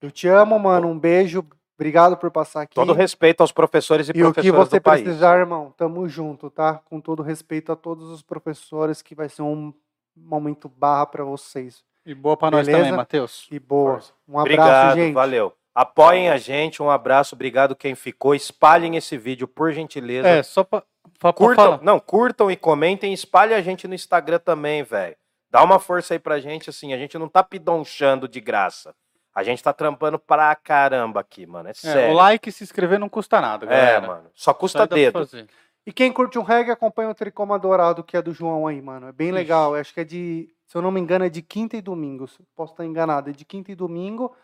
[0.00, 0.88] Eu te amo, mano.
[0.88, 1.44] Um beijo.
[1.78, 2.74] Obrigado por passar aqui.
[2.74, 5.02] Todo respeito aos professores e, E o que professoras você do país.
[5.02, 6.80] precisar, irmão, tamo junto, tá?
[6.86, 9.72] Com todo respeito a todos os professores, que vai ser um
[10.16, 11.84] momento barra pra vocês.
[12.04, 13.46] E boa pra nós também, Matheus.
[13.50, 13.92] E boa.
[13.94, 14.12] Força.
[14.26, 15.14] Um abraço, Obrigado, gente.
[15.14, 15.52] valeu.
[15.74, 18.34] Apoiem a gente, um abraço, obrigado quem ficou.
[18.34, 20.26] Espalhem esse vídeo, por gentileza.
[20.26, 21.82] É, só pra, pra, pra curtam, falar.
[21.82, 25.14] não, curtam e comentem, espalhem a gente no Instagram também, velho.
[25.50, 28.94] Dá uma força aí pra gente, assim, a gente não tá pidonchando de graça.
[29.36, 32.14] A gente tá trampando pra caramba aqui, mano, é É, sério.
[32.14, 34.00] o like e se inscrever não custa nada, É, galera.
[34.06, 35.18] mano, só Só custa pra dedo.
[35.18, 35.46] fazer.
[35.86, 39.08] E quem curte um reggae, acompanha o Tricoma Dourado, que é do João aí, mano.
[39.08, 39.34] É bem Ixi.
[39.36, 39.74] legal.
[39.74, 42.26] Acho que é de, se eu não me engano, é de quinta e domingo.
[42.56, 43.28] Posso estar enganado.
[43.28, 44.34] É de quinta e domingo,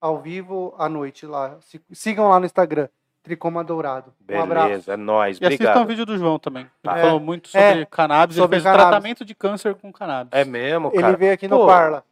[0.00, 1.56] ao vivo, à noite lá.
[1.90, 2.88] Sigam lá no Instagram,
[3.22, 4.12] Tricoma Dourado.
[4.30, 4.68] Um abraço.
[4.68, 5.88] Beleza, é nóis, E assistam o obrigado.
[5.88, 6.70] vídeo do João também.
[6.84, 8.36] Ele É, falou muito sobre cannabis.
[8.36, 8.90] sobre ele fez cannabis.
[8.90, 10.32] tratamento de câncer com cannabis.
[10.32, 11.16] É mesmo, Ele cara.
[11.16, 12.04] veio aqui no Pô, Parla.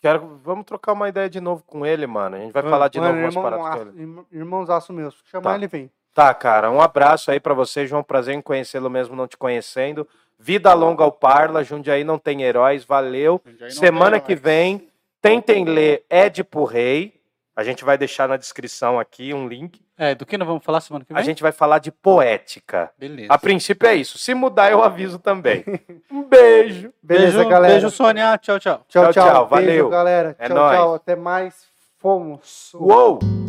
[0.00, 2.36] Quero, vamos trocar uma ideia de novo com ele, mano.
[2.36, 3.90] A gente vai falar de Mano, novo umas paradas com ele.
[3.90, 5.10] aço- irmão- Irmãozaço meu.
[5.10, 5.56] Se chamar, Tá.
[5.56, 5.90] ele vem.
[6.14, 8.02] Tá, cara, um abraço aí pra você, João.
[8.02, 10.06] Prazer em conhecê-lo mesmo não te conhecendo.
[10.38, 13.40] Vida longa ao Parla, Jundiaí não tem heróis, valeu.
[13.70, 14.88] Semana que vem,
[15.20, 17.15] tentem ler Édipo Rei.
[17.56, 19.80] A gente vai deixar na descrição aqui um link.
[19.96, 21.20] É, do que nós vamos falar semana que vem?
[21.20, 22.90] A gente vai falar de poética.
[22.98, 23.32] Beleza.
[23.32, 24.18] A princípio é isso.
[24.18, 25.64] Se mudar, eu aviso também.
[26.10, 26.92] Um beijo.
[27.02, 27.72] Beleza, beijo, galera.
[27.74, 28.36] Beijo, Sônia.
[28.38, 28.84] Tchau, tchau.
[28.88, 29.46] Tchau, Tchau, tchau.
[29.48, 29.88] Beijo, Valeu.
[29.88, 30.36] galera.
[30.38, 30.76] É tchau, nóis.
[30.76, 30.94] tchau.
[30.94, 31.66] Até mais.
[31.98, 32.72] Fomos.
[32.74, 33.45] Uou!